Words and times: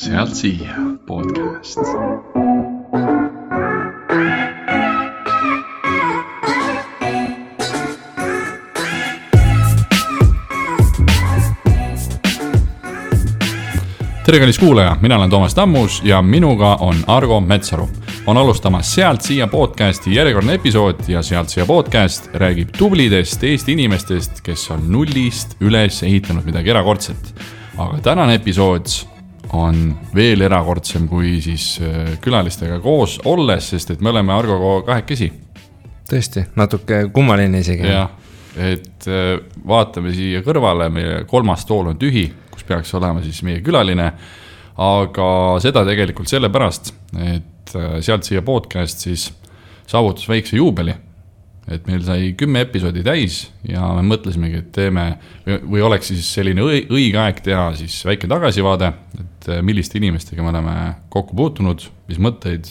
sealt 0.00 0.34
siia 0.34 0.74
podcast. 1.06 1.78
tere, 14.24 14.38
kallis 14.38 14.58
kuulaja, 14.58 14.96
mina 15.00 15.16
olen 15.16 15.30
Toomas 15.30 15.54
Tammus 15.54 16.00
ja 16.04 16.22
minuga 16.22 16.74
on 16.80 16.96
Argo 17.06 17.40
Metsaru. 17.40 17.88
on 18.26 18.36
alustamas 18.36 18.94
Sealt 18.94 19.20
siia 19.20 19.46
podcasti 19.46 20.14
järjekordne 20.14 20.54
episood 20.54 21.04
ja 21.08 21.22
Sealt 21.22 21.48
siia 21.48 21.66
podcast 21.66 22.34
räägib 22.34 22.68
tublidest 22.78 23.44
Eesti 23.44 23.72
inimestest, 23.72 24.40
kes 24.40 24.70
on 24.70 24.92
nullist 24.92 25.60
üles 25.60 26.02
ehitanud 26.02 26.44
midagi 26.44 26.70
erakordset. 26.70 27.34
aga 27.78 27.98
tänane 28.02 28.34
episood 28.34 29.09
on 29.52 29.94
veel 30.14 30.44
erakordsem 30.46 31.08
kui 31.08 31.38
siis 31.42 31.78
äh, 31.82 32.16
külalistega 32.22 32.80
koos 32.80 33.18
olles, 33.24 33.72
sest 33.72 33.96
et 33.96 34.00
me 34.00 34.12
oleme 34.12 34.32
Argoga 34.32 34.86
kahekesi. 34.92 35.32
tõesti, 36.10 36.46
natuke 36.56 37.08
kummaline 37.12 37.62
isegi. 37.64 37.86
jah, 37.86 38.10
et 38.56 39.08
äh, 39.08 39.40
vaatame 39.66 40.14
siia 40.14 40.44
kõrvale, 40.46 40.88
meie 40.92 41.24
kolmas 41.30 41.66
tool 41.66 41.92
on 41.92 41.98
tühi 41.98 42.28
kus 42.60 42.68
peaks 42.68 42.94
olema 42.98 43.22
siis 43.24 43.42
meie 43.46 43.64
külaline. 43.64 44.12
aga 44.80 45.26
seda 45.60 45.82
tegelikult 45.84 46.30
sellepärast, 46.30 46.94
et 47.20 47.72
äh, 47.76 47.98
sealt 48.00 48.24
siia 48.24 48.40
podcast 48.42 49.02
siis 49.02 49.26
saavutas 49.90 50.28
väikse 50.28 50.56
juubeli. 50.56 50.94
et 51.70 51.86
meil 51.86 52.00
sai 52.02 52.32
kümme 52.34 52.64
episoodi 52.64 53.02
täis 53.06 53.50
ja 53.68 53.92
me 53.94 54.02
mõtlesimegi, 54.02 54.58
et 54.58 54.70
teeme 54.74 55.04
või, 55.46 55.58
või 55.74 55.82
oleks 55.86 56.08
siis 56.10 56.26
selline 56.34 56.64
õige 56.64 57.20
aeg 57.20 57.42
teha 57.44 57.68
siis 57.78 58.00
väike 58.04 58.26
tagasivaade, 58.26 58.88
et 59.20 59.39
äh, 59.50 59.60
milliste 59.66 60.00
inimestega 60.00 60.46
me 60.46 60.54
oleme 60.54 60.78
kokku 61.12 61.36
puutunud, 61.36 61.84
mis 62.08 62.22
mõtteid 62.22 62.70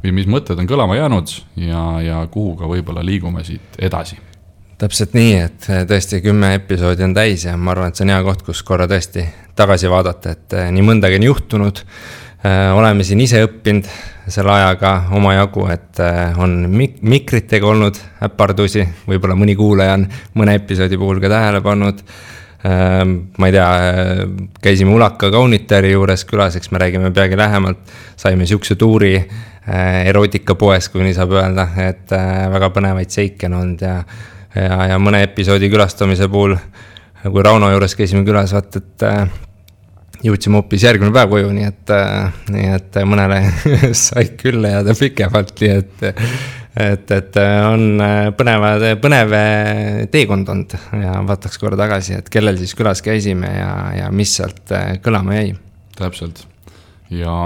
või 0.00 0.16
mis 0.16 0.30
mõtted 0.30 0.58
on 0.58 0.70
kõlama 0.70 0.96
jäänud 0.96 1.36
ja, 1.60 1.84
ja 2.04 2.24
kuhu 2.32 2.56
ka 2.56 2.70
võib-olla 2.70 3.04
liigume 3.04 3.44
siit 3.44 3.78
edasi 3.78 4.20
täpselt 4.80 5.12
nii, 5.16 5.34
et 5.44 5.68
eh, 5.68 5.82
tõesti 5.88 6.22
kümme 6.24 6.54
episoodi 6.56 7.04
on 7.04 7.12
täis 7.16 7.44
ja 7.44 7.56
ma 7.60 7.74
arvan, 7.74 7.92
et 7.92 7.98
see 7.98 8.06
on 8.06 8.14
hea 8.14 8.22
koht, 8.24 8.44
kus 8.46 8.62
korra 8.66 8.86
tõesti 8.88 9.26
tagasi 9.58 9.90
vaadata, 9.92 10.32
et 10.36 10.56
eh, 10.56 10.70
nii 10.72 10.86
mõndagi 10.86 11.20
on 11.20 11.26
juhtunud. 11.28 11.82
Eh, 12.40 12.70
oleme 12.72 13.04
siin 13.04 13.20
ise 13.20 13.42
õppinud 13.44 13.88
selle 14.30 14.54
ajaga 14.54 14.94
omajagu, 15.16 15.66
et 15.74 16.00
on 16.40 16.54
mik-, 16.72 17.00
mikritega 17.02 17.66
olnud 17.68 17.98
äpardusi, 18.24 18.86
võib-olla 19.10 19.36
mõni 19.36 19.56
kuulaja 19.58 19.98
on 19.98 20.06
mõne 20.38 20.54
episoodi 20.60 20.96
puhul 21.00 21.20
ka 21.20 21.32
tähele 21.32 21.60
pannud. 21.64 22.00
Ma 22.64 23.48
ei 23.48 23.54
tea, 23.54 23.68
käisime 24.60 24.92
Ulaka 24.92 25.30
kaunitari 25.32 25.94
juures 25.94 26.26
külas, 26.28 26.58
eks 26.58 26.68
me 26.74 26.82
räägime 26.82 27.12
peagi 27.16 27.38
lähemalt, 27.40 27.80
saime 28.20 28.44
sihukese 28.46 28.76
tuuri 28.76 29.14
erootikapoes, 30.10 30.90
kui 30.92 31.06
nii 31.06 31.14
saab 31.16 31.32
öelda, 31.38 31.64
et 31.86 32.12
väga 32.52 32.68
põnevaid 32.74 33.12
seike 33.12 33.48
on 33.48 33.56
olnud 33.62 33.86
ja 33.86 33.94
ja, 34.54 34.86
ja 34.92 34.98
mõne 35.02 35.22
episoodi 35.26 35.70
külastamise 35.70 36.28
puhul, 36.30 36.56
kui 37.22 37.44
Rauno 37.44 37.70
juures 37.72 37.94
käisime 37.98 38.24
külas, 38.26 38.54
vaata, 38.56 38.82
et 38.82 40.26
jõudsime 40.26 40.60
hoopis 40.60 40.84
järgmine 40.84 41.12
päev 41.14 41.34
koju, 41.34 41.50
nii 41.56 41.68
et, 41.68 41.94
nii 42.52 42.70
et 42.76 43.00
mõnele 43.08 43.42
said 44.06 44.36
külla 44.40 44.76
jääda 44.76 44.96
pikemalt, 44.98 45.54
nii 45.62 45.76
et, 45.76 46.08
et, 46.76 47.10
et 47.10 47.40
on 47.66 48.02
põnevad, 48.38 48.86
põnev 49.02 49.36
teekond 50.12 50.54
olnud. 50.54 50.78
Ja 51.02 51.18
vaataks 51.26 51.58
korra 51.62 51.78
tagasi, 51.80 52.18
et 52.20 52.30
kellel 52.32 52.58
siis 52.60 52.76
külas 52.78 53.02
käisime 53.04 53.50
ja, 53.58 53.74
ja 54.02 54.10
mis 54.14 54.36
sealt 54.38 54.74
kõlama 55.04 55.40
jäi. 55.40 55.54
täpselt. 55.98 56.46
Ja 57.10 57.36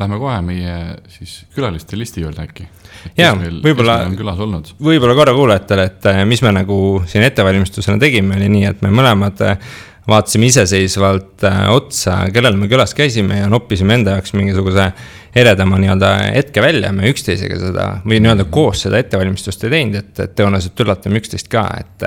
lähme 0.00 0.18
kohe 0.20 0.36
meie 0.44 0.76
siis 1.12 1.38
külaliste 1.56 1.98
listi 1.98 2.22
juurde 2.24 2.44
äkki. 2.44 2.68
Ja 3.16 3.32
võib-olla, 3.36 3.98
võib-olla 4.10 5.16
korra 5.16 5.34
kuulajatele, 5.36 5.84
et 5.90 6.08
äh, 6.10 6.22
mis 6.28 6.42
me 6.44 6.52
nagu 6.56 6.78
siin 7.08 7.24
ettevalmistusena 7.26 8.00
tegime, 8.02 8.36
oli 8.36 8.50
nii, 8.52 8.64
et 8.72 8.82
me 8.84 8.92
mõlemad 8.94 9.40
äh, 9.46 9.70
vaatasime 10.08 10.50
iseseisvalt 10.50 11.46
äh, 11.48 11.62
otsa, 11.72 12.18
kellel 12.34 12.58
me 12.60 12.68
külas 12.72 12.92
käisime 12.96 13.40
ja 13.40 13.50
noppisime 13.52 13.96
enda 14.00 14.18
jaoks 14.18 14.36
mingisuguse 14.36 14.90
eredama 15.36 15.78
nii-öelda 15.80 16.10
hetke 16.34 16.62
välja, 16.64 16.92
me 16.96 17.10
üksteisega 17.10 17.58
seda 17.60 17.86
või 18.04 18.20
nii-öelda 18.24 18.46
koos 18.52 18.84
seda 18.86 19.00
ettevalmistust 19.02 19.66
ei 19.66 19.72
teinud, 19.74 19.98
et, 20.00 20.12
et 20.24 20.34
tõenäoliselt 20.38 20.84
üllatame 20.84 21.20
üksteist 21.20 21.50
ka, 21.52 21.66
et 21.80 22.06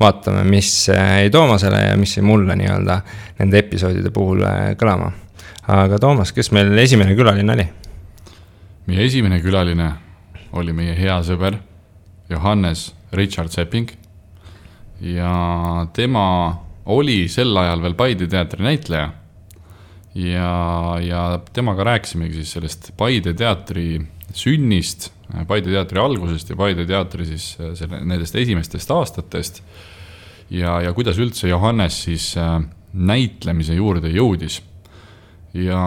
vaatame, 0.00 0.42
mis 0.48 0.70
jäi 0.88 1.30
Toomasele 1.34 1.84
ja 1.86 1.98
mis 2.00 2.16
jäi 2.16 2.24
mulle 2.26 2.56
nii-öelda 2.58 3.00
nende 3.38 3.60
episoodide 3.62 4.10
puhul 4.14 4.42
kõlama. 4.80 5.12
aga 5.70 5.98
Toomas, 5.98 6.32
kes 6.32 6.50
meil 6.52 6.74
esimene 6.78 7.14
külaline 7.14 7.54
oli? 7.54 7.68
meie 8.86 9.06
esimene 9.06 9.40
külaline 9.40 9.92
oli 10.52 10.74
meie 10.76 10.94
hea 10.98 11.16
sõber 11.24 11.56
Johannes 12.28 12.92
Richard 13.12 13.48
Sepping. 13.50 13.88
ja 15.00 15.86
tema 15.92 16.26
oli 16.86 17.28
sel 17.28 17.56
ajal 17.56 17.82
veel 17.82 17.94
Paide 17.94 18.26
teatri 18.26 18.64
näitleja. 18.64 19.10
Ja, 20.14 20.98
ja 21.02 21.22
temaga 21.52 21.84
rääkisimegi 21.90 22.40
siis 22.40 22.54
sellest 22.56 22.92
Paide 22.96 23.34
teatri 23.34 23.98
sünnist, 24.34 25.10
Paide 25.48 25.72
teatri 25.72 26.00
algusest 26.00 26.50
ja 26.50 26.56
Paide 26.56 26.86
teatri 26.86 27.26
siis 27.28 27.54
äh, 27.60 27.74
selle, 27.78 28.02
nendest 28.04 28.36
esimestest 28.36 28.90
aastatest. 28.90 29.62
ja, 30.50 30.80
ja 30.80 30.92
kuidas 30.92 31.18
üldse 31.18 31.48
Johannes 31.48 32.02
siis 32.06 32.34
äh, 32.36 32.60
näitlemise 32.92 33.74
juurde 33.74 34.08
jõudis. 34.08 34.62
ja 35.54 35.80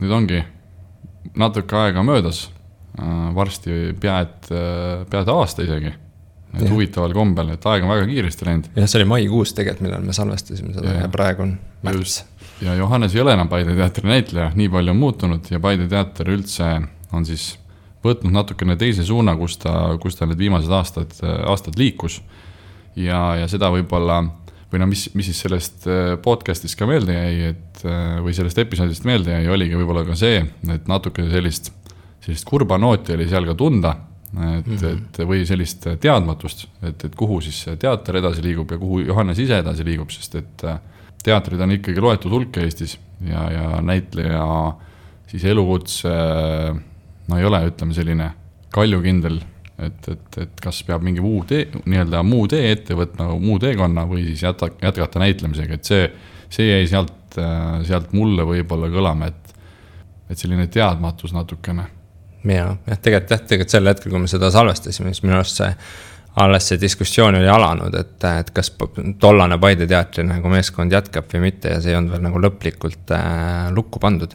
nüüd 0.00 0.10
ongi 0.10 0.42
natuke 1.38 1.76
aega 1.76 2.02
möödas 2.02 2.48
Äh, 3.00 3.34
varsti 3.34 3.94
pea 4.00 4.18
et, 4.20 4.48
pea 5.08 5.20
et 5.22 5.28
aasta 5.32 5.64
isegi. 5.64 5.94
et 6.52 6.66
ja. 6.66 6.68
huvitaval 6.68 7.14
kombel, 7.16 7.54
et 7.54 7.62
aeg 7.64 7.86
on 7.86 7.88
väga 7.88 8.04
kiiresti 8.10 8.44
läinud. 8.44 8.66
jah, 8.76 8.84
see 8.84 8.98
oli 8.98 9.06
maikuus 9.08 9.54
tegelikult, 9.56 9.86
millal 9.86 10.02
me 10.04 10.12
salvestasime 10.12 10.74
seda 10.76 10.90
ja, 10.92 11.06
ja 11.06 11.08
praegu 11.08 11.46
on 11.46 11.54
märts. 11.86 12.18
Ja 12.62 12.76
Johannes 12.78 13.14
ei 13.14 13.22
ole 13.24 13.34
enam 13.36 13.50
Paide 13.50 13.74
teatri 13.76 14.08
näitleja, 14.08 14.52
nii 14.54 14.68
palju 14.72 14.94
on 14.94 15.00
muutunud 15.00 15.50
ja 15.50 15.60
Paide 15.60 15.88
teater 15.90 16.30
üldse 16.32 16.68
on 17.12 17.26
siis 17.28 17.52
võtnud 18.02 18.34
natukene 18.34 18.76
teise 18.78 19.04
suuna, 19.06 19.34
kus 19.38 19.58
ta, 19.62 19.74
kus 20.02 20.18
ta 20.18 20.26
need 20.26 20.40
viimased 20.40 20.70
aastad, 20.72 21.12
aastad 21.22 21.78
liikus. 21.78 22.20
ja, 22.96 23.36
ja 23.40 23.48
seda 23.48 23.70
võib-olla 23.72 24.22
või 24.72 24.80
no 24.80 24.88
mis, 24.88 25.10
mis 25.14 25.28
siis 25.28 25.42
sellest 25.44 25.86
äh, 25.90 26.16
podcast'ist 26.22 26.78
ka 26.80 26.88
meelde 26.88 27.12
jäi, 27.12 27.52
et 27.52 27.84
või 28.24 28.32
sellest 28.36 28.58
episoodist 28.62 29.04
meelde 29.04 29.34
jäi, 29.34 29.46
oligi 29.52 29.76
võib-olla 29.76 30.06
ka 30.06 30.16
see, 30.16 30.40
et 30.72 30.88
natuke 30.88 31.26
sellist 31.28 31.72
sellist 32.22 32.46
kurba 32.48 32.78
nooti 32.78 33.16
oli 33.16 33.28
seal 33.30 33.46
ka 33.48 33.54
tunda. 33.58 33.96
et 34.32 34.66
mm, 34.66 34.76
-hmm. 34.76 35.00
et 35.00 35.18
või 35.28 35.42
sellist 35.46 35.86
teadmatust, 36.00 36.68
et, 36.82 37.04
et 37.04 37.14
kuhu 37.14 37.40
siis 37.40 37.66
teater 37.78 38.16
edasi 38.16 38.42
liigub 38.42 38.70
ja 38.70 38.78
kuhu 38.78 39.00
Johannes 39.00 39.38
ise 39.38 39.58
edasi 39.58 39.84
liigub, 39.84 40.10
sest 40.10 40.34
et 40.34 40.64
äh, 40.64 40.78
teatrid 41.26 41.60
on 41.62 41.76
ikkagi 41.76 42.02
loetud 42.02 42.32
hulk 42.34 42.58
Eestis 42.62 42.96
ja, 43.26 43.46
ja 43.52 43.66
näitleja 43.84 44.44
siis 45.30 45.44
elukutse 45.48 46.12
no 47.28 47.38
ei 47.38 47.46
ole, 47.48 47.62
ütleme 47.70 47.96
selline 47.96 48.28
kaljukindel, 48.72 49.38
et, 49.82 50.08
et, 50.08 50.38
et 50.44 50.60
kas 50.62 50.82
peab 50.88 51.04
mingi 51.04 51.22
muu 51.24 51.42
tee, 51.48 51.66
nii-öelda 51.84 52.22
muu 52.26 52.46
tee 52.50 52.72
ette 52.72 52.96
võtma, 52.98 53.30
muu 53.40 53.58
teekonna 53.62 54.04
või 54.08 54.26
siis 54.30 54.44
jätta, 54.44 54.70
jätkata 54.82 55.22
näitlemisega, 55.22 55.78
et 55.78 55.88
see, 55.88 56.06
see 56.52 56.68
jäi 56.68 56.86
sealt, 56.90 57.36
sealt 57.88 58.14
mulle 58.16 58.46
võib-olla 58.48 58.88
kõlama, 58.92 59.28
et, 59.32 59.58
et 60.32 60.40
selline 60.40 60.68
teadmatus 60.72 61.34
natukene. 61.36 61.88
Ja, 62.42 62.72
jah, 62.88 62.98
tegelikult 62.98 63.36
jah, 63.36 63.44
tegelikult 63.46 63.76
sel 63.76 63.92
hetkel, 63.92 64.10
kui 64.10 64.24
me 64.24 64.30
seda 64.30 64.50
salvestasime, 64.50 65.12
siis 65.12 65.22
minu 65.24 65.38
arust 65.38 65.60
see 65.60 65.70
alles 66.40 66.68
see 66.68 66.80
diskussioon 66.80 67.36
oli 67.36 67.48
alanud, 67.48 67.94
et, 67.98 68.24
et 68.24 68.52
kas 68.56 68.70
tollane 69.20 69.58
Paide 69.60 69.86
teatri 69.88 70.24
nagu 70.24 70.52
meeskond 70.52 70.92
jätkab 70.92 71.28
või 71.32 71.48
mitte 71.48 71.74
ja 71.74 71.80
see 71.80 71.92
ei 71.92 71.98
olnud 71.98 72.14
veel 72.14 72.22
nagu 72.24 72.40
lõplikult 72.40 73.12
äh, 73.16 73.66
lukku 73.74 74.00
pandud. 74.00 74.32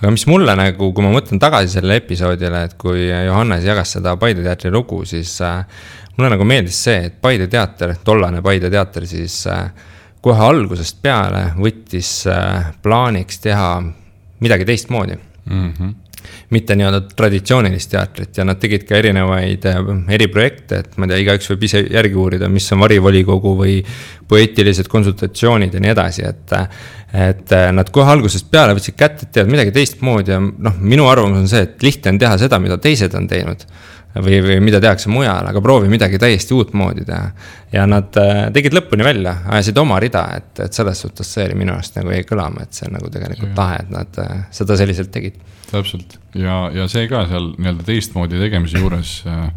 aga 0.00 0.10
mis 0.12 0.26
mulle 0.28 0.56
nagu, 0.56 0.90
kui 0.92 1.04
ma 1.04 1.12
mõtlen 1.14 1.40
tagasi 1.40 1.72
sellele 1.76 2.00
episoodile, 2.02 2.64
et 2.68 2.76
kui 2.80 3.06
Johannes 3.08 3.64
jagas 3.64 3.96
seda 3.96 4.16
Paide 4.20 4.44
teatri 4.44 4.72
lugu, 4.72 5.04
siis 5.08 5.38
äh, 5.40 5.64
mulle 6.18 6.34
nagu 6.34 6.44
meeldis 6.44 6.82
see, 6.84 7.06
et 7.08 7.16
Paide 7.22 7.48
teater, 7.48 7.96
tollane 8.04 8.42
Paide 8.44 8.70
teater 8.70 9.08
siis 9.08 9.40
äh, 9.48 9.70
kohe 10.20 10.44
algusest 10.44 11.00
peale 11.00 11.54
võttis 11.56 12.12
äh, 12.28 12.68
plaaniks 12.84 13.40
teha 13.40 13.72
midagi 14.40 14.68
teistmoodi 14.68 15.16
mm. 15.16 15.72
-hmm 15.72 15.98
mitte 16.50 16.76
nii-öelda 16.78 17.02
traditsioonilist 17.16 17.90
teatrit 17.92 18.40
ja 18.40 18.46
nad 18.46 18.60
tegid 18.62 18.86
ka 18.88 18.98
erinevaid 18.98 19.66
äh, 19.70 19.92
eriprojekte, 20.16 20.80
et 20.84 20.96
ma 20.96 21.06
ei 21.06 21.14
tea, 21.14 21.20
igaüks 21.26 21.52
võib 21.52 21.68
ise 21.68 21.84
järgi 21.86 22.18
uurida, 22.20 22.48
mis 22.52 22.66
on 22.74 22.82
varivolikogu 22.84 23.54
või 23.62 23.78
poeetilised 24.30 24.88
konsultatsioonid 24.90 25.74
ja 25.74 25.82
nii 25.82 25.94
edasi, 25.94 26.26
et. 26.26 26.58
et 27.10 27.54
äh, 27.56 27.68
nad 27.74 27.88
kohe 27.90 28.12
algusest 28.12 28.50
peale 28.50 28.74
võtsid 28.76 28.94
kätte, 28.98 29.26
et 29.26 29.32
teevad 29.34 29.50
midagi 29.50 29.72
teistmoodi 29.74 30.30
ja 30.30 30.40
noh, 30.40 30.76
minu 30.78 31.08
arvamus 31.10 31.42
on 31.42 31.48
see, 31.50 31.64
et 31.66 31.82
lihtne 31.82 32.14
on 32.14 32.20
teha 32.22 32.36
seda, 32.38 32.60
mida 32.62 32.78
teised 32.78 33.16
on 33.18 33.26
teinud. 33.30 33.64
või, 34.10 34.40
või 34.42 34.56
mida 34.66 34.80
tehakse 34.82 35.10
mujal, 35.10 35.46
aga 35.46 35.60
proovi 35.62 35.88
midagi 35.88 36.18
täiesti 36.18 36.54
uutmoodi 36.54 37.04
teha. 37.06 37.30
ja 37.72 37.86
nad 37.86 38.16
äh, 38.18 38.40
tegid 38.54 38.74
lõpuni 38.74 39.06
välja, 39.06 39.36
ajasid 39.46 39.78
oma 39.78 39.98
rida, 40.02 40.24
et, 40.36 40.52
et 40.66 40.72
selles 40.72 41.02
suhtes 41.02 41.34
see 41.34 41.46
oli 41.46 41.58
minu 41.64 41.74
arust 41.74 41.98
nagu 41.98 42.10
jäi 42.14 42.26
kõlama, 42.26 42.62
et 42.66 42.74
see 42.74 42.88
on 42.88 42.98
nagu 42.98 43.10
tegelikult 43.10 43.58
lahe, 43.58 43.82
et 43.84 43.90
nad 43.94 44.22
äh, 44.22 44.44
seda 44.54 44.78
selliselt 44.78 45.10
tegid. 45.14 45.38
Täpselt 45.72 46.18
ja, 46.34 46.68
ja 46.74 46.86
see 46.90 47.08
ka 47.10 47.24
seal 47.30 47.52
nii-öelda 47.56 47.86
teistmoodi 47.86 48.40
tegemise 48.40 48.80
juures 48.82 49.18
äh, 49.28 49.50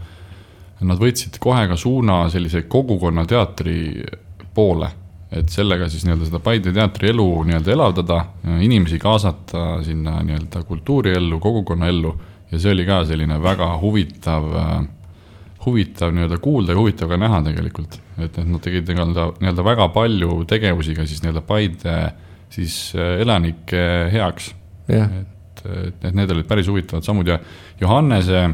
nad 0.84 1.00
võtsid 1.00 1.40
kohe 1.44 1.68
ka 1.70 1.78
suuna 1.80 2.26
sellise 2.34 2.66
kogukonnateatri 2.72 3.78
poole 4.54 4.90
et 5.34 5.50
sellega 5.50 5.88
siis 5.90 6.06
nii-öelda 6.06 6.28
seda 6.30 6.42
Paide 6.44 6.74
teatri 6.76 7.10
elu 7.10 7.28
nii-öelda 7.48 7.72
elavdada, 7.74 8.20
inimesi 8.62 9.00
kaasata 9.02 9.80
sinna 9.86 10.20
nii-öelda 10.26 10.62
kultuuriellu, 10.68 11.40
kogukonnaellu 11.42 12.12
ja 12.52 12.60
see 12.60 12.74
oli 12.76 12.86
ka 12.86 13.00
selline 13.10 13.40
väga 13.42 13.72
huvitav, 13.82 14.46
huvitav 15.66 16.14
nii-öelda 16.14 16.38
kuulda 16.44 16.76
ja 16.76 16.82
huvitav 16.82 17.10
ka 17.10 17.18
näha 17.18 17.42
tegelikult. 17.48 17.98
et, 18.18 18.38
et 18.38 18.46
nad 18.46 18.62
tegid 18.62 18.90
nii-öelda, 18.92 19.30
nii-öelda 19.42 19.66
väga 19.66 19.90
palju 19.96 20.44
tegevusi 20.50 20.96
ka 20.98 21.08
siis 21.10 21.24
nii-öelda 21.24 21.46
Paide 21.48 21.98
siis 22.54 22.78
äh, 22.96 23.22
elanike 23.22 23.84
heaks. 24.14 24.54
et, 24.88 25.33
et, 25.66 26.06
et 26.06 26.16
need 26.16 26.32
olid 26.32 26.48
päris 26.50 26.68
huvitavad 26.72 27.06
sammud 27.06 27.28
ja 27.28 27.40
Johannese 27.82 28.50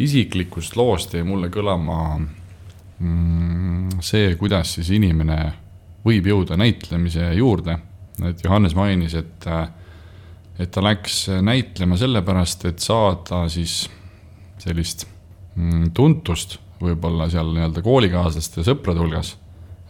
isiklikust 0.00 0.76
loost 0.76 1.14
jäi 1.14 1.24
mulle 1.26 1.50
kõlama 1.52 1.98
mm, 2.98 4.00
see, 4.04 4.34
kuidas 4.40 4.76
siis 4.78 4.90
inimene 4.96 5.40
võib 6.06 6.30
jõuda 6.30 6.56
näitlemise 6.60 7.32
juurde. 7.36 7.76
et 8.24 8.44
Johannes 8.44 8.74
mainis, 8.76 9.14
et, 9.14 9.46
et 10.58 10.70
ta 10.70 10.82
läks 10.84 11.26
näitlema 11.42 11.96
sellepärast, 12.00 12.64
et 12.70 12.78
saada 12.84 13.46
siis 13.52 13.82
sellist 14.60 15.06
mm, 15.56 15.92
tuntust 15.96 16.58
võib-olla 16.80 17.28
seal 17.32 17.52
nii-öelda 17.54 17.82
koolikaaslaste 17.84 18.62
ja 18.62 18.70
sõprade 18.70 19.02
hulgas. 19.02 19.34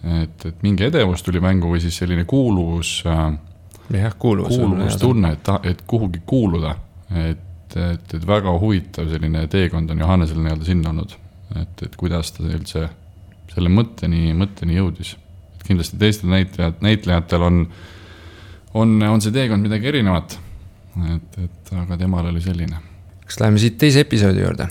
et, 0.03 0.47
et 0.47 0.63
mingi 0.63 0.89
edevus 0.89 1.23
tuli 1.23 1.43
mängu 1.43 1.71
või 1.71 1.83
siis 1.83 1.97
selline 2.03 2.25
kuuluvus. 2.25 3.03
Jah, 3.99 4.15
kuuluvus. 4.19 4.57
kuuluvustunne, 4.57 5.33
et, 5.33 5.49
et 5.71 5.83
kuhugi 5.87 6.23
kuuluda, 6.27 6.75
et, 7.29 7.77
et, 7.77 8.15
et 8.15 8.27
väga 8.27 8.53
huvitav 8.61 9.11
selline 9.11 9.47
teekond 9.51 9.91
on 9.91 10.05
Johannesel 10.05 10.39
nii-öelda 10.43 10.65
sinna 10.65 10.95
olnud. 10.95 11.17
et, 11.61 11.83
et 11.83 11.97
kuidas 11.97 12.33
ta 12.33 12.45
üldse 12.47 12.89
selle 13.51 13.73
mõtteni, 13.75 14.31
mõtteni 14.39 14.79
jõudis 14.79 15.17
kindlasti 15.71 15.99
teistel 16.01 16.31
näitlejad, 16.33 16.79
näitlejatel 16.83 17.43
on, 17.47 17.65
on, 18.75 18.95
on 19.07 19.23
see 19.23 19.35
teekond 19.35 19.67
midagi 19.67 19.91
erinevat. 19.93 20.39
et, 21.15 21.43
et 21.45 21.75
aga 21.79 21.99
temal 22.01 22.31
oli 22.33 22.43
selline. 22.43 22.81
kas 23.25 23.41
läheme 23.43 23.61
siit 23.63 23.79
teise 23.79 24.07
episoodi 24.07 24.43
juurde? 24.43 24.67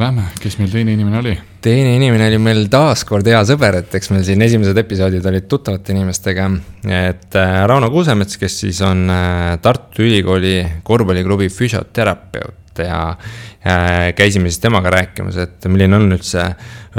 Lähme, 0.00 0.22
kes 0.40 0.56
meil 0.56 0.70
teine 0.72 0.94
inimene 0.96 1.18
oli? 1.20 1.32
teine 1.62 1.92
inimene 1.98 2.30
oli 2.30 2.38
meil 2.40 2.62
taaskord 2.72 3.26
hea 3.28 3.42
sõber, 3.46 3.76
et 3.82 3.92
eks 3.98 4.08
meil 4.10 4.24
siin 4.24 4.40
esimesed 4.42 4.78
episoodid 4.80 5.26
olid 5.28 5.44
tuttavate 5.50 5.92
inimestega. 5.92 6.48
et 6.88 7.36
äh, 7.36 7.52
Rauno 7.68 7.90
Kuusemets, 7.92 8.40
kes 8.40 8.56
siis 8.64 8.80
on 8.88 9.04
äh, 9.12 9.58
Tartu 9.62 10.06
Ülikooli 10.06 10.56
korvpalliklubi 10.82 11.50
füsioterapeut 11.52 12.61
ja 12.78 13.00
äh, 13.10 14.12
käisime 14.16 14.50
siis 14.50 14.62
temaga 14.62 14.90
rääkimas, 14.94 15.36
et 15.36 15.68
milline 15.68 15.98
on 15.98 16.16
üldse 16.16 16.46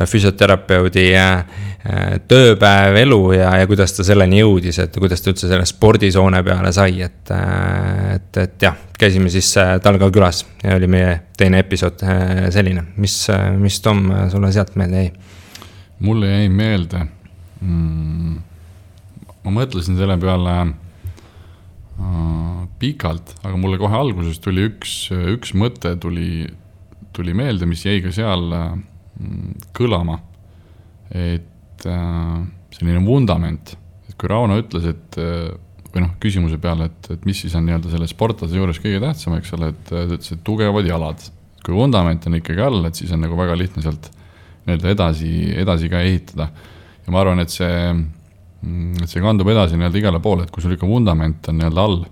füsioterapeudi 0.09 1.09
tööpäev, 2.31 2.95
elu 3.01 3.19
ja, 3.35 3.49
ja 3.59 3.67
kuidas 3.67 3.91
ta 3.93 4.05
selleni 4.07 4.39
jõudis, 4.39 4.79
et 4.79 4.95
kuidas 4.95 5.21
ta 5.21 5.33
üldse 5.33 5.49
selle 5.51 5.65
spordisoone 5.67 6.39
peale 6.45 6.71
sai, 6.73 7.01
et, 7.03 7.33
et, 8.15 8.39
et 8.45 8.67
jah, 8.67 8.77
käisime 8.99 9.29
siis 9.33 9.51
tal 9.83 9.99
ka 10.01 10.09
külas 10.13 10.45
ja 10.63 10.77
oli 10.77 10.87
meie 10.87 11.17
teine 11.37 11.59
episood 11.59 12.05
selline, 12.55 12.85
mis, 13.03 13.17
mis 13.59 13.81
Tom 13.83 14.07
sulle 14.31 14.53
sealt 14.55 14.77
meelde 14.79 15.03
jäi? 15.03 15.11
mulle 16.03 16.31
jäi 16.31 16.47
meelde 16.49 17.03
mm,, 17.61 18.39
ma 19.43 19.53
mõtlesin 19.59 19.99
selle 19.99 20.17
peale 20.21 20.55
äh, 20.61 20.73
pikalt, 22.84 23.36
aga 23.45 23.57
mulle 23.60 23.78
kohe 23.81 23.95
alguses 23.95 24.40
tuli 24.44 24.68
üks, 24.68 24.95
üks 25.13 25.54
mõte 25.57 25.94
tuli, 26.01 26.45
tuli 27.16 27.36
meelde, 27.38 27.68
mis 27.69 27.86
jäi 27.86 28.01
ka 28.04 28.12
seal 28.16 28.50
äh, 28.57 28.74
kõlama. 29.78 30.19
et 31.13 31.86
äh, 31.86 32.40
selline 32.74 33.04
vundament, 33.06 33.75
et 34.10 34.18
kui 34.18 34.31
Rauno 34.31 34.57
ütles, 34.60 34.88
et 34.90 35.19
äh, 35.22 35.54
või 35.94 36.07
noh, 36.07 36.16
küsimuse 36.22 36.57
peale, 36.57 36.90
et, 36.90 37.12
et 37.13 37.25
mis 37.30 37.38
siis 37.44 37.54
on 37.56 37.68
nii-öelda 37.68 37.92
selle 37.92 38.10
sportlase 38.10 38.57
juures 38.57 38.80
kõige 38.81 39.01
tähtsam, 39.04 39.38
eks 39.38 39.54
ole, 39.54 39.69
et 39.75 39.84
ta 39.92 40.04
ütles, 40.07 40.31
et 40.34 40.44
tugevad 40.45 40.90
jalad. 40.90 41.22
kui 41.63 41.75
vundament 41.78 42.25
on 42.28 42.36
ikkagi 42.36 42.60
all, 42.60 42.81
et 42.90 42.98
siis 43.00 43.13
on 43.16 43.22
nagu 43.24 43.38
väga 43.40 43.56
lihtne 43.56 43.84
sealt 43.86 44.10
nii-öelda 44.66 44.90
edasi, 44.95 45.30
edasi 45.62 45.92
ka 45.92 46.01
ehitada. 46.01 46.50
ja 47.06 47.13
ma 47.13 47.22
arvan, 47.22 47.44
et 47.44 47.54
see, 47.54 47.78
et 48.63 49.10
see 49.12 49.24
kandub 49.24 49.50
edasi 49.51 49.77
nii-öelda 49.77 50.00
igale 50.00 50.21
poole, 50.24 50.45
et 50.45 50.51
kui 50.54 50.63
sul 50.63 50.75
ikka 50.75 50.88
vundament 50.88 51.50
on 51.51 51.60
nii-öelda 51.60 51.83
all, 51.83 52.04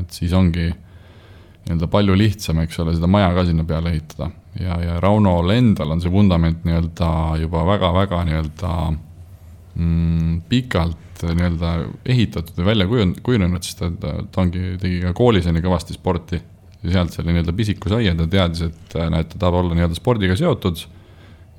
et 0.00 0.16
siis 0.16 0.32
ongi 0.36 0.68
nii-öelda 0.68 1.88
palju 1.90 2.16
lihtsam, 2.18 2.62
eks 2.64 2.80
ole, 2.82 2.96
seda 2.96 3.10
maja 3.10 3.30
ka 3.36 3.46
sinna 3.46 3.64
peale 3.68 3.92
ehitada. 3.94 4.30
ja, 4.60 4.76
ja 4.82 4.98
Raunol 5.00 5.54
endal 5.54 5.94
on 5.94 6.02
see 6.02 6.12
vundament 6.12 6.66
nii-öelda 6.66 7.10
juba 7.40 7.62
väga-väga 7.68 8.24
nii-öelda 8.28 8.72
mm, 8.90 10.40
pikalt 10.50 11.22
nii-öelda 11.22 11.74
ehitatud 12.10 12.58
ja 12.58 12.66
välja 12.66 12.88
kujunenud, 13.22 13.62
sest 13.62 13.84
ta, 14.00 14.16
ta 14.26 14.42
ongi, 14.42 14.74
tegi 14.82 14.98
ka 15.04 15.14
koolis 15.16 15.46
on 15.46 15.56
ju 15.58 15.62
kõvasti 15.64 15.94
sporti. 15.94 16.42
ja 16.82 16.96
sealt 16.96 17.14
selle 17.14 17.30
nii-öelda 17.30 17.54
pisiku 17.54 17.92
sai 17.92 18.08
ja 18.08 18.16
ta 18.18 18.26
teadis, 18.26 18.66
et 18.66 18.98
näed, 18.98 19.30
ta 19.30 19.38
tahab 19.38 19.60
olla 19.60 19.78
nii-öelda 19.78 19.94
spordiga 19.94 20.34
seotud 20.36 20.82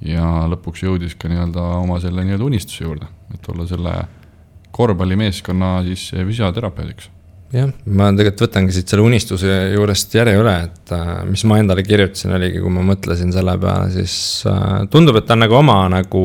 ja 0.08 0.28
lõpuks 0.52 0.84
jõudis 0.84 1.16
ka 1.20 1.32
nii-öelda 1.32 1.64
oma 1.80 2.00
selle 2.04 2.26
nii-öelda 2.26 2.46
unistuse 2.46 2.84
juurde, 2.84 3.10
et 3.34 3.50
olla 3.52 3.68
selle 3.70 3.96
korvpallimeeskonna 4.74 5.74
siis 5.88 6.08
füsioterapeudiks. 6.14 7.10
jah, 7.54 7.70
ma 7.86 8.10
tegelikult 8.12 8.48
võtangi 8.48 8.74
siit 8.76 8.90
selle 8.90 9.06
unistuse 9.06 9.58
juurest 9.76 10.16
järje 10.18 10.38
üle, 10.42 10.56
et 10.68 10.96
äh, 10.96 11.12
mis 11.30 11.44
ma 11.50 11.60
endale 11.62 11.86
kirjutasin, 11.86 12.34
oligi, 12.40 12.64
kui 12.64 12.74
ma 12.74 12.86
mõtlesin 12.94 13.34
selle 13.36 13.58
peale, 13.62 13.92
siis 13.94 14.16
äh, 14.50 14.88
tundub, 14.94 15.20
et 15.20 15.30
ta 15.30 15.38
on 15.38 15.46
nagu 15.46 15.60
oma 15.60 15.84
nagu 15.94 16.24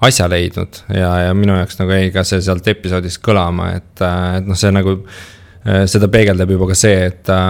asja 0.00 0.30
leidnud 0.32 0.80
ja, 0.96 1.10
ja 1.26 1.34
minu 1.36 1.58
jaoks 1.58 1.76
nagu 1.82 1.92
jäi 1.92 2.08
ka 2.14 2.24
see 2.24 2.40
sealt 2.44 2.68
episoodist 2.72 3.20
kõlama, 3.24 3.74
et, 3.76 3.92
äh, 4.00 4.40
et 4.40 4.48
noh, 4.48 4.58
see 4.58 4.72
nagu 4.72 5.02
seda 5.60 6.08
peegeldab 6.08 6.50
juba 6.54 6.70
ka 6.70 6.76
see, 6.78 7.00
et 7.10 7.18
ta 7.28 7.40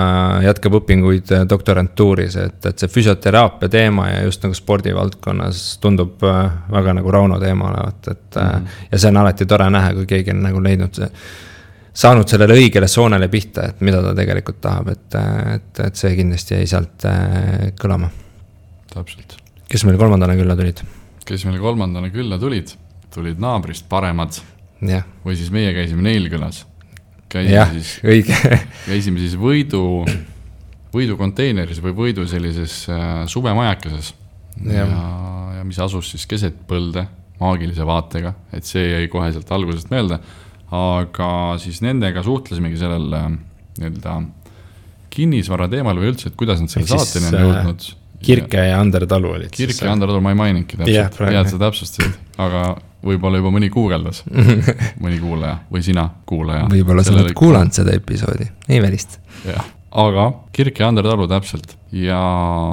jätkab 0.43 0.81
õpinguid 0.81 1.31
äh, 1.35 1.45
doktorantuuris, 1.49 2.37
et, 2.43 2.59
et 2.67 2.83
see 2.83 2.91
füsioteraapia 2.91 3.71
teema 3.71 4.09
ja 4.11 4.25
just 4.25 4.43
nagu 4.43 4.57
spordivaldkonnas 4.57 5.61
tundub 5.83 6.25
äh, 6.27 6.41
väga 6.75 6.97
nagu 6.99 7.13
Rauno 7.15 7.39
teema 7.43 7.69
olevat, 7.71 8.09
et 8.11 8.35
mm. 8.35 8.49
-hmm. 8.49 8.81
ja 8.91 8.99
see 8.99 9.13
on 9.15 9.21
alati 9.23 9.47
tore 9.47 9.69
näha, 9.71 9.93
kui 9.95 10.09
keegi 10.11 10.35
on 10.35 10.43
nagu 10.43 10.63
leidnud 10.63 10.99
see, 10.99 11.11
saanud 12.03 12.29
sellele 12.29 12.57
õigele 12.59 12.89
soonele 12.89 13.29
pihta, 13.29 13.69
et 13.71 13.81
mida 13.81 14.03
ta 14.03 14.15
tegelikult 14.15 14.61
tahab, 14.61 14.89
et, 14.89 15.19
et, 15.55 15.85
et 15.87 15.97
see 15.97 16.17
kindlasti 16.17 16.55
jäi 16.55 16.67
sealt 16.67 17.07
kõlama. 17.81 18.11
täpselt. 18.95 19.37
kes 19.69 19.85
meil 19.85 19.99
kolmandana 19.99 20.35
külla 20.35 20.57
tulid? 20.57 20.83
kes 21.25 21.45
meil 21.45 21.61
kolmandana 21.61 22.11
külla 22.11 22.39
tulid? 22.39 22.75
tulid 23.15 23.39
naabrist 23.39 23.87
paremad. 23.89 24.43
või 25.25 25.37
siis 25.37 25.51
meie 25.51 25.75
käisime 25.75 26.03
neil 26.03 26.29
külas 26.31 26.65
käisime 27.31 27.69
siis, 27.79 27.95
käisime 28.89 29.23
siis 29.23 29.37
Võidu, 29.41 29.85
Võidu 30.95 31.17
konteineris 31.21 31.81
või 31.85 31.95
Võidu 31.97 32.27
sellises 32.31 32.83
äh, 32.91 33.23
suvemajakeses. 33.31 34.13
ja, 34.67 34.85
ja, 34.85 35.05
ja 35.59 35.65
mis 35.67 35.79
asus 35.83 36.13
siis 36.15 36.27
keset 36.31 36.59
põlde 36.69 37.07
maagilise 37.41 37.87
vaatega, 37.89 38.35
et 38.53 38.69
see 38.69 38.91
jäi 38.91 39.07
kohe 39.13 39.31
sealt 39.33 39.51
algusest 39.57 39.93
meelde. 39.93 40.21
aga 40.71 41.31
siis 41.59 41.81
nendega 41.83 42.23
suhtlesimegi 42.23 42.77
sellel 42.79 43.15
äh, 43.17 43.31
nii-öelda 43.81 44.21
kinnisvara 45.11 45.67
teemal 45.71 45.99
või 45.99 46.13
üldse, 46.13 46.31
et 46.31 46.37
kuidas 46.39 46.61
nad 46.63 46.71
selle 46.71 46.87
saateni 46.87 47.31
on 47.31 47.35
äh, 47.35 47.47
jõudnud. 47.47 47.89
Kirke 48.21 48.67
ja 48.69 48.77
Ander 48.83 49.07
Talu 49.09 49.31
olid. 49.33 49.51
Kirke 49.55 49.87
ja 49.87 49.95
Ander 49.95 50.11
Talu 50.11 50.21
ma 50.23 50.35
ei 50.35 50.39
maininudki 50.39 50.77
täpselt, 50.77 51.21
hea, 51.25 51.41
et 51.41 51.51
sa 51.51 51.59
täpsustasid, 51.63 52.19
aga 52.39 52.65
võib-olla 53.05 53.41
juba 53.41 53.53
mõni 53.55 53.71
guugeldas 53.73 54.23
mõni 55.03 55.19
kuulaja 55.21 55.59
või 55.73 55.85
sina, 55.85 56.07
kuulaja. 56.29 56.67
võib-olla 56.71 57.05
sa 57.07 57.15
oled 57.17 57.35
kuulanud 57.37 57.77
seda 57.77 57.95
episoodi, 57.97 58.49
ei 58.69 58.81
välista. 58.83 59.21
jah, 59.47 59.69
aga 60.05 60.31
Kirk 60.53 60.81
ja 60.81 60.91
Ander 60.91 61.09
Talu 61.09 61.29
täpselt 61.31 61.77
ja 61.97 62.21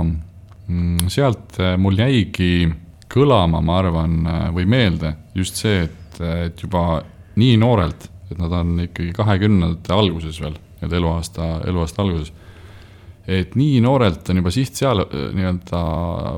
mm, 0.03 1.07
sealt 1.13 1.60
äh, 1.62 1.75
mul 1.79 2.00
jäigi 2.00 2.67
kõlama, 3.12 3.62
ma 3.63 3.79
arvan, 3.81 4.19
äh, 4.27 4.41
või 4.55 4.67
meelde 4.69 5.15
just 5.38 5.60
see, 5.62 5.86
et, 5.88 6.22
et 6.48 6.63
juba 6.63 7.01
nii 7.38 7.55
noorelt, 7.62 8.10
et 8.31 8.39
nad 8.41 8.51
on 8.51 8.75
ikkagi 8.88 9.13
kahekümnendate 9.15 9.93
alguses 9.96 10.41
veel, 10.43 10.57
nii-öelda 10.77 11.00
eluaasta, 11.00 11.48
eluaasta 11.69 12.03
alguses. 12.03 12.34
et 13.27 13.55
nii 13.60 13.79
noorelt 13.84 14.29
on 14.29 14.41
juba 14.41 14.51
siht 14.51 14.75
seal 14.75 15.05
äh, 15.05 15.29
nii-öelda 15.38 15.86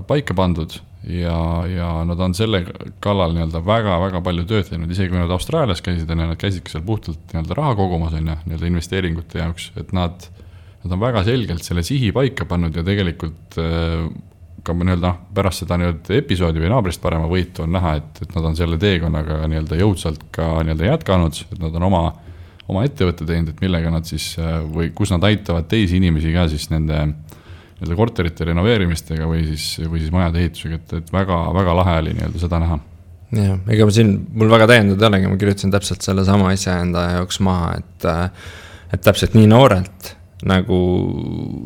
paika 0.07 0.37
pandud 0.37 0.77
ja, 1.07 1.65
ja 1.69 1.89
nad 2.07 2.19
on 2.19 2.33
selle 2.35 2.63
kallal 3.03 3.33
nii-öelda 3.35 3.61
väga-väga 3.65 4.21
palju 4.25 4.45
tööd 4.49 4.67
teinud, 4.67 4.91
isegi 4.91 5.13
kui 5.13 5.21
nad 5.21 5.31
Austraalias 5.31 5.83
käisid, 5.85 6.09
on 6.11 6.23
ju, 6.23 6.29
nad 6.33 6.39
käisidki 6.41 6.73
seal 6.73 6.83
puhtalt 6.87 7.21
nii-öelda 7.31 7.57
raha 7.57 7.75
kogumas, 7.79 8.15
on 8.17 8.27
ju, 8.33 8.39
nii-öelda 8.49 8.71
investeeringute 8.71 9.43
jaoks, 9.43 9.69
et 9.79 9.93
nad, 9.95 10.27
nad 10.83 10.97
on 10.97 11.03
väga 11.03 11.23
selgelt 11.27 11.63
selle 11.65 11.85
sihi 11.87 12.11
paika 12.15 12.47
pannud 12.49 12.75
ja 12.75 12.83
tegelikult 12.87 13.59
äh, 13.61 14.09
ka 14.63 14.75
nii-öelda 14.75 15.13
noh, 15.13 15.21
pärast 15.35 15.63
seda 15.63 15.79
nii-öelda 15.79 16.17
episoodi 16.19 16.63
või 16.63 16.71
naabrist 16.73 17.01
parema 17.03 17.29
võitu 17.31 17.63
on 17.63 17.73
näha, 17.77 17.95
et, 18.01 18.23
et 18.25 18.35
nad 18.35 18.49
on 18.51 18.59
selle 18.59 18.79
teekonnaga 18.81 19.41
nii-öelda 19.47 19.79
jõudsalt 19.79 20.27
ka 20.35 20.51
nii-öelda 20.65 20.91
jätkanud, 20.93 21.43
et 21.47 21.63
nad 21.63 21.79
on 21.79 21.87
oma, 21.87 22.03
oma 22.67 22.83
ettevõtte 22.87 23.27
teinud, 23.29 23.53
et 23.53 23.63
millega 23.63 23.93
nad 23.93 24.07
siis 24.09 24.33
või 24.67 24.91
kus 24.95 25.13
nad 25.15 25.23
aitavad 25.31 25.69
teisi 25.71 25.99
inimesi 26.01 26.35
ka 26.35 26.49
siis 26.51 26.67
nende 26.73 27.05
nii-öelda 27.79 27.97
korterite 27.97 28.47
renoveerimistega 28.51 29.27
või 29.29 29.45
siis, 29.53 29.71
või 29.87 30.03
siis 30.03 30.13
majade 30.13 30.43
ehitusega, 30.43 30.79
et, 30.79 30.95
et 30.99 31.11
väga, 31.15 31.39
väga 31.55 31.75
lahe 31.81 31.97
oli 32.03 32.15
nii-öelda 32.17 32.43
seda 32.43 32.61
näha. 32.61 32.79
Jah, 33.39 33.59
ega 33.69 33.85
ma 33.85 33.93
siin, 33.93 34.13
mul 34.41 34.51
väga 34.51 34.67
täiendada 34.71 35.05
ei 35.05 35.11
olegi, 35.13 35.31
ma 35.31 35.39
kirjutasin 35.39 35.73
täpselt 35.73 36.05
sellesama 36.05 36.49
asja 36.53 36.79
enda 36.83 37.05
jaoks 37.15 37.39
maha, 37.45 37.75
et, 37.77 38.07
et 38.93 39.03
täpselt 39.05 39.37
nii 39.37 39.49
noorelt 39.51 40.13
nagu 40.47 40.77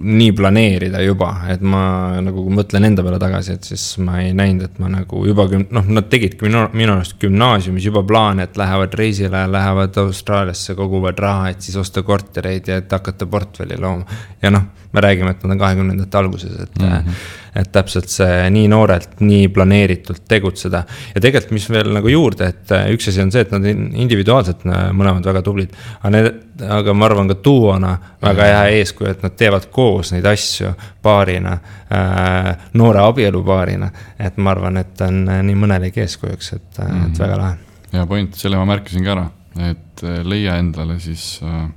nii 0.01 0.32
planeerida 0.34 1.01
juba, 1.03 1.30
et 1.53 1.62
ma 1.62 1.84
nagu 2.25 2.46
mõtlen 2.50 2.88
enda 2.88 3.03
peale 3.06 3.20
tagasi, 3.22 3.58
et 3.58 3.68
siis 3.70 3.84
ma 4.01 4.18
ei 4.24 4.32
näinud, 4.34 4.65
et 4.65 4.80
ma 4.82 4.89
nagu 4.89 5.22
juba 5.27 5.46
küm-, 5.51 5.68
noh, 5.75 5.86
nad 5.94 6.08
tegidki 6.10 6.48
minu, 6.48 6.63
minu 6.74 6.96
arust 6.96 7.20
gümnaasiumis 7.22 7.86
juba 7.86 8.01
plaane, 8.10 8.48
et 8.48 8.58
lähevad 8.58 8.98
reisile, 8.98 9.44
lähevad 9.53 10.00
Austraaliasse, 10.01 10.74
koguvad 10.80 11.22
raha, 11.22 11.51
et 11.53 11.62
siis 11.62 11.77
osta 11.77 12.01
kortereid 12.08 12.72
ja 12.72 12.80
et 12.82 12.98
hakata 12.98 13.30
portfelli 13.30 13.77
looma. 13.77 14.10
ja 14.42 14.50
noh, 14.53 14.65
me 14.94 15.06
räägime, 15.06 15.36
et 15.36 15.46
nad 15.46 15.53
on 15.53 15.62
kahekümnendate 15.62 16.18
alguses, 16.18 16.58
et 16.65 16.80
mm, 16.80 16.89
-hmm. 16.89 17.24
Et 17.56 17.72
täpselt 17.72 18.10
see 18.10 18.50
nii 18.54 18.68
noorelt, 18.72 19.20
nii 19.22 19.48
planeeritult 19.54 20.24
tegutseda. 20.28 20.84
ja 21.16 21.22
tegelikult, 21.22 21.54
mis 21.60 21.70
veel 21.70 21.94
nagu 21.94 22.10
juurde, 22.10 22.50
et 22.54 22.76
üks 22.94 23.12
asi 23.12 23.22
on 23.22 23.32
see, 23.32 23.46
et 23.46 23.54
nad 23.54 23.68
individuaalselt 23.70 24.66
mõlemad 24.66 25.26
väga 25.26 25.44
tublid, 25.46 25.76
aga 26.02 26.14
need, 26.16 26.32
aga 26.64 26.94
ma 26.94 27.06
arvan 27.10 27.30
ka 27.30 27.38
duona 27.44 27.94
väga 28.22 28.50
hea 28.50 28.64
hea 28.64 28.80
eeskuju, 28.80 29.12
et 29.12 29.24
nad 29.24 29.36
teevad 29.38 29.68
koos 29.74 30.12
neid 30.14 30.26
asju 30.30 30.74
paarina 31.04 31.54
äh,, 31.54 32.66
noore 32.80 33.04
abielupaarina. 33.04 33.90
et 34.20 34.38
ma 34.38 34.52
arvan, 34.52 34.78
et 34.78 35.02
on 35.06 35.24
äh, 35.30 35.42
nii 35.46 35.56
mõnelegi 35.60 36.04
eeskujuks, 36.04 36.54
et 36.54 36.80
mm, 36.80 36.86
-hmm. 36.86 37.06
et 37.06 37.10
mhm. 37.10 37.22
väga 37.24 37.38
lahe. 37.38 37.58
hea 37.94 38.06
point, 38.08 38.36
selle 38.36 38.58
ma 38.58 38.66
märkisin 38.66 39.04
ka 39.06 39.16
ära, 39.16 39.26
et 39.72 40.04
äh, 40.04 40.22
leia 40.26 40.58
endale 40.58 41.00
siis 41.00 41.42
äh, 41.44 41.68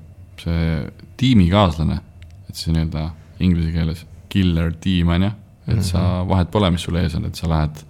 see 0.42 0.84
tiimikaaslane, 1.16 1.98
et 2.48 2.54
see 2.54 2.72
nii-öelda 2.72 3.10
inglise 3.40 3.72
keeles 3.72 4.06
killer 4.28 4.72
tiim 4.80 5.08
on 5.08 5.22
ju, 5.22 5.30
et 5.66 5.82
sa 5.82 6.00
mhm. 6.00 6.28
vahet 6.30 6.50
pole, 6.52 6.70
mis 6.74 6.84
sul 6.86 6.98
ees 7.00 7.14
on, 7.18 7.26
et 7.28 7.38
sa 7.38 7.50
lähed, 7.50 7.82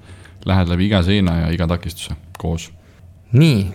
lähed 0.48 0.72
läbi 0.72 0.88
iga 0.88 1.02
seina 1.06 1.40
ja 1.44 1.50
iga 1.54 1.68
takistuse 1.70 2.16
koos. 2.38 2.70
nii, 3.36 3.66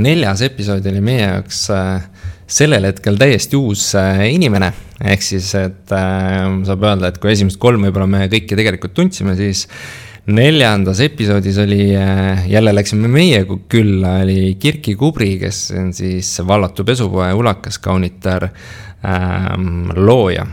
neljas 0.00 0.42
episood 0.46 0.86
oli 0.86 1.00
meie 1.04 1.24
jaoks 1.24 1.64
äh, 1.74 2.04
sellel 2.50 2.88
hetkel 2.88 3.18
täiesti 3.18 3.58
uus 3.58 3.90
äh, 3.98 4.26
inimene. 4.34 4.72
ehk 5.00 5.22
siis, 5.24 5.48
et 5.56 5.92
äh, 5.96 6.44
saab 6.66 6.84
öelda, 6.84 7.10
et 7.10 7.18
kui 7.22 7.32
esimesed 7.32 7.60
kolm 7.62 7.86
võib-olla 7.86 8.08
me 8.10 8.26
kõiki 8.32 8.58
tegelikult 8.58 8.94
tundsime, 8.96 9.36
siis 9.38 9.66
neljandas 10.30 11.00
episoodis 11.04 11.58
oli, 11.62 11.90
äh, 11.96 12.44
jälle 12.50 12.74
läksime 12.74 13.08
meie 13.08 13.44
külla, 13.70 14.18
oli 14.24 14.56
Kirki 14.60 14.96
Kubri, 14.98 15.36
kes 15.40 15.70
on 15.78 15.94
siis 15.96 16.34
vallatu 16.46 16.84
pesupoe 16.84 17.30
ulakas 17.38 17.80
kaunitar 17.82 18.50
ähm, 18.50 19.88
looja 19.96 20.46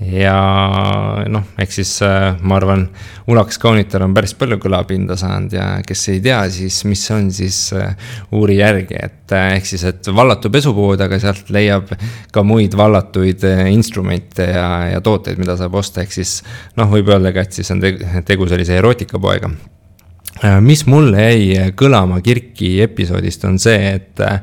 ja 0.00 1.24
noh, 1.28 1.44
ehk 1.60 1.72
siis 1.74 1.92
äh, 2.04 2.32
ma 2.40 2.56
arvan, 2.56 2.86
Ulaks 3.30 3.60
kaunitar 3.62 4.02
on 4.06 4.14
päris 4.16 4.32
palju 4.38 4.56
kõlapinda 4.62 5.16
saanud 5.20 5.52
ja 5.54 5.66
kes 5.86 6.06
ei 6.14 6.22
tea, 6.24 6.40
siis 6.52 6.80
mis 6.88 7.02
on, 7.14 7.28
siis 7.34 7.58
äh, 7.76 7.92
uuri 8.36 8.56
järgi, 8.58 8.96
et 8.96 9.34
äh, 9.36 9.54
ehk 9.58 9.68
siis, 9.68 9.84
et 9.90 10.10
vallatu 10.16 10.50
pesupood, 10.52 11.04
aga 11.04 11.20
sealt 11.22 11.52
leiab 11.52 11.92
ka 12.32 12.44
muid 12.46 12.76
vallatuid 12.80 13.44
instrumente 13.70 14.48
ja, 14.48 14.66
ja 14.94 15.04
tooteid, 15.04 15.38
mida 15.40 15.58
saab 15.60 15.76
osta, 15.80 16.04
ehk 16.04 16.16
siis 16.16 16.38
noh, 16.80 16.88
võib 16.90 17.12
öelda 17.12 17.34
ka, 17.36 17.44
et 17.44 17.60
siis 17.60 17.70
on 17.74 17.84
tegu 18.26 18.48
sellise 18.48 18.80
erootikapoega. 18.80 19.52
mis 20.64 20.86
mulle 20.88 21.28
jäi 21.28 21.72
kõlama 21.76 22.22
Kirki 22.24 22.78
episoodist, 22.80 23.44
on 23.44 23.58
see, 23.60 23.96
et 24.00 24.24
äh, 24.24 24.40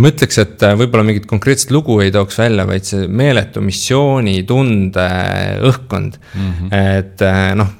ma 0.00 0.10
ütleks, 0.12 0.38
et 0.42 0.62
äh, 0.66 0.76
võib-olla 0.78 1.04
mingit 1.06 1.26
konkreetset 1.30 1.72
lugu 1.74 1.98
ei 2.04 2.12
tooks 2.14 2.38
välja, 2.40 2.66
vaid 2.68 2.86
see 2.88 3.06
meeletu 3.06 3.62
missioonitunde 3.64 5.06
õhkkond 5.68 6.16
mm. 6.20 6.48
-hmm. 6.48 6.72
et 7.00 7.24
äh, 7.26 7.52
noh, 7.58 7.74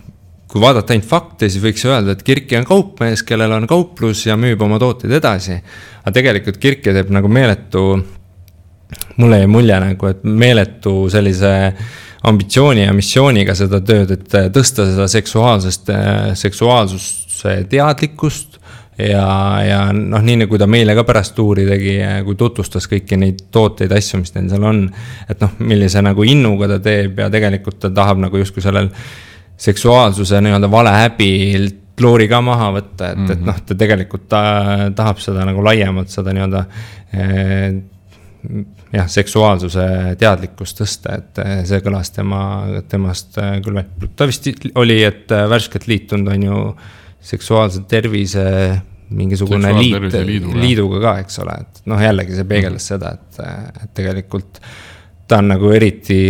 kui 0.50 0.62
vaadata 0.62 0.94
ainult 0.94 1.08
fakte, 1.08 1.48
siis 1.48 1.62
võiks 1.62 1.84
öelda, 1.86 2.16
et 2.16 2.24
Kirki 2.26 2.58
on 2.58 2.66
kaupmees, 2.68 3.22
kellel 3.26 3.54
on 3.54 3.68
kauplus 3.70 4.24
ja 4.26 4.36
müüb 4.40 4.62
oma 4.66 4.80
tooteid 4.82 5.12
edasi. 5.20 5.60
aga 6.02 6.14
tegelikult 6.16 6.58
Kirki 6.58 6.94
teeb 6.96 7.10
nagu 7.14 7.28
meeletu, 7.28 7.84
mulle 9.16 9.42
jäi 9.42 9.50
mulje 9.50 9.80
nagu, 9.80 10.06
et 10.10 10.24
meeletu 10.24 10.94
sellise 11.10 11.52
ambitsiooni 12.22 12.84
ja 12.84 12.92
missiooniga 12.92 13.54
seda 13.54 13.80
tööd, 13.80 14.10
et 14.10 14.34
äh, 14.34 14.50
tõsta 14.52 14.86
seda 14.90 15.08
seksuaalsest, 15.08 15.92
seksuaalsuse 16.36 17.60
teadlikkust 17.70 18.60
ja, 19.09 19.26
ja 19.64 19.80
noh, 19.97 20.23
nii 20.25 20.42
nagu 20.45 20.61
ta 20.61 20.69
meile 20.71 20.95
ka 20.99 21.04
pärast 21.09 21.35
tuuri 21.37 21.66
tegi, 21.69 21.97
kui 22.26 22.38
tutvustas 22.38 22.88
kõiki 22.90 23.19
neid 23.21 23.42
tooteid, 23.54 23.92
asju, 23.97 24.21
mis 24.23 24.35
neil 24.37 24.49
seal 24.52 24.66
on. 24.69 24.85
et 25.28 25.42
noh, 25.42 25.57
millise 25.64 26.02
nagu 26.04 26.26
innuga 26.26 26.69
ta 26.75 26.80
teeb 26.85 27.19
ja 27.25 27.30
tegelikult 27.33 27.80
ta 27.83 27.92
tahab 27.95 28.23
nagu 28.26 28.40
justkui 28.40 28.64
sellel 28.64 28.90
seksuaalsuse 29.61 30.40
nii-öelda 30.40 30.71
vale 30.73 30.97
häbilt 30.97 31.78
loori 32.00 32.28
ka 32.30 32.40
maha 32.45 32.71
võtta, 32.73 33.12
et 33.12 33.19
mm, 33.19 33.25
-hmm. 33.26 33.33
et 33.33 33.38
mhm. 33.38 33.47
noh, 33.47 33.62
ta 33.66 33.75
tegelikult 33.75 34.28
ta 34.28 34.42
tahab 34.97 35.19
seda 35.21 35.45
nagu 35.45 35.64
laiemalt 35.64 36.12
seda 36.12 36.33
nii-öelda 36.37 36.64
eh, 37.12 37.66
jah, 38.92 39.09
seksuaalsuse 39.09 39.87
teadlikkust 40.19 40.80
tõsta, 40.80 41.19
et 41.21 41.42
eh, 41.45 41.59
see 41.69 41.83
kõlas 41.85 42.12
tema, 42.14 42.42
temast 42.88 43.38
eh, 43.38 43.59
küll 43.64 43.76
veel. 43.76 44.14
ta 44.16 44.28
vist 44.30 44.49
oli, 44.75 45.02
et 45.04 45.28
värskelt 45.28 45.87
liitunud 45.90 46.33
on 46.33 46.49
ju 46.49 46.62
seksuaalse 47.21 47.85
tervise 47.88 48.47
mingisugune 49.17 49.73
liit, 49.75 50.14
liiduga 50.55 51.00
ka, 51.02 51.17
eks 51.25 51.40
ole, 51.43 51.57
et 51.64 51.83
noh, 51.90 52.00
jällegi 52.00 52.37
see 52.37 52.47
peegeldas 52.49 52.85
mm. 52.85 52.93
seda, 52.93 53.12
et, 53.17 53.83
et 53.85 53.93
tegelikult 53.97 54.61
ta 55.31 55.40
on 55.43 55.52
nagu 55.52 55.71
eriti 55.75 56.21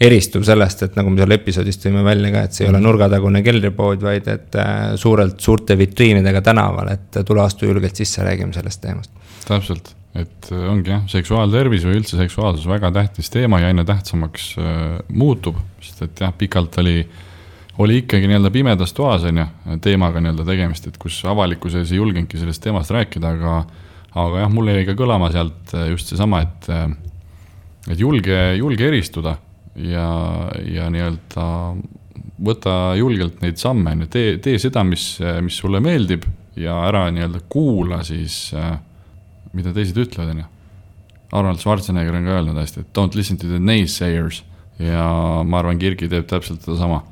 eristub 0.00 0.44
sellest, 0.48 0.86
et 0.86 0.96
nagu 0.96 1.12
me 1.12 1.20
seal 1.20 1.36
episoodis 1.36 1.80
tõime 1.82 2.02
välja 2.04 2.32
ka, 2.32 2.44
et 2.46 2.56
see 2.56 2.64
ei 2.64 2.70
ole 2.70 2.78
mhm. 2.78 2.86
nurgatagune 2.88 3.42
keldripood, 3.44 4.00
vaid 4.04 4.28
et 4.32 4.56
äh, 4.56 4.74
suurelt 5.00 5.40
suurte 5.44 5.76
vitriinidega 5.76 6.40
tänaval, 6.44 6.94
et 6.94 7.20
tule 7.28 7.44
astu 7.44 7.68
julgelt 7.68 8.00
sisse, 8.00 8.24
räägime 8.24 8.56
sellest 8.56 8.80
teemast. 8.80 9.12
täpselt, 9.44 9.92
et 10.16 10.52
äh, 10.54 10.68
ongi 10.72 10.94
jah, 10.94 11.02
seksuaaltervis 11.10 11.84
või 11.88 12.00
üldse 12.00 12.16
seksuaalsus 12.20 12.68
väga 12.70 12.92
tähtis 12.96 13.28
teema 13.32 13.60
ja 13.60 13.68
aina 13.68 13.84
tähtsamaks 13.88 14.54
äh, 14.56 14.86
muutub, 15.12 15.60
sest 15.84 16.06
et 16.08 16.24
jah, 16.24 16.32
pikalt 16.38 16.80
oli 16.80 17.02
äh, 17.02 17.26
oli 17.78 18.00
ikkagi 18.02 18.28
nii-öelda 18.28 18.50
pimedas 18.50 18.92
toas, 18.96 19.24
on 19.28 19.38
ju, 19.42 19.46
teemaga 19.84 20.20
nii-öelda 20.20 20.46
tegemist, 20.48 20.88
et 20.90 20.98
kus 21.00 21.20
avalikkus 21.28 21.76
ei 21.78 21.96
julgenudki 21.96 22.40
sellest 22.40 22.62
teemast 22.64 22.90
rääkida, 22.94 23.36
aga 23.36 23.60
aga 24.20 24.42
jah, 24.42 24.50
mul 24.50 24.72
jäi 24.72 24.84
ka 24.88 24.96
kõlama 24.98 25.30
sealt 25.30 25.74
just 25.92 26.10
seesama, 26.10 26.42
et 26.42 26.70
et 27.90 27.98
julge, 28.00 28.36
julge 28.58 28.86
eristuda 28.90 29.36
ja, 29.78 30.06
ja 30.66 30.90
nii-öelda 30.92 31.46
võta 32.40 32.74
julgelt 32.98 33.40
neid 33.44 33.60
samme, 33.60 33.94
on 33.94 34.04
ju, 34.04 34.10
tee, 34.12 34.36
tee 34.42 34.58
seda, 34.60 34.82
mis, 34.86 35.14
mis 35.44 35.58
sulle 35.60 35.80
meeldib 35.84 36.24
ja 36.58 36.76
ära 36.88 37.06
nii-öelda 37.12 37.44
kuula 37.52 38.02
siis, 38.06 38.48
mida 39.56 39.74
teised 39.76 39.98
ütlevad, 40.00 40.34
on 40.34 40.42
ju. 40.42 40.48
Arnold 41.30 41.60
Schwarzenegger 41.62 42.16
on 42.18 42.26
ka 42.26 42.38
öelnud 42.40 42.58
hästi, 42.58 42.82
et 42.82 42.96
don't 42.96 43.14
listen 43.14 43.38
to 43.38 43.46
the 43.46 43.60
naysayers 43.62 44.42
ja 44.82 45.04
ma 45.46 45.60
arvan, 45.60 45.78
Kirgi 45.78 46.08
teeb 46.10 46.26
täpselt 46.30 46.64
sedasama 46.64 47.04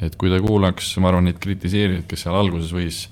et 0.00 0.16
kui 0.16 0.30
ta 0.32 0.40
kuulaks, 0.42 0.94
ma 1.02 1.10
arvan, 1.10 1.28
neid 1.28 1.40
kritiseerijaid, 1.42 2.06
kes 2.08 2.24
seal 2.24 2.36
alguses 2.38 2.72
võis, 2.74 3.04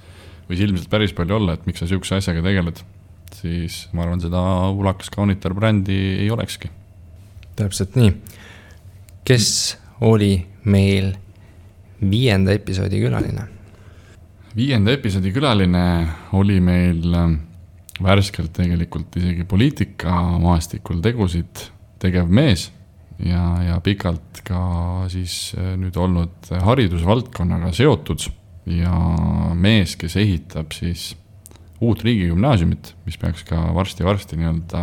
võis 0.49 0.63
ilmselt 0.65 0.91
päris 0.93 1.15
palju 1.17 1.37
olla, 1.37 1.57
et 1.57 1.67
miks 1.69 1.83
sa 1.83 1.89
sihukese 1.91 2.21
asjaga 2.21 2.45
tegeled, 2.47 2.81
siis 3.37 3.83
ma 3.97 4.07
arvan, 4.07 4.23
seda 4.23 4.41
ulakas 4.73 5.13
kaunitar 5.13 5.55
brändi 5.57 5.99
ei 6.25 6.31
olekski. 6.33 6.71
täpselt 7.57 7.97
nii. 7.99 8.15
kes 9.29 9.77
oli 10.01 10.47
meil 10.65 11.13
viienda 12.01 12.53
episoodi 12.57 13.03
külaline? 13.03 13.47
viienda 14.57 14.93
episoodi 14.97 15.33
külaline 15.33 15.85
oli 16.33 16.59
meil 16.65 17.15
äh, 17.15 17.37
värskelt 18.03 18.53
tegelikult 18.57 19.17
isegi 19.21 19.45
poliitikamaastikul 19.45 21.03
tegusid 21.05 21.69
tegev 22.01 22.33
mees 22.33 22.71
ja, 23.27 23.45
ja 23.67 23.79
pikalt 23.85 24.43
ka 24.47 24.61
siis 25.13 25.55
äh, 25.59 25.75
nüüd 25.81 25.97
olnud 26.01 26.53
haridusvaldkonnaga 26.67 27.73
seotud 27.77 28.29
ja 28.71 28.95
mees, 29.57 29.97
kes 30.01 30.17
ehitab 30.21 30.75
siis 30.77 31.11
uut 31.81 32.03
riigigümnaasiumit, 32.05 32.95
mis 33.07 33.17
peaks 33.21 33.45
ka 33.49 33.71
varsti-varsti 33.77 34.39
nii-öelda 34.41 34.83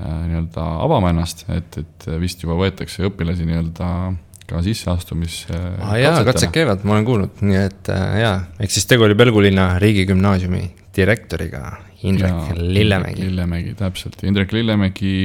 äh, 0.00 0.22
nii-öelda 0.30 0.68
avama 0.84 1.12
ennast, 1.12 1.46
et, 1.52 1.80
et 1.82 2.08
vist 2.22 2.44
juba 2.44 2.56
võetakse 2.60 3.06
õpilasi 3.10 3.48
nii-öelda 3.48 3.90
ka 4.46 4.62
sisseastumis 4.62 5.40
ah,. 5.50 5.96
jaa, 5.98 6.22
katsed 6.26 6.52
käivad, 6.54 6.84
ma 6.86 6.96
olen 6.96 7.06
kuulnud, 7.08 7.42
nii 7.44 7.60
et 7.60 7.92
äh, 7.92 8.18
jaa, 8.22 8.38
ehk 8.62 8.72
siis 8.72 8.88
tegu 8.88 9.06
oli 9.06 9.18
Pelgulinna 9.18 9.74
riigigümnaasiumi 9.82 10.64
direktoriga, 10.96 11.76
Indrek 12.06 12.32
ja, 12.32 12.56
Lillemägi. 12.56 13.24
Lillemägi, 13.24 13.74
täpselt, 13.76 14.20
Indrek 14.24 14.52
Lillemägi 14.54 15.16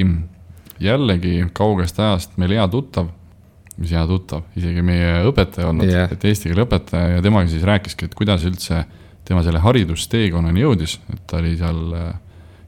jällegi 0.82 1.46
kaugest 1.54 2.00
ajast 2.00 2.38
meil 2.42 2.58
hea 2.58 2.68
tuttav 2.68 3.12
mis 3.82 3.92
hea 3.96 4.02
tuttav, 4.08 4.44
isegi 4.60 4.84
meie 4.86 5.22
õpetaja 5.30 5.70
olnud 5.72 5.90
yeah., 5.90 6.12
et 6.12 6.26
eesti 6.28 6.52
keele 6.52 6.66
õpetaja 6.68 7.16
ja 7.16 7.22
temaga 7.24 7.50
siis 7.50 7.64
rääkiski, 7.66 8.10
et 8.10 8.18
kuidas 8.18 8.44
üldse 8.46 8.84
tema 9.26 9.44
selle 9.46 9.62
haridusteekonnani 9.64 10.64
jõudis, 10.64 10.98
et 11.14 11.24
ta 11.30 11.40
oli 11.40 11.56
seal 11.58 11.96
äh, 11.98 12.12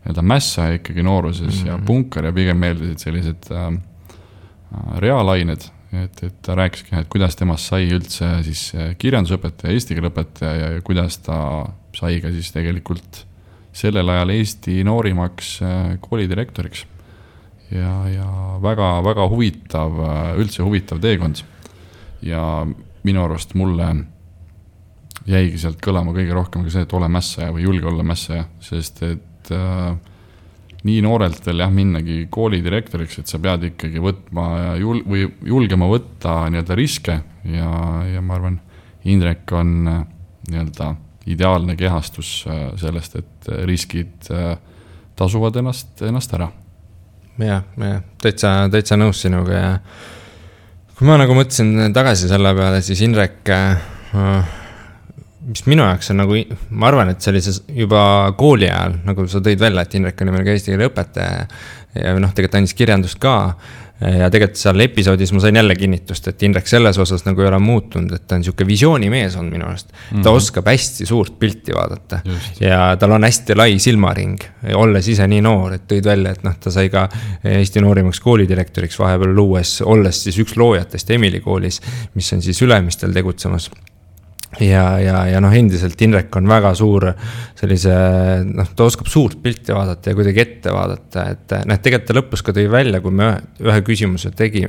nii-öelda 0.03 0.21
mässaja 0.21 0.79
ikkagi 0.79 1.03
nooruses 1.03 1.63
mm 1.63 1.63
-hmm. 1.63 1.67
ja 1.67 1.77
punker 1.85 2.25
ja 2.25 2.31
pigem 2.31 2.57
meeldisid 2.57 2.97
sellised 2.97 3.51
äh, 3.51 3.67
äh, 3.67 4.99
reaalained, 4.99 5.69
et, 6.03 6.23
et 6.23 6.41
ta 6.41 6.55
rääkiski, 6.55 6.95
et 6.95 7.07
kuidas 7.09 7.35
temast 7.35 7.69
sai 7.69 7.87
üldse 7.91 8.43
siis 8.43 8.73
äh, 8.75 8.95
kirjandusõpetaja, 8.97 9.73
eesti 9.73 9.95
keele 9.95 10.09
õpetaja 10.09 10.55
ja, 10.55 10.81
kuidas 10.81 11.17
ta 11.17 11.65
sai 11.95 12.21
ka 12.21 12.31
siis 12.31 12.51
tegelikult 12.51 13.25
sellel 13.73 14.09
ajal 14.09 14.29
Eesti 14.29 14.83
noorimaks 14.83 15.59
koolidirektoriks. 15.99 16.85
Ja, 17.73 17.93
ja 18.09 18.29
väga-väga 18.63 19.27
huvitav, 19.31 19.99
äh, 19.99 20.23
üldse 20.41 20.63
huvitav 20.63 21.01
teekond. 21.03 21.43
ja 22.23 22.65
minu 23.03 23.23
arust 23.25 23.53
mulle 23.59 23.89
jäigi 25.27 25.59
sealt 25.59 25.81
kõlama 25.83 26.13
kõige 26.15 26.35
rohkem 26.35 26.63
ka 26.65 26.71
see, 26.73 26.85
et 26.85 26.95
ole 26.95 27.09
mässaja 27.11 27.51
või 27.55 27.65
julge 27.67 27.87
olla 27.91 28.05
mässaja, 28.07 28.47
sest 28.63 29.03
et 29.07 29.51
äh, 29.55 29.93
nii 30.83 30.99
noorelt 31.03 31.45
veel 31.47 31.63
jah, 31.63 31.71
minnagi 31.71 32.25
koolidirektoriks, 32.31 33.21
et 33.21 33.31
sa 33.31 33.39
pead 33.43 33.69
ikkagi 33.71 34.03
võtma 34.03 34.47
jul- 34.79 35.03
või 35.07 35.27
julgema 35.47 35.87
võtta 35.91 36.43
nii-öelda 36.51 36.79
riske 36.79 37.19
ja, 37.51 37.71
ja 38.13 38.23
ma 38.23 38.39
arvan, 38.39 38.59
Indrek 39.03 39.51
on 39.51 39.71
äh, 39.91 40.03
nii-öelda 40.49 40.93
ideaalne 41.27 41.75
kehastus 41.79 42.43
äh, 42.47 42.65
sellest, 42.79 43.19
et 43.19 43.53
riskid 43.67 44.31
tasuvad 45.19 45.57
ennast, 45.59 45.99
ennast 46.03 46.31
ära. 46.35 46.47
Jah, 47.41 47.63
jah, 47.77 48.01
täitsa, 48.21 48.55
täitsa 48.73 48.97
nõus 48.99 49.21
sinuga 49.23 49.53
ja 49.53 49.71
kui 50.93 51.07
ma 51.09 51.17
nagu 51.17 51.33
mõtlesin 51.37 51.93
tagasi 51.95 52.29
selle 52.29 52.53
peale, 52.57 52.81
siis 52.85 53.01
Indrek 53.05 53.49
äh, 53.49 54.51
mis 55.47 55.65
minu 55.67 55.83
jaoks 55.83 56.11
on 56.13 56.21
nagu, 56.21 56.37
ma 56.71 56.89
arvan, 56.89 57.11
et 57.13 57.23
see 57.23 57.55
juba 57.75 58.03
kooli 58.39 58.69
ajal, 58.69 58.99
nagu 59.07 59.25
sa 59.31 59.41
tõid 59.43 59.61
välja, 59.61 59.83
et 59.83 59.95
Indrek 59.97 60.21
oli 60.23 60.35
meil 60.35 60.45
ka 60.47 60.55
eesti 60.55 60.73
keele 60.73 60.89
õpetaja. 60.89 61.47
ja 61.99 62.13
noh, 62.17 62.31
tegelikult 62.31 62.59
andis 62.61 62.75
kirjandust 62.77 63.19
ka. 63.21 63.35
Ja 64.01 64.29
tegelikult 64.33 64.59
seal 64.59 64.83
episoodis 64.83 65.31
ma 65.35 65.41
sain 65.43 65.55
jälle 65.55 65.75
kinnitust, 65.77 66.27
et 66.27 66.43
Indrek 66.43 66.67
selles 66.67 66.97
osas 66.99 67.23
nagu 67.27 67.41
ei 67.41 67.47
ole 67.47 67.59
muutunud, 67.61 68.11
et 68.15 68.25
ta 68.27 68.35
on 68.39 68.43
sihuke 68.43 68.65
visioonimees 68.67 69.37
olnud 69.39 69.53
minu 69.53 69.67
arust. 69.69 69.87
ta 69.93 70.15
mm 70.15 70.21
-hmm. 70.21 70.29
oskab 70.29 70.67
hästi 70.67 71.05
suurt 71.05 71.39
pilti 71.39 71.75
vaadata 71.75 72.19
Just. 72.25 72.61
ja 72.61 72.97
tal 72.99 73.11
on 73.11 73.23
hästi 73.23 73.55
lai 73.55 73.79
silmaring, 73.79 74.39
olles 74.73 75.07
ise 75.07 75.27
nii 75.27 75.41
noor, 75.41 75.73
et 75.73 75.87
tõid 75.91 76.05
välja, 76.05 76.31
et 76.31 76.43
noh, 76.43 76.55
ta 76.59 76.71
sai 76.71 76.89
ka 76.89 77.09
Eesti 77.43 77.81
noorimaks 77.81 78.19
koolidirektoriks 78.19 78.99
vahepeal 78.99 79.35
luues, 79.35 79.81
olles 79.81 80.23
siis 80.23 80.39
üks 80.39 80.57
loojatest 80.57 81.11
Emili 81.11 81.39
koolis, 81.39 81.81
mis 82.13 82.33
on 82.33 82.41
siis 82.41 82.61
Ülemistel 82.61 83.13
tegutsemas 83.13 83.71
ja, 84.61 84.85
ja, 85.01 85.17
ja 85.31 85.41
noh, 85.43 85.53
endiselt 85.55 86.01
Indrek 86.05 86.33
on 86.37 86.47
väga 86.49 86.73
suur 86.77 87.09
sellise, 87.57 87.93
noh, 88.49 88.71
ta 88.75 88.87
oskab 88.87 89.09
suurt 89.11 89.41
pilti 89.43 89.75
vaadata 89.75 90.11
ja 90.11 90.17
kuidagi 90.17 90.43
ette 90.43 90.73
vaadata, 90.73 91.27
et 91.33 91.55
noh, 91.69 91.79
tegelikult 91.81 92.09
ta 92.09 92.17
lõpus 92.19 92.45
ka 92.45 92.55
tõi 92.55 92.67
välja, 92.71 93.01
kui 93.03 93.15
me 93.15 93.29
ühe, 93.63 93.79
küsimuse 93.85 94.33
tegi, 94.37 94.65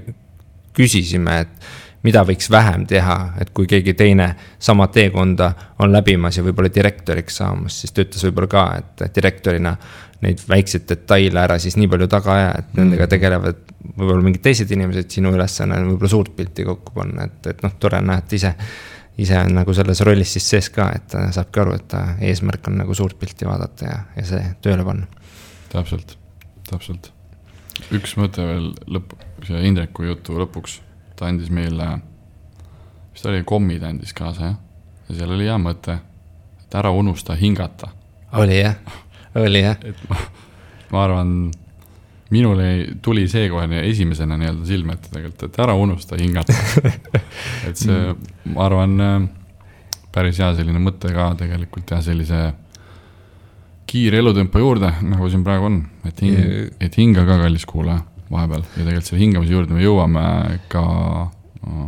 küsisime, 0.74 1.40
et 1.44 1.72
mida 2.04 2.20
võiks 2.26 2.50
vähem 2.52 2.84
teha, 2.88 3.18
et 3.40 3.52
kui 3.56 3.68
keegi 3.68 3.94
teine 3.96 4.28
sama 4.60 4.90
teekonda 4.92 5.50
on 5.80 5.92
läbimas 5.92 6.36
ja 6.36 6.44
võib-olla 6.44 6.72
direktoriks 6.72 7.40
saamas, 7.40 7.78
siis 7.80 7.94
ta 7.94 8.04
ütles 8.04 8.26
võib-olla 8.28 8.50
ka, 8.52 8.64
et 8.80 9.06
direktorina 9.16 9.72
neid 10.24 10.40
väikseid 10.48 10.86
detaile 10.88 11.42
ära 11.42 11.56
siis 11.60 11.76
nii 11.76 11.88
palju 11.90 12.08
taga 12.12 12.34
aja, 12.34 12.50
et 12.60 12.76
nendega 12.78 13.08
tegelevad 13.10 13.60
võib-olla 13.94 14.24
mingid 14.24 14.44
teised 14.44 14.70
inimesed, 14.72 15.08
sinu 15.12 15.32
ülesanne 15.34 15.80
on 15.80 15.92
võib-olla 15.92 16.12
suurt 16.12 16.34
pilti 16.36 16.66
kokku 16.66 16.94
panna, 16.96 17.28
et, 17.28 17.40
et 17.52 17.64
noh, 17.64 17.72
tore 17.80 18.00
on 18.00 18.12
näha, 18.12 18.24
et 18.24 18.36
ise 18.38 18.52
ise 19.18 19.38
on 19.38 19.54
nagu 19.54 19.74
selles 19.76 20.00
rollis 20.06 20.34
siis 20.36 20.46
sees 20.50 20.70
ka, 20.74 20.88
et 20.96 21.06
ta 21.12 21.24
saabki 21.34 21.62
aru, 21.62 21.76
et 21.78 21.86
ta 21.90 22.02
eesmärk 22.24 22.68
on 22.70 22.78
nagu 22.82 22.94
suurt 22.96 23.18
pilti 23.20 23.46
vaadata 23.48 23.86
ja, 23.86 23.98
ja 24.16 24.26
see 24.28 24.42
tööle 24.64 24.86
panna. 24.86 25.06
täpselt, 25.72 26.16
täpselt. 26.70 27.10
üks 27.94 28.16
mõte 28.20 28.46
veel 28.46 28.72
lõpp, 28.96 29.14
siia 29.46 29.62
Indreku 29.66 30.08
jutu 30.08 30.38
lõpuks, 30.40 30.80
ta 31.18 31.30
andis 31.30 31.52
meile, 31.54 31.90
mis 33.12 33.22
ta 33.22 33.30
oli, 33.30 33.44
kommid 33.46 33.86
andis 33.86 34.14
kaasa, 34.16 34.52
jah? 34.52 34.58
ja 35.08 35.20
seal 35.20 35.36
oli 35.36 35.46
hea 35.46 35.58
mõte, 35.62 35.98
et 36.64 36.78
ära 36.80 36.90
unusta 36.90 37.38
hingata. 37.38 37.92
oli 38.40 38.58
jah, 38.62 38.80
oli 39.38 39.62
jah. 39.62 39.78
et 39.86 40.08
ma, 40.10 40.18
ma 40.90 41.04
arvan 41.06 41.36
minul 42.34 42.60
ei, 42.64 42.82
tuli 43.02 43.28
see 43.30 43.46
kohe 43.52 43.80
esimesena 43.84 44.38
nii-öelda 44.40 44.66
silme 44.68 44.96
ette 44.96 45.12
tegelikult, 45.12 45.46
et 45.46 45.62
ära 45.64 45.76
unusta 45.78 46.18
hingata. 46.20 46.56
Et 47.68 47.78
see, 47.78 48.14
ma 48.52 48.66
arvan, 48.66 49.28
päris 50.14 50.38
hea 50.42 50.50
selline 50.58 50.82
mõte 50.82 51.10
ka 51.14 51.30
tegelikult 51.38 51.94
jah, 51.94 52.02
sellise 52.04 52.42
kiire 53.90 54.18
elutempo 54.22 54.58
juurde, 54.58 54.90
nagu 55.06 55.28
siin 55.30 55.44
praegu 55.46 55.68
on, 55.68 55.78
et 56.08 56.20
hing, 56.24 56.38
et 56.82 56.96
hinga 56.98 57.24
ka, 57.28 57.38
kallis 57.44 57.66
kuulaja, 57.68 58.00
vahepeal. 58.32 58.64
Ja 58.74 58.82
tegelikult 58.82 59.10
selle 59.10 59.22
hingamise 59.22 59.54
juurde 59.54 59.76
me 59.76 59.84
jõuame 59.84 60.24
ka 60.72 60.84
äh, 61.24 61.82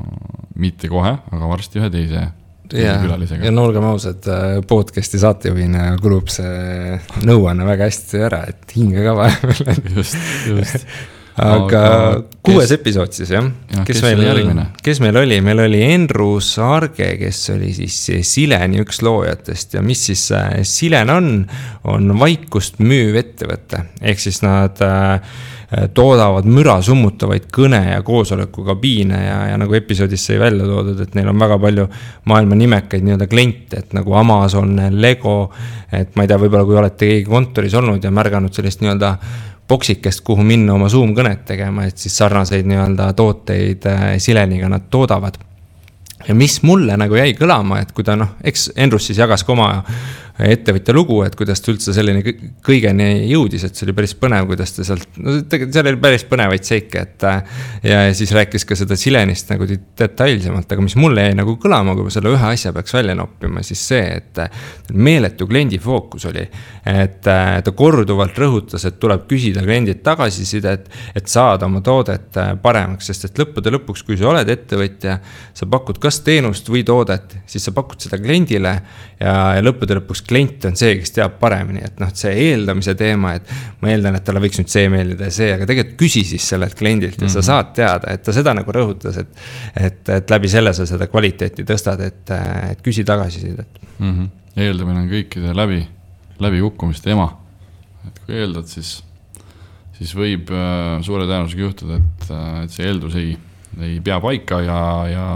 mitte 0.60 0.90
kohe, 0.92 1.16
aga 1.32 1.50
varsti 1.50 1.80
ühe 1.80 1.90
teise 1.94 2.28
ja, 2.74 2.96
ja 3.42 3.52
no 3.54 3.66
olgem 3.68 3.84
ausad, 3.86 4.26
äh, 4.30 4.60
podcast'i 4.68 5.20
saatejuhina 5.22 5.92
kulub 6.02 6.30
see 6.32 6.96
nõuanne 7.26 7.66
väga 7.68 7.90
hästi 7.90 8.24
ära, 8.28 8.42
et 8.50 8.74
hinge 8.76 9.04
ka 9.04 9.14
vahepeal. 9.18 9.84
just, 9.96 10.18
just 10.48 10.86
aga, 11.36 11.80
aga 11.80 12.22
kuues 12.46 12.68
kes... 12.70 12.74
episood 12.78 13.16
siis 13.16 13.32
jah 13.34 13.44
ja,? 13.44 13.82
kes, 13.84 14.00
kes 14.00 14.04
meil, 14.06 14.62
kes 14.84 15.02
meil 15.04 15.18
oli, 15.20 15.40
meil 15.44 15.64
oli 15.66 15.82
Enru 15.84 16.36
Sarge, 16.44 17.10
kes 17.20 17.42
oli 17.56 17.72
siis 17.76 17.98
Sileni 18.26 18.80
üks 18.84 19.02
loojatest 19.04 19.76
ja 19.76 19.84
mis 19.84 20.06
siis 20.10 20.28
äh, 20.36 20.62
Silen 20.66 21.12
on, 21.12 21.28
on 21.92 22.16
vaikust 22.20 22.80
müüv 22.84 23.18
ettevõte, 23.20 23.84
ehk 24.00 24.22
siis 24.22 24.40
nad 24.44 24.80
äh, 24.84 25.20
toodavad 25.94 26.46
müra 26.46 26.76
summutavaid 26.84 27.48
kõne 27.52 27.80
ja 27.88 28.02
koosolekukabiine 28.06 29.18
ja, 29.24 29.38
ja 29.50 29.56
nagu 29.58 29.74
episoodis 29.74 30.28
sai 30.28 30.38
välja 30.40 30.68
toodud, 30.68 31.00
et 31.02 31.16
neil 31.18 31.32
on 31.32 31.42
väga 31.42 31.58
palju 31.62 31.88
maailma 32.30 32.58
nimekaid 32.58 33.02
nii-öelda 33.02 33.26
kliente, 33.30 33.82
et 33.82 33.96
nagu 33.96 34.14
Amazon, 34.14 34.78
Lego. 34.94 35.50
et 35.90 36.14
ma 36.14 36.22
ei 36.22 36.30
tea, 36.30 36.38
võib-olla 36.38 36.64
kui 36.68 36.78
olete 36.78 37.10
keegi 37.10 37.26
kontoris 37.28 37.74
olnud 37.74 38.04
ja 38.04 38.14
märganud 38.14 38.54
sellist 38.54 38.84
nii-öelda 38.84 39.16
boksikest, 39.68 40.22
kuhu 40.24 40.44
minna 40.46 40.74
oma 40.74 40.88
Zoom 40.88 41.14
kõnet 41.16 41.44
tegema, 41.48 41.86
et 41.86 41.98
siis 41.98 42.16
sarnaseid 42.16 42.66
nii-öelda 42.68 43.10
tooteid 43.18 43.86
äh, 43.90 44.06
Sileniga 44.22 44.68
nad 44.68 44.88
toodavad. 44.90 45.38
ja 46.28 46.34
mis 46.34 46.62
mulle 46.62 46.96
nagu 46.96 47.14
jäi 47.14 47.34
kõlama, 47.38 47.80
et 47.82 47.92
kui 47.92 48.04
ta 48.04 48.16
noh, 48.16 48.36
eks 48.44 48.70
Endrus 48.76 49.06
siis 49.06 49.18
jagas 49.18 49.44
ka 49.44 49.52
oma 49.52 49.84
ettevõtja 50.36 50.92
lugu, 50.92 51.20
et 51.24 51.36
kuidas 51.38 51.62
ta 51.64 51.70
üldse 51.72 51.94
selleni 51.96 52.20
kõigeni 52.64 53.06
jõudis, 53.30 53.64
et 53.64 53.76
see 53.76 53.86
oli 53.86 53.94
päris 53.96 54.12
põnev, 54.20 54.44
kuidas 54.50 54.74
ta 54.76 54.84
sealt, 54.84 55.08
no 55.16 55.38
tegelikult 55.48 55.76
seal 55.78 55.88
oli 55.88 56.00
päris 56.02 56.26
põnevaid 56.28 56.66
seike, 56.66 57.04
et. 57.06 57.26
ja, 57.86 58.02
ja 58.04 58.14
siis 58.16 58.32
rääkis 58.36 58.66
ka 58.68 58.76
seda 58.76 58.98
silenist 59.00 59.48
nagu 59.52 59.68
detailsemalt, 59.68 60.68
aga 60.72 60.84
mis 60.84 60.96
mulle 61.00 61.24
jäi 61.28 61.38
nagu 61.38 61.56
kõlama, 61.62 61.94
kui 61.96 62.08
ma 62.08 62.12
selle 62.12 62.34
ühe 62.34 62.50
asja 62.50 62.74
peaks 62.76 62.96
välja 62.98 63.16
noppima, 63.16 63.64
siis 63.66 63.86
see, 63.92 64.04
et. 64.18 64.42
meeletu 64.92 65.48
kliendi 65.48 65.80
fookus 65.82 66.28
oli, 66.28 66.44
et 66.92 67.22
ta 67.24 67.74
korduvalt 67.76 68.36
rõhutas, 68.38 68.84
et 68.84 69.00
tuleb 69.00 69.24
küsida 69.30 69.64
kliendilt 69.64 70.04
tagasisidet, 70.04 70.90
et 71.16 71.32
saada 71.32 71.66
oma 71.70 71.80
toodet 71.84 72.36
paremaks, 72.62 73.08
sest 73.08 73.30
et 73.30 73.40
lõppude 73.40 73.72
lõpuks, 73.72 74.04
kui 74.04 74.20
sa 74.20 74.28
oled 74.34 74.52
ettevõtja. 74.52 75.18
sa 75.56 75.66
pakud 75.66 75.98
kas 76.02 76.20
teenust 76.20 76.68
või 76.68 76.84
toodet, 76.84 77.38
siis 77.48 77.64
sa 77.64 77.72
pakud 77.72 78.00
seda 78.00 78.18
kliendile 78.20 78.76
ja, 79.20 79.34
ja 79.56 79.64
lõppude 79.64 79.96
lõpuks 80.00 80.25
klient 80.28 80.64
on 80.68 80.76
see, 80.78 80.96
kes 81.00 81.14
teab 81.16 81.36
paremini, 81.40 81.82
et 81.86 82.00
noh, 82.02 82.10
see 82.16 82.32
eeldamise 82.46 82.96
teema, 82.98 83.34
et. 83.38 83.50
ma 83.82 83.92
eeldan, 83.92 84.18
et 84.18 84.24
talle 84.26 84.42
võiks 84.42 84.60
nüüd 84.60 84.72
see 84.72 84.90
meeldida 84.92 85.30
ja 85.30 85.34
see, 85.34 85.48
aga 85.54 85.68
tegelikult 85.68 85.98
küsi 86.00 86.22
siis 86.28 86.46
sellelt 86.52 86.76
kliendilt 86.78 87.16
ja 87.20 87.26
mm 87.26 87.28
-hmm. 87.28 87.32
sa 87.32 87.38
mhm. 87.38 87.46
saad 87.46 87.72
teada, 87.76 88.12
et 88.14 88.22
ta 88.26 88.34
seda 88.36 88.54
nagu 88.56 88.72
rõhutas, 88.72 89.18
et. 89.22 89.42
et, 89.76 90.08
et 90.18 90.30
läbi 90.30 90.48
selle 90.48 90.72
sa 90.76 90.86
seda 90.86 91.06
kvaliteeti 91.12 91.64
tõstad, 91.64 92.02
et, 92.06 92.30
et 92.70 92.82
küsi 92.82 93.04
tagasisidet 93.04 93.80
mm. 93.98 94.12
-hmm. 94.12 94.28
eeldamine 94.56 95.00
on 95.04 95.10
kõikide 95.10 95.56
läbi, 95.56 95.82
läbikukkumiste 96.38 97.10
ema. 97.10 97.28
et 98.06 98.22
kui 98.26 98.34
eeldad, 98.34 98.66
siis, 98.66 99.02
siis 99.98 100.14
võib 100.14 100.50
äh, 100.50 101.02
suure 101.02 101.26
tõenäosusega 101.26 101.62
juhtuda, 101.62 101.96
et, 101.96 102.30
äh, 102.30 102.62
et 102.64 102.70
see 102.70 102.86
eeldus 102.86 103.14
ei, 103.14 103.36
ei 103.80 104.00
pea 104.00 104.20
paika 104.20 104.60
ja, 104.60 104.80
ja 105.10 105.26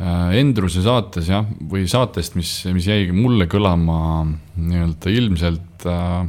Endruse 0.00 0.82
saates 0.82 1.28
jah, 1.28 1.44
või 1.70 1.84
saatest, 1.90 2.34
mis, 2.38 2.50
mis 2.72 2.86
jäigi 2.88 3.12
mulle 3.14 3.46
kõlama 3.50 4.24
nii-öelda 4.56 5.12
ilmselt 5.12 5.86
äh,, 5.86 6.24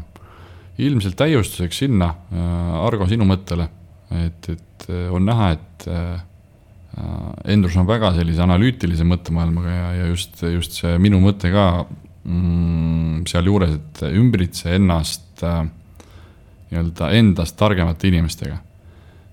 ilmselt 0.84 1.16
täiustuseks 1.18 1.80
sinna 1.86 2.12
äh,, 2.12 2.76
Argo, 2.84 3.08
sinu 3.10 3.26
mõttele. 3.30 3.70
et, 4.14 4.50
et 4.50 4.88
äh, 4.90 5.08
on 5.14 5.26
näha, 5.26 5.52
et 5.56 5.88
äh, 5.88 6.22
Endrus 7.50 7.74
on 7.80 7.88
väga 7.90 8.12
sellise 8.14 8.44
analüütilise 8.46 9.06
mõttemaailmaga 9.10 9.72
ja, 9.72 9.88
ja 9.98 10.10
just, 10.12 10.44
just 10.46 10.76
see 10.78 11.00
minu 11.02 11.18
mõte 11.24 11.50
ka 11.50 11.64
mm, 11.82 13.24
sealjuures, 13.32 13.80
et 13.80 14.04
ümbritse 14.12 14.76
ennast 14.78 15.42
äh, 15.48 15.64
nii-öelda 16.74 17.10
endast 17.18 17.58
targemate 17.58 18.10
inimestega. 18.12 18.60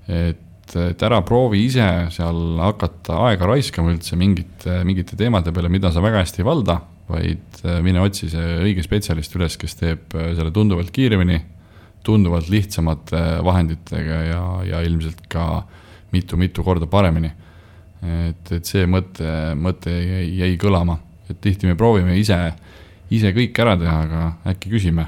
et 0.09 0.47
et, 0.71 0.77
et 0.95 1.03
ära 1.07 1.21
proovi 1.27 1.65
ise 1.67 1.87
seal 2.15 2.61
hakata 2.63 3.19
aega 3.29 3.49
raiskama 3.51 3.93
üldse 3.95 4.19
mingite, 4.19 4.81
mingite 4.87 5.19
teemade 5.19 5.53
peale, 5.55 5.71
mida 5.73 5.91
sa 5.93 6.03
väga 6.05 6.23
hästi 6.23 6.43
ei 6.43 6.47
valda, 6.47 6.79
vaid 7.11 7.63
äh, 7.65 7.81
mine 7.85 8.03
otsi 8.05 8.31
see 8.31 8.57
õige 8.63 8.85
spetsialist 8.87 9.35
üles, 9.39 9.59
kes 9.61 9.77
teeb 9.81 10.17
äh, 10.17 10.33
selle 10.39 10.53
tunduvalt 10.55 10.93
kiiremini, 10.95 11.41
tunduvalt 12.07 12.49
lihtsamate 12.53 13.43
vahenditega 13.45 14.23
ja, 14.31 14.43
ja 14.65 14.83
ilmselt 14.87 15.27
ka 15.31 15.65
mitu-mitu 16.15 16.65
korda 16.67 16.89
paremini. 16.91 17.31
et, 18.01 18.53
et 18.57 18.65
see 18.65 18.87
mõte, 18.89 19.29
mõte 19.61 19.93
jäi, 19.93 20.25
jäi 20.41 20.55
kõlama, 20.59 20.97
et 21.29 21.37
tihti 21.45 21.69
me 21.69 21.77
proovime 21.77 22.17
ise, 22.17 22.39
ise 23.13 23.35
kõik 23.37 23.59
ära 23.61 23.77
teha, 23.77 23.99
aga 24.07 24.53
äkki 24.55 24.73
küsime 24.73 25.05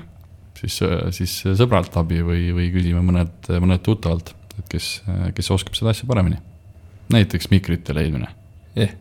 siis, 0.60 0.76
siis 1.16 1.32
sõbralt 1.58 1.96
abi 1.96 2.20
või, 2.22 2.50
või 2.54 2.68
küsime 2.74 3.00
mõned, 3.04 3.48
mõned 3.62 3.82
tuttavalt 3.86 4.34
et 4.58 4.68
kes, 4.72 4.88
kes 5.36 5.50
oskab 5.54 5.76
seda 5.78 5.94
asja 5.94 6.08
paremini. 6.08 6.38
näiteks 7.12 7.50
mikrite 7.52 7.94
leidmine 7.96 8.28
yeah.. 8.76 8.94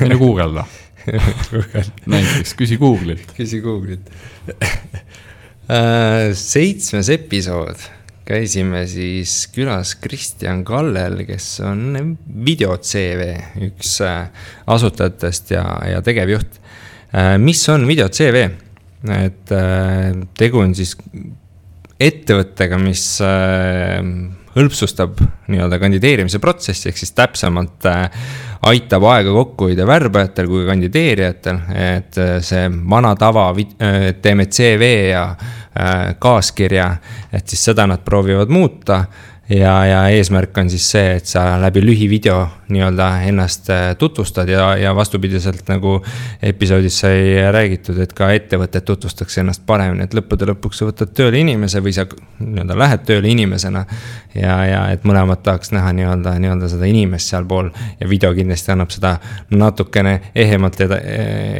mine 0.00 0.18
guugelda 0.20 0.66
näiteks 2.14 2.54
küsi 2.56 2.78
Google'ilt. 2.80 3.34
küsi 3.36 3.60
Google'ilt 3.64 4.08
äh, 5.68 6.32
seitsmes 6.38 7.10
episood, 7.12 7.82
käisime 8.28 8.84
siis 8.88 9.44
külas 9.52 9.94
Kristjan 10.00 10.64
Kallel, 10.64 11.24
kes 11.28 11.48
on 11.66 12.16
video 12.46 12.78
CV 12.80 13.34
üks 13.68 13.98
äh, 14.04 14.28
asutajatest 14.70 15.54
ja, 15.56 15.64
ja 15.90 16.02
tegevjuht. 16.04 16.60
Äh, 17.14 17.36
mis 17.42 17.62
on 17.72 17.88
video 17.88 18.08
CV? 18.08 18.48
et 19.04 19.50
tegu 20.40 20.62
on 20.62 20.70
siis 20.72 20.94
ettevõttega, 22.00 22.78
mis 22.80 23.02
hõlpsustab 24.54 25.18
nii-öelda 25.50 25.78
kandideerimise 25.82 26.38
protsessi, 26.42 26.88
ehk 26.90 27.00
siis 27.00 27.12
täpsemalt 27.16 27.88
äh, 27.90 28.28
aitab 28.70 29.06
aega 29.10 29.34
kokku 29.34 29.68
hoida 29.70 29.86
värbajatel 29.88 30.48
kui 30.50 30.64
kandideerijatel, 30.68 31.60
et 31.74 32.18
äh, 32.22 32.36
see 32.44 32.70
vana 32.90 33.14
tava, 33.18 33.50
äh, 33.52 34.08
teeme 34.22 34.46
CV 34.46 34.94
ja 35.10 35.28
kaaskirja, 36.22 36.84
et 37.34 37.50
siis 37.50 37.64
seda 37.66 37.82
nad 37.90 38.04
proovivad 38.06 38.52
muuta 38.54 39.00
ja, 39.48 39.72
ja 39.86 40.08
eesmärk 40.08 40.56
on 40.58 40.70
siis 40.72 40.86
see, 40.94 41.16
et 41.18 41.28
sa 41.28 41.44
läbi 41.60 41.82
lühivideo 41.84 42.38
nii-öelda 42.72 43.08
ennast 43.28 43.68
äh, 43.70 43.96
tutvustad 43.98 44.48
ja, 44.48 44.76
ja 44.80 44.94
vastupidiselt 44.96 45.68
nagu 45.68 45.98
episoodis 46.42 46.98
sai 47.02 47.34
räägitud, 47.52 47.98
et 48.00 48.12
ka 48.16 48.30
ettevõtted 48.32 48.86
tutvustaks 48.88 49.38
ennast 49.42 49.64
paremini, 49.66 50.06
et 50.06 50.16
lõppude 50.16 50.48
lõpuks 50.48 50.80
sa 50.80 50.88
võtad 50.88 51.12
tööle 51.16 51.42
inimese 51.44 51.82
või 51.84 51.92
sa 51.96 52.06
nii-öelda 52.08 52.78
lähed 52.78 53.04
tööle 53.04 53.28
inimesena. 53.28 53.84
ja, 54.34 54.56
ja 54.66 54.80
et 54.92 55.04
mõlemad 55.04 55.44
tahaks 55.44 55.74
näha 55.76 55.92
nii-öelda, 55.92 56.38
nii-öelda 56.40 56.68
seda 56.72 56.88
inimest 56.88 57.30
sealpool 57.30 57.68
ja 58.00 58.08
video 58.08 58.32
kindlasti 58.34 58.72
annab 58.72 58.90
seda 58.90 59.18
natukene 59.50 60.14
ehemalt 60.34 60.80
eda, 60.80 60.98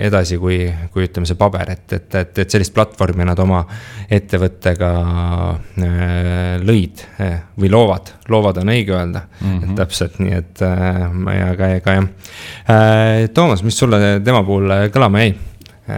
edasi, 0.08 0.38
kui, 0.38 0.58
kui 0.92 1.04
ütleme, 1.06 1.28
see 1.28 1.38
paber, 1.38 1.70
et, 1.76 1.86
et, 1.92 2.08
et, 2.14 2.38
et 2.38 2.50
sellist 2.56 2.74
platvormi 2.74 3.28
nad 3.28 3.38
oma 3.44 3.62
ettevõttega 4.10 4.90
äh, 5.84 6.58
lõid 6.64 7.04
äh, 7.20 7.38
või 7.60 7.73
loovad, 7.74 8.14
loovad 8.30 8.62
on 8.62 8.72
õige 8.74 8.94
öelda 8.94 9.24
mm, 9.26 9.46
-hmm. 9.46 9.64
et 9.64 9.78
täpselt 9.82 10.18
nii, 10.22 10.34
et 10.38 10.62
äh, 10.62 11.56
ka, 11.58 11.70
ka 11.84 11.96
jah 11.98 12.08
äh,. 12.70 13.28
Toomas, 13.34 13.62
mis 13.66 13.78
sulle 13.78 14.20
tema 14.24 14.44
puhul 14.46 14.70
kõlama 14.94 15.24
jäi, 15.24 15.34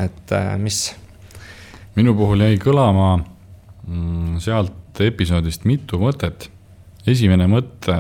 et 0.03 0.33
äh, 0.33 0.55
mis? 0.59 0.95
minu 1.97 2.15
puhul 2.17 2.45
jäi 2.45 2.59
kõlama 2.61 3.17
mm, 3.87 4.39
sealt 4.45 5.01
episoodist 5.01 5.65
mitu 5.69 6.01
mõtet. 6.01 6.51
esimene 7.07 7.47
mõte, 7.47 7.97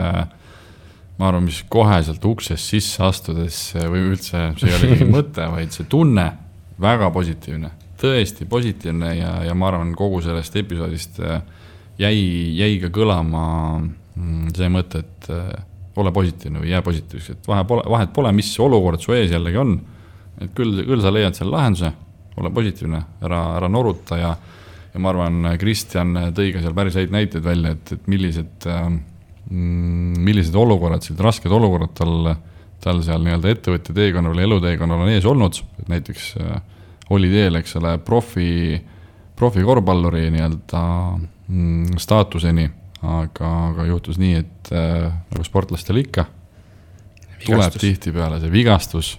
ma 1.16 1.28
arvan, 1.28 1.46
mis 1.46 1.62
kohe 1.68 2.00
sealt 2.02 2.24
uksest 2.24 2.72
sisse 2.72 3.04
astudes 3.04 3.58
või 3.76 4.02
üldse, 4.10 4.50
see 4.58 4.70
ei 4.70 4.76
ole 4.76 4.92
isegi 4.92 5.10
mõte, 5.18 5.46
vaid 5.52 5.72
see 5.72 5.86
tunne, 5.88 6.26
väga 6.82 7.10
positiivne, 7.14 7.70
tõesti 8.00 8.48
positiivne 8.48 9.14
ja, 9.16 9.32
ja 9.46 9.54
ma 9.54 9.70
arvan, 9.70 9.94
kogu 9.96 10.20
sellest 10.24 10.56
episoodist 10.60 11.20
äh, 11.22 11.40
jäi, 11.98 12.20
jäi 12.58 12.78
ka 12.82 12.90
kõlama 12.94 13.44
mm, 13.80 14.52
see 14.56 14.70
mõte, 14.72 15.02
et 15.04 15.30
äh, 15.32 15.50
ole 15.96 16.12
positiivne 16.12 16.60
või 16.60 16.72
jää 16.72 16.82
positiivseks, 16.84 17.38
et 17.38 17.48
vahe 17.48 17.64
pole, 17.68 17.84
vahet 17.90 18.12
pole, 18.16 18.32
mis 18.36 18.50
olukord 18.60 19.00
su 19.00 19.14
ees 19.16 19.32
jällegi 19.32 19.60
on. 19.60 19.78
et 20.40 20.52
küll, 20.54 20.82
küll 20.84 21.00
sa 21.00 21.12
leiad 21.12 21.36
selle 21.36 21.54
lahenduse, 21.54 21.92
ole 22.36 22.50
positiivne, 22.52 23.00
ära, 23.24 23.40
ära 23.56 23.68
noruta 23.72 24.18
ja, 24.20 24.34
ja 24.92 25.00
ma 25.00 25.08
arvan, 25.12 25.52
Kristjan 25.60 26.12
tõi 26.36 26.50
ka 26.52 26.60
seal 26.60 26.76
päris 26.76 26.98
häid 27.00 27.14
näiteid 27.14 27.44
välja, 27.44 27.72
et, 27.72 27.92
et 27.96 28.10
millised 28.12 28.68
äh,, 28.68 28.90
millised 29.50 30.56
olukorrad, 30.58 31.04
sellised 31.04 31.22
rasked 31.24 31.52
olukorrad 31.52 31.94
tal, 31.96 32.32
tal 32.82 33.02
seal 33.06 33.22
nii-öelda 33.24 33.52
ettevõtja 33.54 33.94
teekonnal 33.94 34.34
või 34.34 34.46
eluteekonnal 34.48 35.04
on 35.04 35.12
ees 35.12 35.28
olnud, 35.28 35.60
et 35.80 35.88
näiteks 35.92 36.32
äh, 36.42 36.58
oli 37.14 37.30
teel, 37.30 37.60
eks 37.60 37.76
ole, 37.80 37.96
profi, 38.02 38.50
profikorvpalluri 39.38 40.26
nii-öelda 40.34 40.82
mm, 40.82 41.35
staatuseni, 42.02 42.66
aga, 43.06 43.50
aga 43.70 43.86
juhtus 43.90 44.18
nii, 44.18 44.42
et 44.42 44.72
äh, 44.74 45.06
nagu 45.32 45.46
sportlastel 45.46 46.00
ikka, 46.02 46.26
tuleb 47.44 47.78
tihtipeale 47.78 48.40
see 48.42 48.50
vigastus 48.50 49.12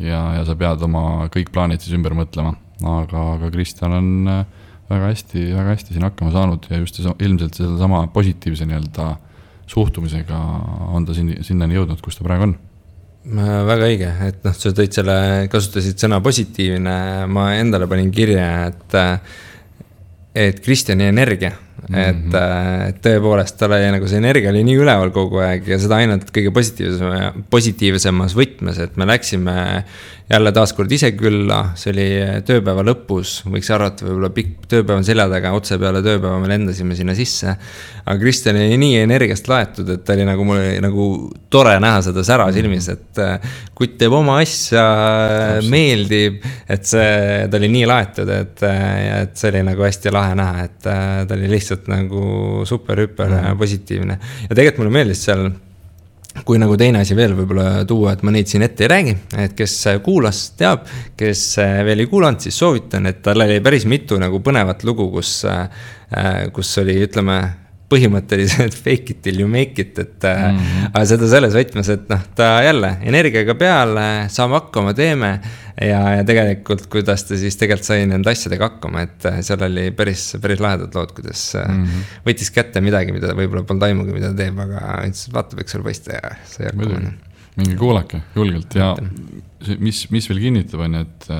ja, 0.00 0.22
ja 0.38 0.44
sa 0.48 0.56
pead 0.58 0.82
oma 0.82 1.28
kõik 1.32 1.52
plaanid 1.54 1.84
siis 1.84 1.94
ümber 1.96 2.16
mõtlema, 2.18 2.56
aga, 2.82 3.26
aga 3.36 3.50
Kristjan 3.54 3.94
on 3.94 4.32
äh, 4.32 4.44
väga 4.90 5.10
hästi, 5.10 5.44
väga 5.54 5.74
hästi 5.74 5.96
siin 5.96 6.06
hakkama 6.06 6.32
saanud 6.34 6.68
ja 6.70 6.80
just 6.80 6.98
see, 6.98 7.14
ilmselt 7.26 7.58
sedasama 7.58 8.06
positiivse 8.14 8.68
nii-öelda 8.68 9.10
suhtumisega 9.70 10.38
on 10.94 11.06
ta 11.06 11.14
siin, 11.16 11.32
sinnani 11.46 11.78
jõudnud, 11.78 12.00
kus 12.02 12.18
ta 12.18 12.26
praegu 12.26 12.50
on. 12.50 12.56
Väga 13.66 13.88
õige, 13.88 14.10
et 14.28 14.44
noh, 14.46 14.54
sa 14.54 14.70
tõid 14.70 14.94
selle, 14.94 15.16
kasutasid 15.50 15.98
sõna 15.98 16.20
positiivne, 16.22 16.94
ma 17.26 17.48
endale 17.58 17.88
panin 17.90 18.12
kirja, 18.14 18.68
et 18.68 18.94
et 20.36 20.58
Kristjani 20.60 21.08
energia 21.08 21.50
mm, 21.50 21.94
-hmm. 21.94 22.08
et, 22.08 22.34
äh, 22.34 22.88
et 22.90 22.98
tõepoolest 23.04 23.56
tal 23.58 23.72
oli 23.72 23.88
nagu 23.94 24.08
see 24.10 24.20
energia 24.20 24.52
oli 24.52 24.64
nii 24.66 24.76
üleval 24.82 25.12
kogu 25.14 25.40
aeg 25.44 25.68
ja 25.68 25.78
seda 25.80 26.00
ainult 26.02 26.30
kõige 26.34 26.52
positiivsem, 26.52 27.44
positiivsemas 27.50 28.36
võtmes, 28.36 28.80
et 28.82 28.96
me 28.96 29.08
läksime 29.08 29.56
jälle 30.30 30.50
taaskord 30.52 30.90
ise 30.90 31.12
külla, 31.14 31.60
see 31.78 31.92
oli 31.92 32.06
tööpäeva 32.46 32.82
lõpus, 32.86 33.38
võiks 33.46 33.68
arvata, 33.70 34.08
võib-olla 34.08 34.30
pikk 34.34 34.64
tööpäev 34.72 34.98
on 34.98 35.04
selja 35.06 35.28
taga, 35.30 35.52
otse 35.54 35.78
peale 35.78 36.00
tööpäeva 36.02 36.40
me 36.42 36.50
lendasime 36.50 36.96
sinna 36.98 37.14
sisse. 37.14 37.54
aga 38.06 38.16
Kristjan 38.18 38.58
oli 38.58 38.78
nii 38.82 38.96
energiast 39.04 39.46
laetud, 39.50 39.88
et 39.94 40.02
ta 40.06 40.16
oli 40.16 40.26
nagu, 40.26 40.46
mul 40.46 40.58
oli 40.58 40.80
nagu 40.82 41.06
tore 41.50 41.76
näha 41.82 42.00
seda 42.08 42.24
sära 42.26 42.48
silmis, 42.54 42.88
et 42.90 43.20
äh, 43.22 43.52
kutt 43.78 43.94
teeb 44.00 44.16
oma 44.18 44.40
asja, 44.42 44.86
meeldib, 45.70 46.42
et 46.68 46.90
see, 46.90 47.46
ta 47.50 47.60
oli 47.60 47.70
nii 47.76 47.86
laetud, 47.86 48.32
et, 48.34 48.64
äh, 48.66 49.22
et 49.22 49.38
see 49.38 49.52
oli 49.52 49.62
nagu 49.70 49.86
hästi 49.86 50.14
lahe 50.14 50.34
näha, 50.42 50.66
et 50.66 50.80
ta 50.82 51.38
oli 51.38 51.52
lihtsalt 51.54 51.86
nagu 51.92 52.64
super-hüper 52.66 53.30
mm 53.30 53.44
-hmm. 53.44 53.62
positiivne. 53.62 54.18
ja 54.48 54.54
tegelikult 54.54 54.84
mulle 54.84 54.98
meeldis 54.98 55.24
seal 55.24 55.46
kui 56.44 56.58
nagu 56.60 56.76
teine 56.76 57.00
asi 57.02 57.16
veel 57.16 57.34
võib-olla 57.38 57.84
tuua, 57.88 58.12
et 58.12 58.24
ma 58.26 58.34
neid 58.34 58.50
siin 58.50 58.64
ette 58.66 58.84
ei 58.84 58.90
räägi, 58.92 59.14
et 59.46 59.54
kes 59.56 59.76
kuulas, 60.04 60.42
teab, 60.58 60.86
kes 61.16 61.44
veel 61.86 62.04
ei 62.04 62.10
kuulanud, 62.10 62.42
siis 62.44 62.58
soovitan, 62.58 63.06
et 63.10 63.22
tal 63.24 63.46
oli 63.46 63.60
päris 63.64 63.86
mitu 63.88 64.18
nagu 64.20 64.40
põnevat 64.44 64.84
lugu, 64.84 65.08
kus, 65.14 65.38
kus 66.52 66.74
oli, 66.82 66.98
ütleme 67.06 67.40
põhimõtteliselt 67.90 68.74
fake 68.84 69.14
it 69.14 69.20
till 69.24 69.38
you 69.40 69.50
make 69.50 69.78
it, 69.82 69.98
et 69.98 70.26
mm. 70.26 70.58
-hmm. 70.58 70.88
aga 70.90 71.04
seda 71.06 71.28
selles 71.30 71.54
võtmes, 71.54 71.90
et 71.92 72.08
noh, 72.10 72.24
ta 72.38 72.48
jälle 72.66 72.96
energiaga 73.06 73.54
peale, 73.58 74.06
saame 74.32 74.58
hakkama, 74.58 74.94
teeme. 74.96 75.30
ja, 75.80 76.00
ja 76.16 76.24
tegelikult, 76.26 76.86
kuidas 76.90 77.26
ta 77.28 77.36
siis 77.38 77.56
tegelikult 77.60 77.86
sai 77.86 78.06
nende 78.08 78.30
asjadega 78.32 78.70
hakkama, 78.70 79.04
et 79.06 79.28
äh, 79.28 79.38
seal 79.46 79.62
oli 79.68 79.90
päris, 79.96 80.24
päris 80.42 80.62
lahedad 80.64 80.94
lood, 80.96 81.12
kuidas 81.14 81.52
mm 81.60 81.84
-hmm. 81.84 82.16
võttis 82.26 82.50
kätte 82.50 82.80
midagi, 82.80 83.12
mida 83.12 83.34
võib-olla 83.36 83.62
polnud 83.68 83.86
aimugi, 83.86 84.16
mida 84.16 84.32
ta 84.32 84.42
teeb, 84.42 84.58
aga 84.58 84.98
ütles, 85.04 85.28
et 85.28 85.34
vaatab, 85.34 85.62
eks 85.62 85.78
ole 85.78 85.84
paista 85.90 86.18
ja 86.18 86.34
sai 86.44 86.70
hakkama. 86.72 87.12
minge 87.56 87.76
kuulake 87.76 88.20
julgelt 88.34 88.74
ja 88.74 88.94
mis, 89.78 90.10
mis 90.10 90.28
veel 90.28 90.40
kinnitab, 90.40 90.80
on 90.80 90.94
ju, 90.94 91.00
et 91.00 91.30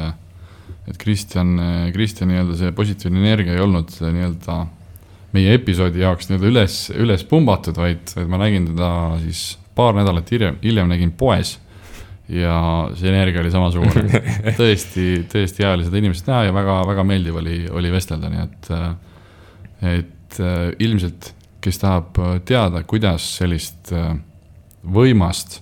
et 0.87 0.97
Kristjan, 1.03 1.59
Kristjan 1.93 2.29
nii-öelda 2.31 2.57
see 2.57 2.73
positiivne 2.73 3.19
energia 3.19 3.57
ei 3.57 3.61
olnud 3.61 3.91
nii-öelda 4.01 4.67
meie 5.37 5.55
episoodi 5.59 6.03
jaoks 6.03 6.31
nii-öelda 6.31 6.51
üles, 6.51 6.81
üles 6.97 7.25
pumbatud, 7.29 7.77
vaid, 7.79 8.13
ma 8.31 8.41
nägin 8.41 8.71
teda 8.73 8.91
siis 9.23 9.57
paar 9.77 9.97
nädalat 9.97 10.31
hiljem, 10.33 10.59
hiljem 10.65 10.91
nägin 10.93 11.15
poes. 11.17 11.59
ja 12.27 12.57
see 12.99 13.07
energia 13.07 13.39
oli 13.39 13.53
samasugune 13.55 14.21
tõesti, 14.61 15.05
tõesti 15.31 15.63
hea 15.63 15.77
oli 15.77 15.85
seda 15.87 16.01
inimest 16.01 16.27
näha 16.27 16.49
ja 16.49 16.55
väga-väga 16.57 17.05
meeldiv 17.07 17.37
oli, 17.39 17.61
oli 17.71 17.93
vestelda, 17.93 18.31
nii 18.33 18.41
et, 18.43 18.71
et 19.93 20.41
ilmselt, 20.83 21.31
kes 21.63 21.79
tahab 21.79 22.19
teada, 22.49 22.83
kuidas 22.83 23.29
sellist 23.39 23.93
võimast 24.83 25.61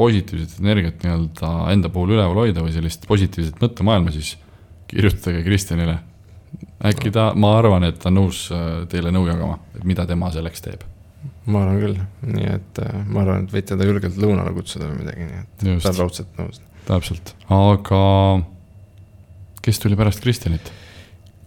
positiivset 0.00 0.62
energiat 0.64 1.04
nii-öelda 1.04 1.50
enda 1.74 1.90
puhul 1.92 2.14
üleval 2.14 2.46
hoida 2.46 2.64
või 2.64 2.72
sellist 2.72 3.04
positiivset 3.10 3.60
mõttemaailma, 3.60 4.14
siis 4.14 4.38
kirjutage 4.88 5.42
Kristjanile 5.44 5.98
äkki 6.86 7.12
ta, 7.12 7.30
ma 7.36 7.56
arvan, 7.58 7.84
et 7.88 7.98
ta 8.00 8.08
on 8.08 8.22
nõus 8.22 8.46
äh, 8.54 8.70
teile 8.90 9.12
nõu 9.14 9.26
jagama, 9.28 9.58
et 9.76 9.84
mida 9.88 10.06
tema 10.08 10.32
selleks 10.32 10.64
teeb 10.64 10.86
ma 11.50 11.64
arvan 11.64 11.80
küll, 11.80 11.96
nii 12.30 12.48
et 12.48 12.80
äh, 12.84 12.98
ma 13.08 13.24
arvan, 13.24 13.44
et 13.44 13.54
võite 13.54 13.76
ta 13.76 13.86
julgelt 13.86 14.18
lõunale 14.20 14.52
kutsuda 14.56 14.88
või 14.88 15.02
midagi, 15.02 15.26
nii 15.28 15.40
et 15.42 15.64
Just. 15.68 15.84
ta 15.84 15.92
on 15.92 15.98
raudselt 15.98 16.40
nõus. 16.40 16.60
täpselt, 16.88 17.34
aga 17.56 18.02
kes 19.64 19.82
tuli 19.82 19.98
pärast 20.00 20.22
Kristjanit? 20.24 20.72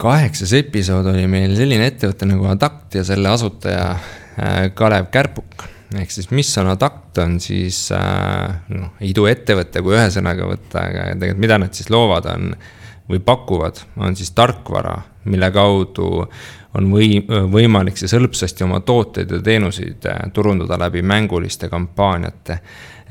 kaheksas 0.03 0.51
episood 0.57 1.07
oli 1.13 1.25
meil 1.31 1.53
selline 1.57 1.85
ettevõte 1.87 2.27
nagu 2.27 2.49
Adact 2.51 2.97
ja 2.99 3.05
selle 3.07 3.31
asutaja 3.31 3.93
äh, 3.93 4.67
Kalev 4.75 5.09
Kärpuk. 5.13 5.67
ehk 5.93 6.13
siis, 6.13 6.29
mis 6.33 6.49
on 6.61 6.71
Adact, 6.73 7.17
on 7.23 7.37
siis 7.41 7.85
noh, 7.93 8.93
iduettevõte, 9.05 9.83
kui 9.85 9.97
ühesõnaga 9.97 10.49
võtta, 10.49 10.87
aga 10.89 11.11
tegelikult 11.13 11.43
mida 11.45 11.59
nad 11.61 11.77
siis 11.77 11.91
loovad, 11.93 12.29
on 12.33 12.55
või 13.09 13.19
pakuvad, 13.19 13.81
on 13.97 14.15
siis 14.15 14.31
tarkvara, 14.31 14.97
mille 15.25 15.51
kaudu 15.51 16.07
on 16.77 16.89
või, 16.91 17.19
võimalik 17.51 17.97
siis 17.97 18.13
hõlpsasti 18.15 18.63
oma 18.63 18.79
tooteid 18.79 19.31
ja 19.31 19.41
teenuseid 19.43 20.07
äh, 20.09 20.23
turundada 20.33 20.79
läbi 20.79 21.01
mänguliste 21.01 21.69
kampaaniate 21.69 22.59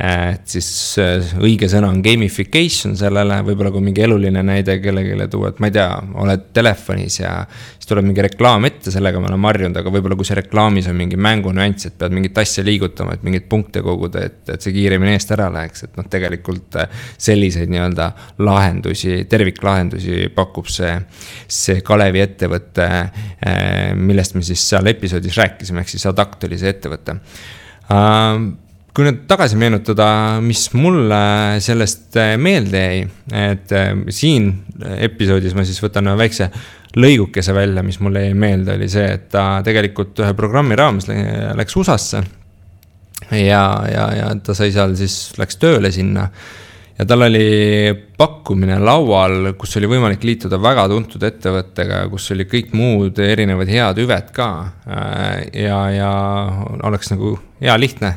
et 0.02 0.48
siis 0.50 0.68
äh, 0.98 1.28
õige 1.38 1.68
sõna 1.70 1.86
on 1.92 2.00
gamification 2.02 2.96
sellele, 2.98 3.36
võib-olla 3.46 3.70
kui 3.70 3.84
mingi 3.86 4.02
eluline 4.02 4.40
näide 4.42 4.74
kellelegi 4.82 5.28
tuua, 5.30 5.52
et 5.52 5.60
ma 5.62 5.68
ei 5.70 5.74
tea, 5.76 5.90
oled 6.24 6.48
telefonis 6.56 7.20
ja 7.20 7.34
siis 7.52 7.86
tuleb 7.86 8.08
mingi 8.08 8.24
reklaam 8.26 8.66
ette, 8.66 8.90
sellega 8.90 9.20
me 9.22 9.30
oleme 9.30 9.46
harjunud, 9.46 9.78
aga 9.78 9.92
võib-olla 9.94 10.16
kui 10.18 10.26
see 10.26 10.38
reklaamis 10.40 10.88
on 10.90 10.98
mingi 10.98 11.20
mängunüanss, 11.22 11.86
et 11.86 11.98
pead 12.00 12.16
mingit 12.16 12.40
asja 12.42 12.64
liigutama, 12.66 13.14
et 13.14 13.22
mingeid 13.28 13.46
punkte 13.52 13.84
koguda, 13.86 14.24
et, 14.26 14.40
et 14.50 14.66
see 14.66 14.74
kiiremini 14.74 15.14
eest 15.14 15.30
ära 15.36 15.46
läheks, 15.54 15.86
et 15.86 15.94
noh, 16.00 16.10
tegelikult 16.10 16.80
äh, 16.82 17.06
selliseid 17.28 17.70
nii-öelda 17.70 18.10
lahendusi, 18.42 19.20
terviklahendusi 19.30 20.32
pakub 20.34 20.66
see, 20.72 20.96
see 21.46 21.78
Kalevi 21.86 22.24
ettevõte, 22.26 22.90
äh, 22.90 23.70
millest 23.94 24.34
me 24.34 24.42
siis 24.50 24.66
seal 24.74 24.90
episoodis 24.90 25.38
rääkisime, 25.38 25.86
ehk 25.86 25.94
siis 25.94 26.10
Adact 26.10 26.50
oli 26.50 26.58
see 26.58 26.74
ettevõte 26.74 27.20
kui 28.92 29.07
nüüd 29.07 29.22
tagasi 29.28 29.57
meenutada, 29.61 30.07
mis 30.44 30.66
mulle 30.76 31.22
sellest 31.64 32.18
äh, 32.20 32.35
meelde 32.40 32.83
jäi, 32.83 33.02
et 33.40 33.72
äh, 33.76 33.92
siin 34.12 34.50
episoodis 34.98 35.57
ma 35.57 35.64
siis 35.68 35.81
võtan 35.83 36.12
väikse 36.18 36.50
lõigukese 37.00 37.55
välja, 37.57 37.85
mis 37.87 37.98
mulle 38.05 38.26
jäi 38.26 38.35
meelde, 38.37 38.76
oli 38.76 38.88
see, 38.92 39.07
et 39.16 39.31
ta 39.33 39.62
tegelikult 39.64 40.20
ühe 40.20 40.35
programmi 40.37 40.76
raames 40.76 41.09
läks 41.09 41.78
USA-sse. 41.81 42.20
ja, 43.33 43.64
ja, 43.88 44.11
ja 44.18 44.35
ta 44.44 44.57
sai 44.57 44.74
seal 44.74 44.92
siis, 44.98 45.33
läks 45.40 45.57
tööle 45.62 45.92
sinna 45.94 46.28
ja 46.98 47.07
tal 47.09 47.24
oli 47.24 47.94
pakkumine 48.18 48.76
laual, 48.83 49.55
kus 49.59 49.76
oli 49.81 49.88
võimalik 49.90 50.24
liituda 50.26 50.61
väga 50.61 50.85
tuntud 50.92 51.24
ettevõttega, 51.26 52.05
kus 52.12 52.28
oli 52.35 52.46
kõik 52.50 52.74
muud 52.76 53.18
erinevad 53.24 53.72
head 53.72 53.98
hüved 54.02 54.31
ka. 54.37 54.48
Äh, 54.87 55.64
ja, 55.64 55.81
ja 55.96 56.12
oleks 56.85 57.12
nagu 57.14 57.38
hea 57.62 57.76
lihtne 57.81 58.16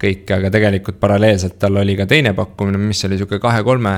kõike, 0.00 0.36
aga 0.38 0.50
tegelikult 0.52 1.00
paralleelselt 1.00 1.58
tal 1.60 1.76
oli 1.80 1.96
ka 1.98 2.06
teine 2.08 2.32
pakkumine, 2.36 2.80
mis 2.80 3.04
oli 3.04 3.18
sihuke 3.20 3.40
kahe-kolme 3.42 3.94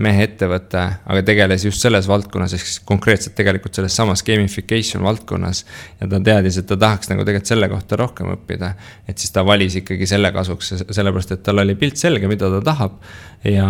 mehe 0.00 0.22
ettevõte, 0.22 0.82
aga 1.10 1.22
tegeles 1.26 1.64
just 1.66 1.82
selles 1.82 2.06
valdkonnas, 2.08 2.52
ehk 2.54 2.62
siis 2.62 2.78
konkreetselt 2.86 3.34
tegelikult 3.38 3.74
selles 3.74 3.96
samas 3.96 4.22
gamification 4.26 5.02
valdkonnas. 5.02 5.64
ja 6.00 6.06
ta 6.08 6.20
teadis, 6.20 6.60
et 6.60 6.68
ta 6.70 6.76
tahaks 6.78 7.10
nagu 7.10 7.24
tegelikult 7.26 7.50
selle 7.50 7.68
kohta 7.68 7.98
rohkem 7.98 8.30
õppida. 8.36 8.74
et 9.08 9.18
siis 9.18 9.34
ta 9.34 9.44
valis 9.46 9.76
ikkagi 9.82 10.06
selle 10.06 10.30
kasuks, 10.32 10.72
sellepärast 10.90 11.32
et 11.32 11.42
tal 11.42 11.58
oli 11.58 11.74
pilt 11.74 11.96
selge, 11.96 12.28
mida 12.28 12.50
ta 12.50 12.60
tahab. 12.70 13.00
ja 13.44 13.66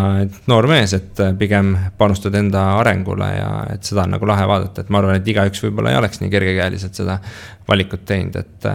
noor 0.46 0.66
mees, 0.68 0.92
et 0.92 1.24
pigem 1.38 1.76
panustad 1.98 2.34
enda 2.34 2.76
arengule 2.78 3.30
ja 3.32 3.50
et 3.74 3.84
seda 3.86 4.04
on 4.04 4.16
nagu 4.18 4.26
lahe 4.26 4.46
vaadata, 4.46 4.82
et 4.82 4.90
ma 4.90 5.00
arvan, 5.00 5.16
et 5.16 5.28
igaüks 5.28 5.64
võib-olla 5.64 5.94
ei 5.94 6.00
oleks 6.02 6.20
nii 6.20 6.30
kergekäeliselt 6.30 7.00
seda 7.00 7.20
valikut 7.70 8.04
teinud, 8.04 8.36
et, 8.36 8.66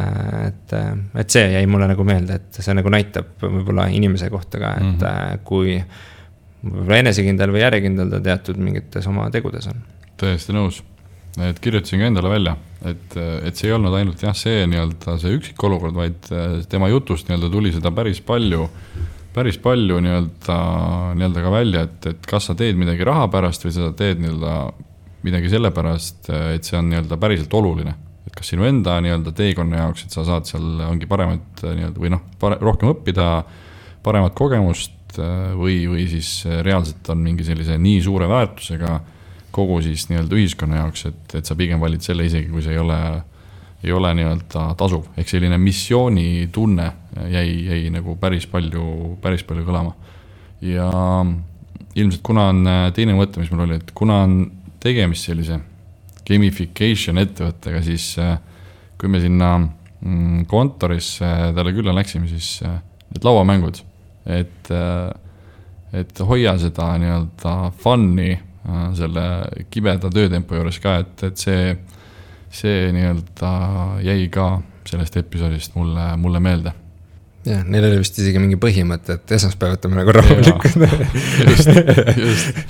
et, 0.47 0.75
et 1.19 1.29
see 1.29 1.45
jäi 1.51 1.65
mulle 1.67 1.87
nagu 1.91 2.03
meelde, 2.07 2.39
et 2.39 2.59
see 2.63 2.73
nagu 2.73 2.89
näitab 2.95 3.37
võib-olla 3.43 3.87
inimese 3.93 4.29
kohta 4.33 4.61
ka, 4.61 4.73
et 4.79 4.87
mm 4.87 4.97
-hmm. 4.99 5.45
kui 5.47 5.77
võib-olla 6.65 7.01
enesekindel 7.03 7.53
või 7.53 7.63
järjekindel 7.63 8.11
ta 8.13 8.21
teatud 8.29 8.59
mingites 8.61 9.07
oma 9.07 9.29
tegudes 9.33 9.67
on. 9.71 9.81
täiesti 10.17 10.55
nõus, 10.55 10.81
et 11.43 11.59
kirjutasin 11.59 12.01
ka 12.01 12.07
endale 12.09 12.31
välja, 12.31 12.55
et, 12.85 13.17
et 13.17 13.55
see 13.55 13.69
ei 13.69 13.75
olnud 13.75 13.93
ainult 13.97 14.23
jah, 14.23 14.35
see 14.37 14.63
nii-öelda 14.71 15.17
see 15.21 15.35
üksik 15.37 15.67
olukord, 15.67 15.95
vaid 15.97 16.31
äh, 16.31 16.63
tema 16.69 16.89
jutust 16.89 17.29
nii-öelda 17.29 17.51
tuli 17.51 17.73
seda 17.75 17.91
päris 17.91 18.21
palju, 18.25 18.69
päris 19.35 19.59
palju 19.61 19.99
nii-öelda, 19.99 20.57
nii-öelda 21.19 21.45
ka 21.45 21.51
välja, 21.51 21.85
et, 21.89 22.09
et 22.13 22.27
kas 22.29 22.49
sa 22.49 22.55
teed 22.57 22.79
midagi 22.79 23.07
raha 23.07 23.27
pärast 23.31 23.67
või 23.67 23.75
sa 23.75 23.91
teed 23.97 24.23
nii-öelda 24.23 24.55
midagi 25.25 25.49
sellepärast, 25.49 26.29
et 26.55 26.67
see 26.67 26.77
on 26.79 26.89
nii-öelda 26.91 27.17
päriselt 27.21 27.53
oluline. 27.57 27.95
Et 28.25 28.33
kas 28.35 28.51
sinu 28.53 28.65
enda 28.65 28.97
nii-öelda 29.05 29.31
teekonna 29.37 29.83
jaoks, 29.83 30.05
et 30.05 30.15
sa 30.15 30.25
saad 30.27 30.49
seal, 30.49 30.65
ongi 30.87 31.07
paremat 31.09 31.63
nii-öelda 31.65 32.01
või 32.01 32.13
noh, 32.15 32.25
rohkem 32.41 32.91
õppida, 32.95 33.29
paremat 34.05 34.33
kogemust 34.37 34.95
Äh, 35.19 35.53
või, 35.57 35.83
või 35.89 36.05
siis 36.09 36.43
äh, 36.47 36.61
reaalselt 36.65 37.07
on 37.13 37.21
mingi 37.23 37.45
sellise 37.47 37.77
nii 37.79 38.01
suure 38.03 38.27
väärtusega 38.29 38.99
kogu 39.55 39.79
siis 39.83 40.07
nii-öelda 40.09 40.35
ühiskonna 40.35 40.81
jaoks, 40.81 41.05
et, 41.09 41.35
et 41.39 41.47
sa 41.47 41.55
pigem 41.55 41.79
valid 41.79 42.03
selle, 42.03 42.25
isegi 42.27 42.49
kui 42.51 42.63
see 42.63 42.75
ei 42.75 42.81
ole, 42.81 42.97
ei 43.85 43.93
ole 43.95 44.11
nii-öelda 44.19 44.65
tasuv. 44.79 45.07
ehk 45.15 45.31
selline 45.31 45.59
missioonitunne 45.61 46.89
jäi, 47.31 47.47
jäi 47.69 47.93
nagu 47.93 48.17
päris 48.19 48.47
palju, 48.51 49.15
päris 49.23 49.45
palju 49.47 49.63
kõlama. 49.67 49.95
ja 50.65 50.89
ilmselt 51.95 52.23
kuna 52.25 52.49
on 52.51 52.65
äh, 52.67 52.89
teine 52.95 53.15
mõte, 53.15 53.39
mis 53.39 53.51
mul 53.53 53.67
oli, 53.67 53.79
et 53.79 53.95
kuna 53.95 54.23
on 54.25 54.39
tegemist 54.83 55.29
sellise 55.29 55.61
gamification 56.25 57.21
ettevõttega, 57.21 57.81
siis 57.85 58.13
kui 58.97 59.11
me 59.11 59.19
sinna 59.23 59.55
mm, 59.59 60.45
kontorisse 60.49 61.33
talle 61.55 61.75
külla 61.75 61.93
läksime, 61.95 62.29
siis 62.31 62.59
need 62.61 63.27
lauamängud 63.27 63.83
et, 64.25 64.71
äh, 64.71 65.99
et 66.01 66.19
hoia 66.27 66.55
seda 66.61 66.89
nii-öelda 67.01 67.55
fun'i 67.81 68.31
äh, 68.33 68.87
selle 68.97 69.25
kibeda 69.71 70.09
töötempo 70.13 70.57
juures 70.57 70.79
ka, 70.83 70.97
et, 71.03 71.27
et 71.29 71.45
see, 71.45 71.75
see 72.53 72.89
nii-öelda 72.95 73.53
jäi 74.05 74.25
ka 74.33 74.49
sellest 74.85 75.21
episoodist 75.21 75.77
mulle, 75.77 76.11
mulle 76.21 76.41
meelde 76.43 76.73
jah, 77.45 77.63
neil 77.69 77.89
oli 77.91 78.01
vist 78.01 78.17
isegi 78.21 78.41
mingi 78.41 78.57
põhimõte, 78.61 79.19
et 79.19 79.37
esmaspäev 79.37 79.77
võtame 79.77 80.01
nagu 80.01 80.13
rahulikult. 80.17 80.77
just, 81.49 81.69
just. 82.17 82.63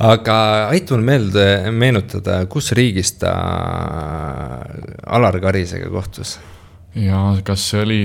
Aga 0.00 0.36
aita 0.72 0.96
mul 0.96 1.04
meelde, 1.04 1.44
meenutada, 1.76 2.40
kus 2.50 2.72
riigis 2.76 3.14
ta 3.20 3.34
Alar 5.06 5.40
Karisega 5.42 5.90
kohtus? 5.92 6.38
ja 6.96 7.36
kas 7.46 7.68
see 7.70 7.84
oli, 7.84 8.00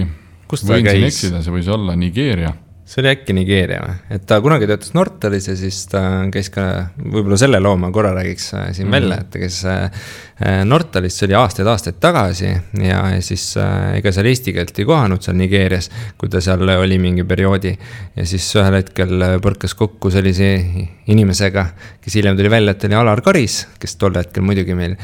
võin 0.52 0.86
siin 0.86 1.08
eksida, 1.08 1.42
see 1.42 1.56
võis 1.56 1.72
olla 1.72 1.96
Nigeeria 1.98 2.54
see 2.86 3.02
oli 3.02 3.10
äkki 3.10 3.34
Nigeeria 3.34 3.80
või, 3.82 3.94
et 4.14 4.26
ta 4.30 4.38
kunagi 4.46 4.68
töötas 4.70 4.92
Nortalis 4.94 5.48
ja 5.50 5.56
siis 5.58 5.80
ta 5.90 6.02
käis 6.34 6.52
ka, 6.54 6.66
võib-olla 7.02 7.38
selle 7.42 7.58
loo 7.64 7.74
ma 7.82 7.90
korra 7.94 8.12
räägiks 8.14 8.52
äh, 8.54 8.68
siin 8.78 8.86
mm 8.86 8.92
-hmm. 8.92 8.96
välja, 8.96 9.18
et 9.22 9.30
ta 9.34 9.40
käis 9.42 9.58
äh, 9.66 10.60
Nortalis, 10.70 11.18
see 11.18 11.26
oli 11.26 11.38
aastaid-aastaid 11.40 11.98
tagasi 12.00 12.52
ja 12.86 13.00
siis 13.26 13.58
äh, 13.58 13.96
ega 13.98 14.12
seal 14.14 14.30
eesti 14.30 14.54
keelt 14.54 14.78
ei 14.80 14.86
kohanud 14.86 15.26
seal 15.26 15.38
Nigeerias, 15.38 15.90
kui 16.18 16.30
ta 16.30 16.42
seal 16.42 16.62
oli 16.70 17.00
mingi 17.02 17.24
perioodi. 17.24 17.76
ja 18.16 18.26
siis 18.26 18.56
ühel 18.56 18.78
hetkel 18.78 19.24
põrkas 19.42 19.74
kokku 19.74 20.12
sellise 20.12 20.66
inimesega, 21.08 21.66
kes 22.02 22.16
hiljem 22.16 22.38
tuli 22.38 22.50
välja, 22.50 22.72
et 22.72 22.84
oli 22.84 22.96
Alar 22.96 23.22
Karis, 23.22 23.68
kes 23.80 23.96
tol 23.96 24.14
hetkel 24.14 24.44
muidugi 24.44 24.76
meil 24.76 24.96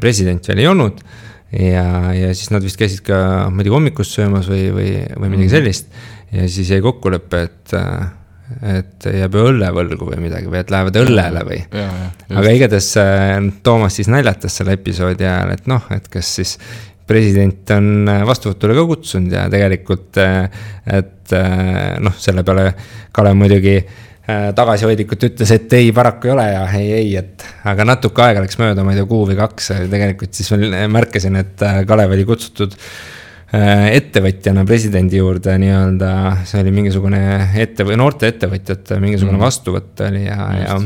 president 0.00 0.48
veel 0.48 0.58
ei 0.58 0.66
olnud 0.66 1.04
ja, 1.52 2.14
ja 2.14 2.32
siis 2.34 2.50
nad 2.50 2.62
vist 2.62 2.80
käisid 2.80 3.04
ka, 3.04 3.50
ma 3.50 3.60
ei 3.60 3.68
tea, 3.68 3.74
hommikust 3.74 4.16
söömas 4.16 4.48
või, 4.48 4.70
või, 4.72 4.90
või 5.16 5.28
midagi 5.28 5.50
mhm. 5.50 5.54
sellist 5.58 5.88
mm. 5.88 5.92
-hmm 5.92 6.19
ja 6.32 6.48
siis 6.48 6.70
jäi 6.70 6.82
kokkulepe, 6.84 7.42
et, 7.42 7.74
et 8.74 9.08
jääb 9.20 9.38
õlle 9.40 9.70
võlgu 9.74 10.10
või 10.12 10.20
midagi 10.26 10.50
või 10.50 10.60
et 10.62 10.70
lähevad 10.72 11.00
õllele 11.02 11.46
või. 11.46 11.62
aga 12.30 12.54
igatahes 12.54 12.92
äh, 13.02 13.32
Toomas 13.66 13.98
siis 13.98 14.10
naljatas 14.12 14.60
selle 14.60 14.76
episoodi 14.78 15.26
ajal, 15.26 15.56
et 15.56 15.66
noh, 15.70 15.88
et 15.94 16.06
kas 16.12 16.36
siis 16.40 16.56
president 17.10 17.72
on 17.74 18.06
vastuvõtule 18.26 18.76
ka 18.76 18.86
kutsunud 18.92 19.34
ja 19.34 19.48
tegelikult, 19.50 20.20
äh, 20.22 20.68
et 21.00 21.34
äh, 21.34 21.98
noh, 22.02 22.14
selle 22.18 22.46
peale 22.46 22.72
Kalev 23.12 23.36
muidugi 23.38 23.80
tagasihoidlikult 24.30 25.24
ütles, 25.26 25.50
et 25.50 25.72
ei, 25.74 25.88
paraku 25.90 26.28
ei 26.28 26.30
ole 26.30 26.42
ja 26.46 26.60
ei, 26.78 26.90
ei, 26.94 27.08
et 27.18 27.42
aga 27.66 27.82
natuke 27.88 28.22
aega 28.22 28.44
läks 28.44 28.60
mööda, 28.60 28.84
ma 28.86 28.92
ei 28.92 29.00
tea, 29.00 29.08
kuu 29.10 29.24
või 29.26 29.34
kaks, 29.34 29.72
tegelikult 29.90 30.38
siis 30.38 30.52
märkasin, 30.92 31.38
et 31.40 31.64
Kalev 31.88 32.14
oli 32.14 32.28
kutsutud 32.28 32.76
Äh, 32.78 33.19
ettevõtjana 33.50 34.62
presidendi 34.68 35.18
juurde 35.18 35.56
nii-öelda, 35.58 36.10
see 36.46 36.60
oli 36.62 36.74
mingisugune 36.74 37.20
ette 37.58 37.86
noorte 37.98 38.30
ettevõtjate 38.30 39.00
mingisugune 39.02 39.38
mm. 39.38 39.42
vastuvõtt 39.42 40.04
oli 40.06 40.26
ja, 40.28 40.50
ja 40.60 40.76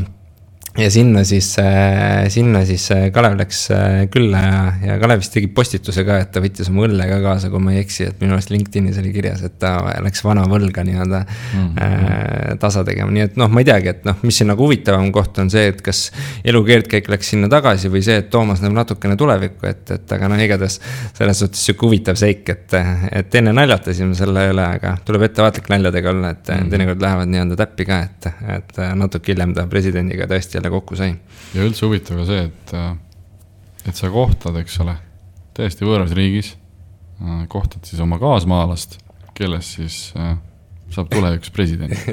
ja 0.77 0.91
sinna 0.91 1.23
siis, 1.23 1.55
äh, 1.59 2.27
sinna 2.29 2.65
siis 2.65 2.89
äh, 2.91 3.11
Kalev 3.11 3.37
läks 3.39 3.69
äh, 3.71 4.07
külla 4.11 4.41
ja, 4.41 4.61
ja 4.83 4.97
Kalev 4.99 5.21
vist 5.21 5.31
tegi 5.35 5.47
postituse 5.47 6.03
ka, 6.07 6.17
et 6.25 6.33
ta 6.35 6.41
võttis 6.43 6.67
oma 6.71 6.83
õlle 6.87 7.07
ka 7.07 7.19
kaasa, 7.23 7.49
kui 7.53 7.63
ma 7.63 7.71
ei 7.71 7.79
eksi, 7.85 8.09
et 8.09 8.19
minu 8.19 8.35
arust 8.35 8.51
LinkedInis 8.51 8.99
oli 8.99 9.13
kirjas, 9.15 9.43
et 9.47 9.55
ta 9.61 9.77
läks 10.03 10.23
vana 10.25 10.43
võlga 10.51 10.83
nii-öelda 10.83 11.21
mm 11.25 11.69
-hmm. 11.77 12.59
tasa 12.59 12.83
tegema, 12.87 13.11
nii 13.15 13.23
et 13.29 13.37
noh, 13.39 13.51
ma 13.51 13.63
ei 13.63 13.69
teagi, 13.69 13.93
et 13.93 14.03
noh, 14.07 14.19
mis 14.23 14.37
siin 14.37 14.51
nagu 14.51 14.67
huvitavam 14.67 15.11
koht 15.15 15.39
on 15.39 15.49
see, 15.53 15.69
et 15.71 15.79
kas 15.85 16.09
elu 16.43 16.63
keerdkäik 16.67 17.07
läks 17.13 17.31
sinna 17.31 17.49
tagasi 17.51 17.91
või 17.91 18.03
see, 18.03 18.19
et 18.19 18.29
Toomas 18.29 18.61
näeb 18.61 18.75
natukene 18.75 19.15
tulevikku, 19.15 19.67
et, 19.69 19.91
et 19.95 20.11
aga 20.11 20.27
noh, 20.27 20.43
igatahes 20.43 20.79
selles 21.15 21.39
suhtes 21.39 21.65
sihuke 21.65 21.87
huvitav 21.87 22.19
seik, 22.19 22.49
et, 22.49 22.77
et 23.11 23.39
enne 23.39 23.55
naljatasime 23.55 24.15
selle 24.15 24.49
üle, 24.51 24.67
aga 24.79 24.97
tuleb 25.05 25.29
ettevaatlik 25.29 25.71
naljadega 25.71 26.09
olla, 26.11 26.35
et 26.35 26.47
mm 26.47 26.55
-hmm. 26.55 26.69
teinekord 26.69 27.01
lähevad 27.01 27.31
nii-öelda 27.31 27.55
täppi 27.63 27.85
ka, 27.85 28.01
et, 28.09 28.31
et 28.57 28.83
natuke 28.95 29.31
hiljem 29.31 29.53
ta 29.55 29.67
presidendiga 29.71 30.27
tõesti 30.27 30.64
jälle 30.65 30.73
kokku 30.73 30.95
sai. 30.95 31.15
ja 31.53 31.63
üldse 31.63 31.85
huvitav 31.85 32.17
ka 32.19 32.25
see, 32.25 32.43
et, 32.49 32.73
äh, 32.73 32.95
et 33.85 33.95
sa 33.95 34.09
kohtad, 34.09 34.57
eks 34.61 34.79
ole, 34.83 34.97
täiesti 35.57 35.85
võõras 35.85 36.13
riigis, 36.17 36.55
äh, 37.21 37.45
kohtad 37.51 37.85
siis 37.85 38.01
oma 38.01 38.19
kaasmaalast, 38.21 38.97
kellest 39.37 39.77
siis 39.77 39.99
äh, 40.17 40.35
saab 40.93 41.09
tulevikus 41.13 41.51
president. 41.51 41.93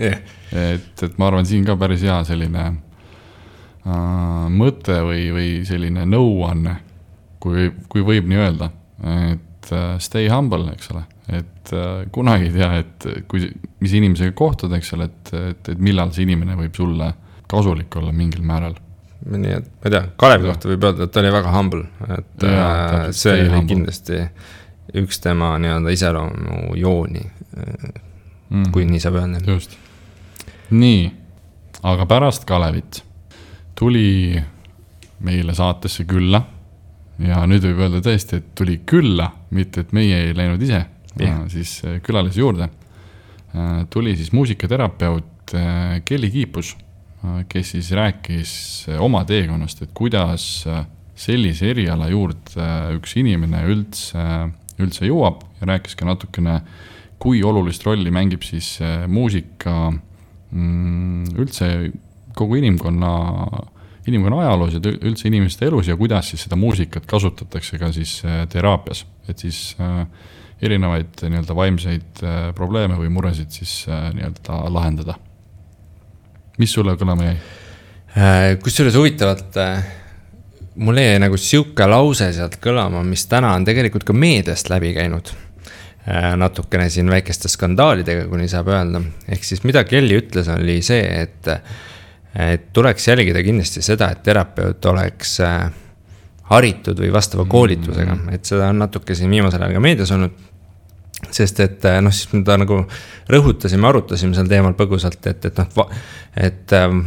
Et, 0.53 1.01
et 1.01 1.15
ma 1.17 1.31
arvan, 1.31 1.47
siin 1.49 1.63
ka 1.65 1.79
päris 1.81 2.03
hea 2.05 2.19
selline 2.29 2.63
äh, 2.69 4.49
mõte 4.53 4.99
või, 5.01 5.31
või 5.33 5.47
selline 5.65 6.05
nõuanne, 6.05 6.75
kui, 7.41 7.71
kui 7.89 8.05
võib 8.05 8.29
nii 8.29 8.43
öelda, 8.43 8.69
et 9.33 9.73
äh, 9.73 9.95
stay 9.97 10.29
humble, 10.29 10.67
eks 10.75 10.93
ole, 10.93 11.07
et 11.33 11.73
äh, 11.73 12.03
kunagi 12.13 12.51
ei 12.51 12.53
tea, 12.59 12.69
et 12.83 13.07
kui, 13.33 13.49
mis 13.81 13.97
inimesega 13.97 14.37
kohtud, 14.37 14.77
eks 14.77 14.93
ole, 14.99 15.09
et, 15.09 15.33
et, 15.55 15.73
et 15.73 15.81
millal 15.81 16.13
see 16.13 16.27
inimene 16.29 16.59
võib 16.61 16.77
sulle 16.77 17.09
kasulik 17.53 17.97
olla 18.01 18.13
mingil 18.17 18.43
määral. 18.47 18.75
nii 19.23 19.53
et 19.55 19.67
ma 19.71 19.87
ei 19.87 19.95
tea, 19.95 20.03
Kalevi 20.19 20.49
kohta 20.49 20.71
võib 20.73 20.85
öelda, 20.89 21.07
et 21.07 21.13
ta 21.15 21.21
oli 21.23 21.31
väga 21.31 21.53
humble, 21.55 21.85
et 22.09 22.47
ja, 22.49 22.65
äh, 22.65 23.05
see 23.15 23.37
oli 23.37 23.53
humble. 23.53 23.69
kindlasti 23.71 24.19
üks 24.99 25.21
tema 25.23 25.53
nii-öelda 25.63 25.93
iseloomujooni 25.95 27.23
mm., 27.23 28.73
kui 28.75 28.89
nii 28.89 29.03
saab 29.05 29.21
öelda. 29.21 29.45
just, 29.47 29.77
nii, 30.75 31.07
aga 31.93 32.09
pärast 32.11 32.49
Kalevit 32.51 33.05
tuli 33.79 34.43
meile 35.23 35.55
saatesse 35.55 36.05
külla 36.11 36.43
ja 37.23 37.45
nüüd 37.47 37.63
võib 37.69 37.87
öelda 37.87 38.03
tõesti, 38.03 38.43
et 38.43 38.53
tuli 38.59 38.81
külla, 38.89 39.31
mitte 39.55 39.87
et 39.87 39.95
meie 39.95 40.19
ei 40.27 40.35
läinud 40.35 40.63
ise 40.67 40.81
yeah., 41.21 41.45
siis 41.53 41.79
äh, 41.87 42.01
külalise 42.03 42.43
juurde. 42.43 42.73
Äh, 43.55 43.85
tuli 43.93 44.17
siis 44.19 44.33
muusikaterapeut 44.35 45.31
Kelly 45.53 46.31
Kiipus 46.33 46.73
kes 47.49 47.75
siis 47.77 47.91
rääkis 47.95 48.53
oma 48.99 49.23
teekonnast, 49.29 49.85
et 49.85 49.93
kuidas 49.95 50.65
sellise 51.19 51.71
eriala 51.71 52.09
juurde 52.11 52.69
üks 52.97 53.17
inimene 53.21 53.63
üldse, 53.71 54.25
üldse 54.83 55.07
jõuab 55.07 55.45
ja 55.61 55.69
rääkis 55.75 55.95
ka 55.99 56.09
natukene, 56.09 56.61
kui 57.23 57.43
olulist 57.47 57.85
rolli 57.87 58.11
mängib 58.11 58.43
siis 58.43 58.75
muusika 59.07 59.93
mm, 59.93 61.37
üldse 61.39 61.69
kogu 62.35 62.59
inimkonna, 62.59 63.13
inimkonna 64.09 64.43
ajaloos 64.43 64.79
ja 64.79 64.83
üldse 64.83 65.29
inimeste 65.31 65.69
elus 65.69 65.93
ja 65.93 65.99
kuidas 66.01 66.33
siis 66.33 66.49
seda 66.49 66.59
muusikat 66.59 67.07
kasutatakse 67.07 67.79
ka 67.79 67.93
siis 67.95 68.19
teraapias, 68.51 69.05
et 69.31 69.45
siis 69.45 69.77
erinevaid 70.63 71.23
nii-öelda 71.23 71.55
vaimseid 71.59 72.25
probleeme 72.59 72.99
või 72.99 73.13
muresid 73.15 73.55
siis 73.55 73.85
nii-öelda 73.87 74.65
lahendada 74.75 75.19
mis 76.61 76.73
sulle 76.73 76.97
kõlama 77.01 77.29
jäi? 77.29 77.37
Äh, 78.13 78.59
kusjuures 78.61 78.97
huvitavalt, 78.99 79.57
äh, 79.57 79.85
mul 80.85 81.01
jäi 81.01 81.21
nagu 81.23 81.39
sihuke 81.41 81.87
lause 81.89 82.29
sealt 82.37 82.59
kõlama, 82.63 83.01
mis 83.07 83.25
täna 83.31 83.55
on 83.57 83.65
tegelikult 83.65 84.05
ka 84.09 84.17
meediast 84.17 84.69
läbi 84.73 84.93
käinud. 84.97 85.33
Äh, 86.03 86.33
natukene 86.37 86.91
siin 86.91 87.09
väikeste 87.11 87.49
skandaalidega, 87.49 88.27
kui 88.29 88.43
nii 88.43 88.51
saab 88.53 88.69
öelda, 88.73 89.01
ehk 89.33 89.47
siis 89.47 89.63
mida 89.65 89.85
Kelly 89.89 90.19
ütles, 90.25 90.51
oli 90.53 90.81
see, 90.85 91.05
et. 91.23 91.55
et 92.33 92.71
tuleks 92.73 93.05
jälgida 93.09 93.43
kindlasti 93.45 93.83
seda, 93.85 94.07
et 94.15 94.23
terapeut 94.25 94.87
oleks 94.89 95.35
haritud 96.49 97.01
või 97.01 97.11
vastava 97.13 97.45
koolitusega, 97.45 98.15
mm. 98.15 98.33
et 98.33 98.49
seda 98.49 98.71
on 98.73 98.81
natuke 98.81 99.15
siin 99.17 99.29
viimasel 99.31 99.61
ajal 99.61 99.77
ka 99.77 99.83
meedias 99.85 100.13
olnud 100.17 100.39
sest 101.31 101.61
et 101.63 101.87
noh, 102.03 102.13
siis 102.15 102.33
me 102.35 102.43
ta 102.47 102.57
nagu 102.61 102.83
rõhutasime, 103.31 103.87
arutasime 103.89 104.35
sel 104.37 104.51
teemal 104.51 104.75
põgusalt, 104.79 105.23
et, 105.31 105.47
et 105.49 105.63
noh, 105.63 105.97
et 106.37 106.75
ähm, 106.77 107.03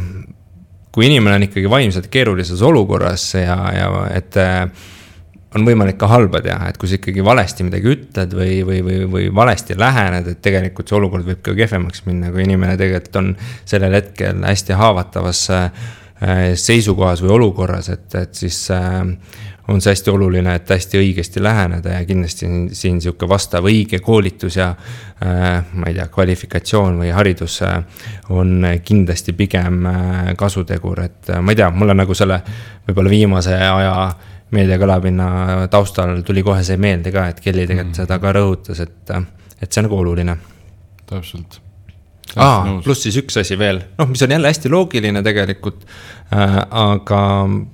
kui 0.94 1.10
inimene 1.10 1.36
on 1.36 1.44
ikkagi 1.44 1.70
vaimselt 1.70 2.08
keerulises 2.12 2.62
olukorras 2.64 3.28
ja, 3.36 3.56
ja 3.76 3.90
et 4.16 4.38
äh, 4.40 4.64
on 5.56 5.64
võimalik 5.66 5.98
ka 6.00 6.08
halba 6.10 6.40
teha, 6.44 6.70
et 6.70 6.78
kui 6.80 6.88
sa 6.88 6.98
ikkagi 6.98 7.24
valesti 7.24 7.66
midagi 7.66 7.92
ütled 7.92 8.34
või, 8.36 8.56
või, 8.66 8.80
või, 8.84 8.98
või 9.12 9.28
valesti 9.34 9.76
lähened, 9.78 10.28
et 10.32 10.40
tegelikult 10.44 10.90
see 10.90 10.98
olukord 10.98 11.28
võib 11.28 11.42
ka 11.44 11.54
kehvemaks 11.56 12.04
minna, 12.08 12.32
kui 12.32 12.44
inimene 12.44 12.76
tegelikult 12.80 13.20
on 13.20 13.30
sellel 13.68 13.96
hetkel 13.96 14.42
hästi 14.44 14.76
haavatavas 14.76 15.42
äh, 15.54 15.86
seisukohas 16.56 17.22
või 17.24 17.34
olukorras, 17.38 17.90
et, 17.92 18.08
et 18.18 18.34
siis 18.36 18.58
äh, 18.74 19.02
on 19.68 19.80
see 19.80 19.90
hästi 19.90 20.10
oluline, 20.10 20.54
et 20.54 20.70
hästi 20.70 21.00
õigesti 21.00 21.42
läheneda 21.42 21.96
ja 21.96 22.04
kindlasti 22.06 22.48
siin 22.76 23.00
sihuke 23.02 23.28
vastav 23.28 23.66
õige 23.66 24.00
koolitus 24.04 24.56
ja 24.60 24.68
äh,. 24.70 25.64
ma 25.72 25.90
ei 25.90 25.98
tea, 25.98 26.06
kvalifikatsioon 26.12 27.00
või 27.02 27.10
haridus 27.14 27.60
äh, 27.66 27.82
on 28.30 28.62
kindlasti 28.84 29.34
pigem 29.36 29.86
äh, 29.90 30.32
kasutegur, 30.38 31.02
et 31.08 31.34
ma 31.40 31.52
ei 31.52 31.60
tea, 31.62 31.70
mulle 31.74 31.98
nagu 31.98 32.14
selle 32.14 32.40
võib-olla 32.86 33.10
viimase 33.10 33.58
aja 33.58 33.98
meediakõlapinna 34.54 35.66
taustal 35.70 36.20
tuli 36.26 36.46
kohe 36.46 36.62
see 36.64 36.78
meelde 36.78 37.12
ka, 37.14 37.28
et 37.32 37.42
Kelly 37.42 37.66
tegelikult 37.66 37.96
mm. 37.96 38.00
seda 38.04 38.22
ka 38.22 38.34
rõhutas, 38.38 38.82
et, 38.86 39.14
et 39.60 39.70
see 39.70 39.82
on 39.82 39.88
nagu 39.90 40.02
oluline. 40.04 40.40
täpselt 41.06 41.65
aa, 42.36 42.80
pluss 42.84 43.06
siis 43.06 43.16
üks 43.22 43.38
asi 43.40 43.58
veel, 43.58 43.80
noh, 43.98 44.08
mis 44.10 44.22
on 44.24 44.34
jälle 44.36 44.50
hästi 44.50 44.72
loogiline 44.72 45.22
tegelikult 45.24 45.84
äh,. 45.86 46.56
aga, 46.70 47.20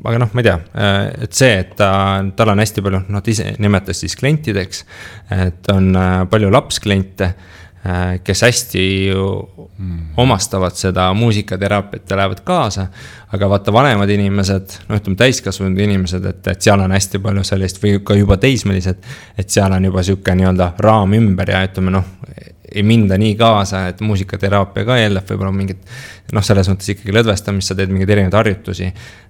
aga 0.05 0.21
noh, 0.23 0.35
ma 0.35 0.43
ei 0.43 0.49
tea 0.49 0.59
äh,, 0.59 0.99
et 1.27 1.39
see, 1.39 1.57
et 1.65 1.73
ta, 1.79 1.93
tal 2.37 2.53
on 2.55 2.63
hästi 2.63 2.85
palju, 2.85 3.05
noh, 3.09 3.25
ta 3.25 3.33
ise 3.33 3.57
nimetas 3.63 4.05
siis 4.05 4.15
klientideks. 4.21 4.85
et 5.39 5.73
on 5.73 5.91
äh, 5.97 6.13
palju 6.31 6.53
lapskliente 6.53 7.33
äh,, 7.33 8.21
kes 8.25 8.45
hästi 8.47 8.85
mm. 9.11 9.99
omastavad 10.23 10.79
seda 10.79 11.09
muusikateraapiat 11.19 12.11
ja 12.11 12.21
lähevad 12.23 12.45
kaasa. 12.47 12.87
aga 13.33 13.49
vaata, 13.49 13.73
vanemad 13.73 14.11
inimesed, 14.13 14.79
noh, 14.89 15.01
ütleme 15.01 15.17
täiskasvanud 15.17 15.79
inimesed, 15.81 16.25
et, 16.29 16.47
et 16.55 16.63
seal 16.63 16.81
on 16.85 16.93
hästi 16.93 17.19
palju 17.25 17.45
sellist 17.49 17.83
või 17.83 17.99
ka 18.05 18.15
juba 18.15 18.37
teismelised. 18.37 19.13
et 19.39 19.51
seal 19.51 19.73
on 19.73 19.91
juba 19.91 20.07
sihuke 20.07 20.39
nii-öelda 20.39 20.75
raam 20.79 21.19
ümber 21.19 21.51
ja 21.51 21.65
ütleme 21.67 21.99
noh 21.99 22.19
ei 22.75 22.83
minda 22.87 23.19
nii 23.21 23.35
kaasa, 23.39 23.87
et 23.93 24.01
muusikateraapia 24.05 24.87
ka 24.89 24.97
eeldab 25.03 25.29
võib-olla 25.29 25.53
mingit. 25.55 25.83
noh, 26.33 26.41
selles 26.41 26.69
mõttes 26.71 26.89
ikkagi 26.89 27.13
lõdvestamist, 27.13 27.69
sa 27.69 27.75
teed 27.77 27.91
mingeid 27.93 28.11
erinevaid 28.15 28.37
harjutusi. 28.39 28.87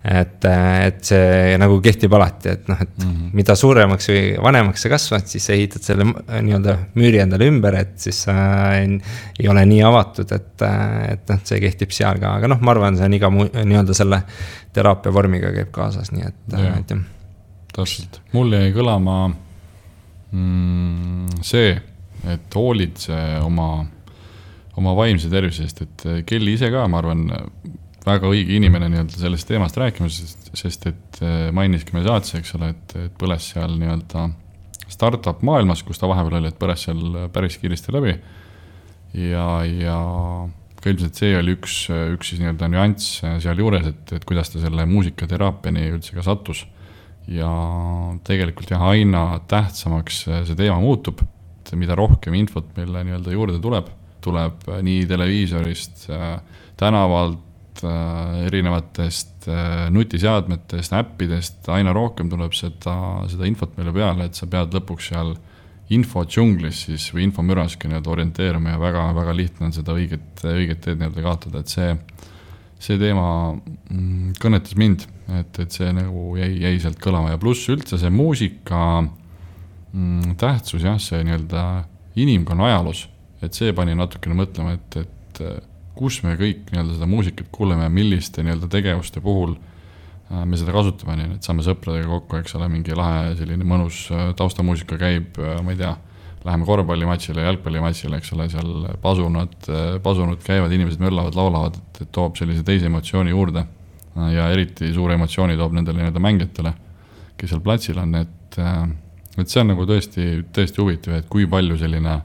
et, 0.07 0.44
et 0.46 1.00
see 1.07 1.57
nagu 1.59 1.81
kehtib 1.83 2.14
alati, 2.14 2.52
et 2.55 2.68
noh, 2.70 2.78
et 2.81 2.92
mm 2.98 3.09
-hmm. 3.09 3.31
mida 3.38 3.57
suuremaks 3.59 4.09
või 4.09 4.22
vanemaks 4.42 4.83
sa 4.87 4.92
kasvad, 4.92 5.26
siis 5.26 5.46
sa 5.46 5.52
ehitad 5.52 5.83
selle 5.83 6.07
nii-öelda 6.07 6.76
müüri 6.94 7.22
endale 7.22 7.48
ümber, 7.50 7.74
et 7.74 7.94
siis 7.96 8.22
sa 8.28 8.35
ei, 8.78 8.98
ei 9.38 9.48
ole 9.48 9.66
nii 9.66 9.83
avatud, 9.83 10.33
et, 10.33 10.66
et 11.09 11.28
noh, 11.28 11.40
see 11.44 11.61
kehtib 11.61 11.90
seal 11.90 12.20
ka, 12.22 12.37
aga 12.38 12.48
noh, 12.55 12.61
ma 12.61 12.74
arvan, 12.74 12.96
see 12.96 13.07
on 13.11 13.18
iga 13.18 13.31
nii-öelda 13.31 13.94
selle 13.94 14.22
teraapia 14.72 15.12
vormiga 15.12 15.52
käib 15.52 15.70
kaasas, 15.74 16.12
nii 16.12 16.28
et, 16.28 16.42
et 16.55 16.90
jah. 16.94 17.07
täpselt, 17.74 18.20
mul 18.33 18.52
jäi 18.52 18.70
kõlama 18.74 19.16
mm, 20.33 21.42
see 21.42 21.72
et 22.30 22.54
hoolitse 22.54 23.16
oma, 23.42 23.85
oma 24.78 24.96
vaimse 24.98 25.30
tervise 25.32 25.66
eest, 25.66 25.82
et 25.82 26.04
Kelly 26.28 26.56
ise 26.56 26.70
ka, 26.72 26.87
ma 26.90 27.00
arvan, 27.02 27.26
väga 28.06 28.30
õige 28.30 28.56
inimene 28.56 28.88
nii-öelda 28.90 29.18
sellest 29.18 29.48
teemast 29.48 29.78
rääkima, 29.78 30.11
sest, 30.12 30.50
sest 30.58 30.87
et 30.90 31.20
eh, 31.22 31.50
mainiski 31.54 31.94
meie 31.94 32.06
saates, 32.06 32.35
eks 32.38 32.54
ole, 32.58 32.72
et, 32.74 32.96
et 33.06 33.18
põles 33.18 33.50
seal 33.54 33.76
nii-öelda 33.78 34.28
startup 34.92 35.42
maailmas, 35.46 35.85
kus 35.87 36.00
ta 36.00 36.11
vahepeal 36.11 36.40
oli, 36.40 36.50
et 36.52 36.58
põles 36.61 36.82
seal 36.88 37.28
päris 37.32 37.56
kiiresti 37.62 37.94
läbi. 37.94 38.16
ja, 39.14 39.46
ja 39.64 39.96
ka 40.82 40.90
ilmselt 40.90 41.18
see 41.18 41.37
oli 41.38 41.54
üks, 41.56 41.76
üks 42.16 42.32
siis 42.32 42.42
nii-öelda 42.42 42.68
nüanss 42.72 43.22
sealjuures, 43.44 43.87
et, 43.92 44.14
et 44.18 44.26
kuidas 44.28 44.50
ta 44.52 44.62
selle 44.62 44.87
muusikateraapiani 44.90 45.87
üldse 45.94 46.16
ka 46.16 46.26
sattus. 46.26 46.66
ja 47.30 47.48
tegelikult 48.26 48.72
jah, 48.74 48.82
aina 48.82 49.38
tähtsamaks 49.48 50.24
see 50.26 50.58
teema 50.58 50.80
muutub 50.82 51.22
et 51.72 51.80
mida 51.80 51.96
rohkem 51.96 52.37
infot 52.37 52.68
meile 52.76 53.04
nii-öelda 53.06 53.32
juurde 53.32 53.61
tuleb, 53.62 53.88
tuleb 54.22 54.68
äh, 54.68 54.82
nii 54.85 55.06
televiisorist, 55.11 56.04
äh, 56.12 56.37
tänavalt, 56.80 57.82
äh, 57.87 58.42
erinevatest 58.46 59.48
nutiseadmetest, 59.90 60.92
äppidest, 60.94 61.64
aina 61.75 61.90
rohkem 61.96 62.29
tuleb 62.31 62.52
seda, 62.54 62.94
seda 63.31 63.48
infot 63.48 63.73
meile 63.79 63.94
peale, 63.96 64.29
et 64.29 64.38
sa 64.38 64.46
pead 64.46 64.77
lõpuks 64.77 65.08
seal 65.10 65.33
info 65.92 66.23
džunglis 66.25 66.85
siis 66.87 67.08
või 67.12 67.27
infomüras 67.27 67.75
ka 67.77 67.88
nii-öelda 67.88 68.12
orienteeruma 68.12 68.77
ja 68.77 68.81
väga-väga 68.81 69.35
lihtne 69.37 69.66
on 69.66 69.75
seda 69.75 69.96
õiget, 69.96 70.44
õiget 70.46 70.85
teed 70.85 71.00
nii-öelda 71.00 71.25
kaotada, 71.25 71.64
et 71.64 71.73
see, 71.73 71.88
see 72.81 73.00
teema 73.00 73.27
mm, 73.56 74.37
kõnetas 74.40 74.79
mind, 74.79 75.08
et, 75.40 75.58
et 75.64 75.75
see 75.75 75.90
nagu 75.96 76.37
jäi, 76.38 76.52
jäi 76.62 76.79
sealt 76.85 77.02
kõlama. 77.02 77.35
Ja 77.35 77.42
pluss 77.42 77.66
üldse 77.73 77.98
see 78.00 78.14
muusika 78.14 79.02
mm, 79.92 80.36
tähtsus 80.40 80.84
jah, 80.84 80.98
see 81.00 81.22
nii-öelda 81.24 81.66
inimkonna 82.20 82.70
ajaloos, 82.70 83.06
et 83.42 83.56
see 83.56 83.72
pani 83.76 83.94
natukene 83.96 84.36
mõtlema, 84.36 84.76
et, 84.76 84.98
et 85.04 85.44
kus 85.98 86.22
me 86.24 86.36
kõik 86.38 86.70
nii-öelda 86.72 86.96
seda 86.96 87.08
muusikat 87.08 87.50
kuuleme 87.52 87.86
ja 87.86 87.92
milliste 87.92 88.44
nii-öelda 88.44 88.68
tegevuste 88.72 89.20
puhul 89.24 89.54
äh, 89.56 90.44
me 90.48 90.58
seda 90.60 90.74
kasutame, 90.74 91.18
nii 91.18 91.36
et 91.36 91.48
saame 91.48 91.64
sõpradega 91.66 92.08
kokku, 92.08 92.40
eks 92.40 92.56
ole, 92.58 92.68
mingi 92.72 92.96
lahe 92.96 93.34
selline 93.38 93.66
mõnus 93.68 94.06
äh, 94.12 94.30
taustamuusika 94.38 94.98
käib, 95.00 95.36
äh, 95.40 95.60
ma 95.64 95.74
ei 95.74 95.80
tea, 95.82 95.92
läheme 96.42 96.66
korvpallimatšile, 96.66 97.44
jalgpallimatšile, 97.44 98.18
eks 98.18 98.32
ole, 98.34 98.48
seal 98.50 98.72
pasunad, 99.04 99.52
pasunud 100.02 100.40
käivad, 100.42 100.72
inimesed 100.74 100.98
möllavad, 101.04 101.36
laulavad, 101.38 101.76
et, 101.78 102.00
toob 102.10 102.34
sellise 102.40 102.64
teise 102.66 102.88
emotsiooni 102.90 103.30
juurde. 103.30 103.62
ja 104.12 104.48
eriti 104.52 104.90
suure 104.92 105.14
emotsiooni 105.14 105.54
toob 105.56 105.72
nendele 105.72 106.02
nii-öelda 106.02 106.20
mängijatele, 106.20 106.72
kes 107.38 107.54
seal 107.54 107.62
platsil 107.62 108.00
on, 108.02 108.16
et, 108.18 108.58
et 109.38 109.48
see 109.48 109.62
on 109.62 109.72
nagu 109.72 109.87
tõesti, 109.88 110.28
tõesti 110.54 110.83
huvitav, 110.83 111.16
et 111.20 111.28
kui 111.33 111.48
palju 111.50 111.78
selline 111.80 112.18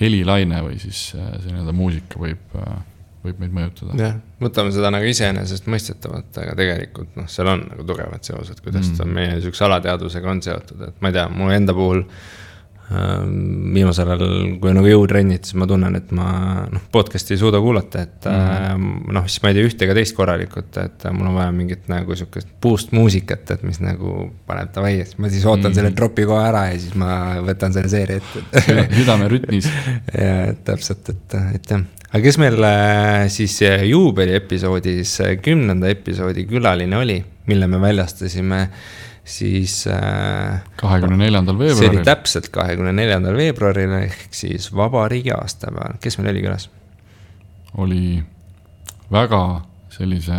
helilaine 0.00 0.62
või 0.66 0.80
siis 0.82 1.06
äh, 1.18 1.34
see 1.42 1.52
nii-öelda 1.52 1.74
muusika 1.76 2.20
võib, 2.20 2.56
äh, 2.58 2.78
võib 3.24 3.42
meid 3.42 3.56
mõjutada. 3.58 3.98
jah, 4.00 4.16
võtame 4.42 4.72
seda 4.74 4.90
nagu 4.94 5.10
iseenesestmõistetavalt, 5.10 6.32
aga 6.42 6.56
tegelikult 6.58 7.18
noh, 7.20 7.28
seal 7.30 7.52
on 7.52 7.66
nagu 7.70 7.86
tugevad 7.86 8.24
seosed, 8.26 8.64
kuidas 8.64 8.90
mm. 8.90 8.96
ta 9.00 9.08
meie 9.08 9.36
sihukese 9.40 9.68
alateadvusega 9.68 10.32
on 10.32 10.42
seotud, 10.44 10.88
et 10.88 11.04
ma 11.04 11.12
ei 11.12 11.20
tea, 11.20 11.28
mu 11.30 11.52
enda 11.54 11.76
puhul 11.76 12.02
Ehm, 12.02 12.43
viimasel 12.92 14.10
ajal, 14.12 14.24
kui 14.60 14.68
on 14.68 14.76
nagu 14.76 14.88
jõutrennid, 14.90 15.46
siis 15.46 15.56
ma 15.56 15.66
tunnen, 15.68 15.94
et 15.96 16.10
ma 16.14 16.26
noh, 16.68 16.82
podcast'i 16.92 17.32
ei 17.34 17.40
suuda 17.40 17.60
kuulata, 17.62 18.02
et 18.04 18.28
mm 18.28 18.34
-hmm. 18.34 19.12
noh, 19.16 19.28
siis 19.28 19.42
ma 19.42 19.50
ei 19.50 19.56
tee 19.56 19.68
ühte 19.68 19.86
ega 19.86 19.94
teist 19.96 20.16
korralikult, 20.16 20.76
et 20.82 21.06
mul 21.12 21.30
on 21.30 21.38
vaja 21.38 21.52
mingit 21.52 21.88
nagu 21.88 22.16
sihukest 22.16 22.48
boost 22.60 22.92
muusikat, 22.92 23.50
et 23.56 23.62
mis 23.62 23.80
nagu 23.80 24.30
paneb 24.46 24.74
davai, 24.74 24.98
siis 25.00 25.18
ma 25.18 25.28
siis 25.32 25.46
ootan 25.46 25.62
mm 25.62 25.70
-hmm. 25.70 25.74
selle 25.74 25.96
dropi 25.96 26.26
kohe 26.28 26.48
ära 26.48 26.66
ja 26.72 26.78
siis 26.78 26.94
ma 26.94 27.40
võtan 27.40 27.72
selle 27.72 27.88
seeria 27.88 28.16
ette 28.16 28.64
südame 28.98 29.28
rütmis. 29.28 29.70
ja 30.18 30.52
täpselt, 30.64 31.08
et, 31.08 31.34
et 31.54 31.70
jah, 31.70 31.80
aga 32.10 32.22
kes 32.22 32.38
meil 32.38 32.64
äh, 32.64 33.28
siis 33.28 33.60
juubeli 33.88 34.34
episoodis, 34.34 35.18
kümnenda 35.42 35.88
episoodi 35.88 36.44
külaline 36.44 36.96
oli, 36.96 37.24
mille 37.46 37.66
me 37.66 37.80
väljastasime 37.80 38.60
äh, 38.60 39.03
siis. 39.24 39.86
Äh, 39.90 40.62
kahekümne 40.80 41.18
neljandal 41.24 41.58
veebruaril. 41.58 41.80
see 41.80 41.92
oli 41.96 42.04
täpselt 42.06 42.50
kahekümne 42.54 42.92
neljandal 42.96 43.36
veebruaril 43.36 43.96
ehk 44.02 44.36
siis 44.36 44.70
vabariigi 44.74 45.32
aastapäeval, 45.36 45.98
kes 46.00 46.18
meil 46.20 46.34
oli 46.34 46.44
külas? 46.44 46.68
oli 47.74 48.22
väga 49.10 49.40
sellise 49.90 50.36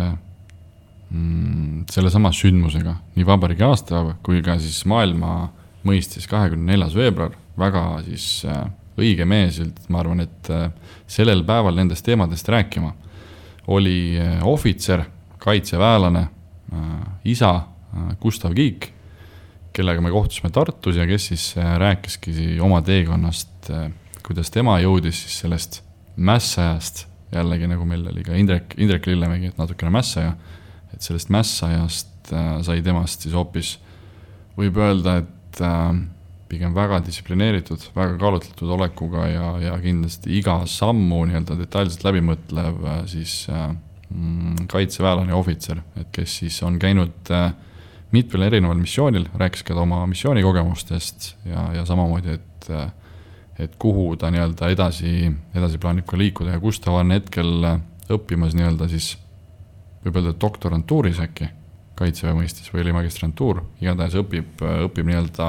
mm,, 1.10 1.84
sellesama 1.92 2.32
sündmusega, 2.32 2.96
nii 3.16 3.26
vabariigi 3.26 3.66
aastapäev 3.66 4.16
kui 4.24 4.42
ka 4.44 4.58
siis 4.62 4.82
maailma 4.88 5.50
mõistes 5.86 6.26
kahekümne 6.30 6.72
neljas 6.72 6.96
veebruar, 6.96 7.36
väga 7.58 7.84
siis 8.06 8.44
äh, 8.48 8.64
õige 8.98 9.26
mees, 9.28 9.60
ma 9.92 10.00
arvan, 10.02 10.24
et 10.24 10.50
äh, 10.52 10.70
sellel 11.10 11.44
päeval 11.46 11.76
nendest 11.78 12.06
teemadest 12.06 12.48
rääkima 12.48 12.92
oli 13.72 14.16
äh, 14.20 14.40
ohvitser, 14.46 15.04
kaitseväelane 15.42 16.28
isa 17.24 17.50
Gustav 18.22 18.54
Kiik, 18.56 18.90
kellega 19.76 20.02
me 20.04 20.12
kohtusime 20.14 20.50
Tartus 20.54 20.96
ja 20.96 21.06
kes 21.08 21.30
siis 21.32 21.46
äh, 21.60 21.76
rääkiski 21.80 22.56
oma 22.64 22.82
teekonnast, 22.86 23.70
äh, 23.70 23.90
kuidas 24.26 24.50
tema 24.54 24.78
jõudis 24.82 25.24
siis 25.24 25.40
sellest 25.44 25.80
mässajast, 26.16 27.06
jällegi 27.34 27.68
nagu 27.68 27.84
meil 27.88 28.06
oli 28.08 28.24
ka 28.24 28.36
Indrek, 28.38 28.76
Indrek 28.80 29.08
Lillemägi, 29.10 29.52
et 29.52 29.58
natukene 29.60 29.92
mässaja, 29.94 30.36
et 30.94 31.04
sellest 31.04 31.32
mässajast 31.34 32.12
sai 32.66 32.80
temast 32.82 33.22
siis 33.22 33.34
hoopis, 33.36 33.76
võib 34.58 34.78
öelda, 34.82 35.20
et 35.22 35.60
pigem 36.50 36.74
väga 36.74 37.00
distsiplineeritud, 37.06 37.88
väga 37.96 38.16
kaalutletud 38.20 38.72
olekuga 38.76 39.26
ja, 39.30 39.46
ja 39.62 39.76
kindlasti 39.82 40.32
iga 40.38 40.60
sammu 40.70 41.24
nii-öelda 41.28 41.56
detailselt 41.58 42.04
läbimõtlev 42.06 42.82
siis 43.10 43.34
mm, 43.50 44.66
kaitseväelane 44.70 45.34
ohvitser, 45.34 45.82
et 45.98 46.10
kes 46.14 46.38
siis 46.42 46.58
on 46.66 46.78
käinud 46.82 47.32
äh, 47.34 47.50
mitmel 48.14 48.46
erineval 48.46 48.78
missioonil, 48.78 49.26
rääkis 49.34 49.64
ka 49.66 49.74
oma 49.80 50.04
missioonikogemustest 50.06 51.32
ja, 51.48 51.70
ja 51.80 51.84
samamoodi, 51.88 52.38
et 52.38 52.70
et 53.58 53.76
kuhu 53.80 54.10
ta 54.20 54.28
nii-öelda 54.28 54.68
edasi, 54.68 55.30
edasi 55.56 55.78
plaanib 55.80 56.04
ka 56.08 56.18
liikuda 56.20 56.56
ja 56.56 56.60
kus 56.60 56.80
ta 56.84 56.92
on 56.92 57.14
hetkel 57.14 57.64
õppimas 58.12 58.52
nii-öelda 58.56 58.88
siis 58.92 59.14
võib 60.04 60.18
öelda 60.20 60.34
doktorantuuris 60.40 61.20
äkki, 61.24 61.48
kaitseväe 61.96 62.34
mõistes 62.36 62.68
või 62.72 62.84
oli 62.84 62.94
magistrantuur, 62.98 63.62
igatahes 63.80 64.18
õpib, 64.20 64.60
õpib 64.60 65.08
nii-öelda 65.08 65.48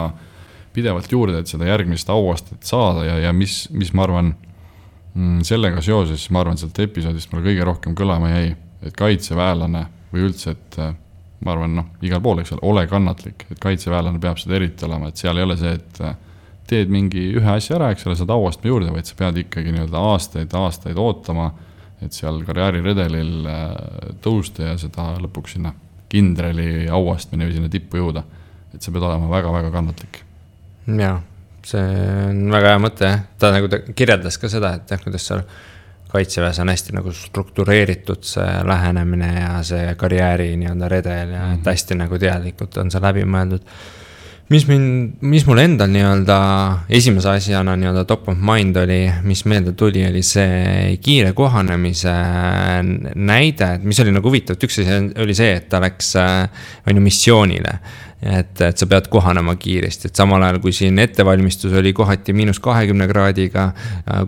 pidevalt 0.77 1.11
juurde, 1.11 1.41
et 1.41 1.51
seda 1.51 1.67
järgmist 1.67 2.09
auastet 2.13 2.63
saada 2.67 3.03
ja, 3.07 3.17
ja 3.27 3.33
mis, 3.35 3.65
mis 3.75 3.91
ma 3.97 4.05
arvan, 4.07 4.31
mm, 5.13 5.41
sellega 5.47 5.83
seoses, 5.83 6.29
ma 6.31 6.43
arvan, 6.43 6.59
sealt 6.61 6.79
episoodist 6.79 7.33
mulle 7.33 7.49
kõige 7.49 7.67
rohkem 7.67 7.97
kõlama 7.97 8.31
jäi, 8.31 8.55
et 8.85 8.95
kaitseväelane 8.97 9.83
või 10.13 10.29
üldse, 10.29 10.53
et 10.55 10.79
ma 11.45 11.53
arvan, 11.53 11.75
noh, 11.77 11.89
igal 12.05 12.21
pool, 12.23 12.41
eks 12.41 12.55
ole, 12.55 12.63
ole 12.65 12.85
kannatlik, 12.89 13.45
et 13.51 13.59
kaitseväelane 13.61 14.19
peab 14.21 14.39
seda 14.41 14.57
eriti 14.57 14.87
olema, 14.87 15.11
et 15.11 15.21
seal 15.21 15.37
ei 15.37 15.45
ole 15.45 15.57
see, 15.59 15.73
et 15.77 16.01
äh, 16.01 16.15
teed 16.67 16.91
mingi 16.91 17.27
ühe 17.37 17.51
asja 17.53 17.77
ära, 17.77 17.91
eks 17.93 18.07
ole, 18.07 18.17
saad 18.19 18.33
auastme 18.33 18.71
juurde, 18.71 18.91
vaid 18.93 19.07
sa 19.07 19.17
pead 19.19 19.37
ikkagi 19.43 19.73
nii-öelda 19.75 20.01
aastaid, 20.11 20.55
aastaid 20.57 20.97
ootama, 21.01 21.51
et 22.03 22.13
seal 22.17 22.41
karjääriredelil 22.47 23.49
äh, 23.49 23.67
tõusta 24.23 24.71
ja 24.71 24.75
seda 24.81 25.11
lõpuks 25.21 25.57
sinna 25.57 25.73
kindrali 26.11 26.87
auastmeni 26.93 27.47
või 27.47 27.57
sinna 27.57 27.71
tippu 27.71 27.99
jõuda. 27.99 28.23
et 28.73 28.83
sa 28.83 28.91
pead 28.91 29.03
olema 29.03 29.29
väga-väga 29.31 29.71
kannatlik. 29.71 30.21
jaa, 30.87 31.21
see 31.65 31.87
on 32.29 32.51
väga 32.51 32.73
hea 32.73 32.83
mõte 32.83 33.09
ta 33.39 33.51
nagu 33.53 33.69
ta 33.71 33.79
kirjeldas 33.87 34.37
ka 34.37 34.49
seda, 34.51 34.75
et 34.77 34.91
jah, 34.91 35.01
kuidas 35.03 35.25
seal 35.27 35.43
kaitseväes 36.11 36.59
on 36.59 36.71
hästi 36.71 36.95
nagu 36.95 37.11
struktureeritud 37.11 38.23
see 38.25 38.47
lähenemine 38.67 39.29
ja 39.41 39.51
see 39.67 39.93
karjääri 39.99 40.53
nii-öelda 40.57 40.89
redel 40.91 41.29
ja 41.29 41.39
mm 41.39 41.45
-hmm. 41.45 41.53
et 41.53 41.59
mhm. 41.59 41.69
hästi 41.69 41.95
nagu 41.95 42.19
teadlikult 42.19 42.77
on 42.77 42.91
see 42.91 43.01
läbi 43.01 43.23
mõeldud. 43.25 43.61
mis 44.49 44.67
mind, 44.67 45.17
mis 45.21 45.45
mul 45.45 45.57
endal 45.59 45.89
nii-öelda 45.91 46.37
esimese 46.89 47.29
asjana 47.29 47.75
nii-öelda 47.75 48.05
top 48.05 48.29
of 48.29 48.37
mind 48.39 48.75
oli, 48.75 49.11
mis 49.23 49.45
meelde 49.45 49.71
tuli, 49.71 50.05
oli 50.07 50.21
see 50.23 50.97
kiire 51.01 51.33
kohanemise 51.33 52.13
näide, 53.15 53.73
et 53.73 53.83
mis 53.83 53.99
oli 53.99 54.11
nagu 54.11 54.29
huvitav, 54.29 54.55
et 54.55 54.63
üks 54.63 54.79
asi 54.79 55.21
oli 55.23 55.35
see, 55.35 55.55
et 55.55 55.69
ta 55.69 55.81
läks, 55.83 56.15
on 56.87 56.95
ju, 56.95 57.01
missioonile 57.01 57.79
et, 58.21 58.61
et 58.65 58.79
sa 58.79 58.87
pead 58.89 59.07
kohanema 59.13 59.53
kiiresti, 59.59 60.09
et 60.09 60.17
samal 60.17 60.41
ajal 60.41 60.59
kui 60.63 60.73
siin 60.73 60.97
ettevalmistus 61.01 61.75
oli 61.77 61.93
kohati 61.93 62.33
miinus 62.33 62.59
kahekümne 62.63 63.07
kraadiga. 63.09 63.71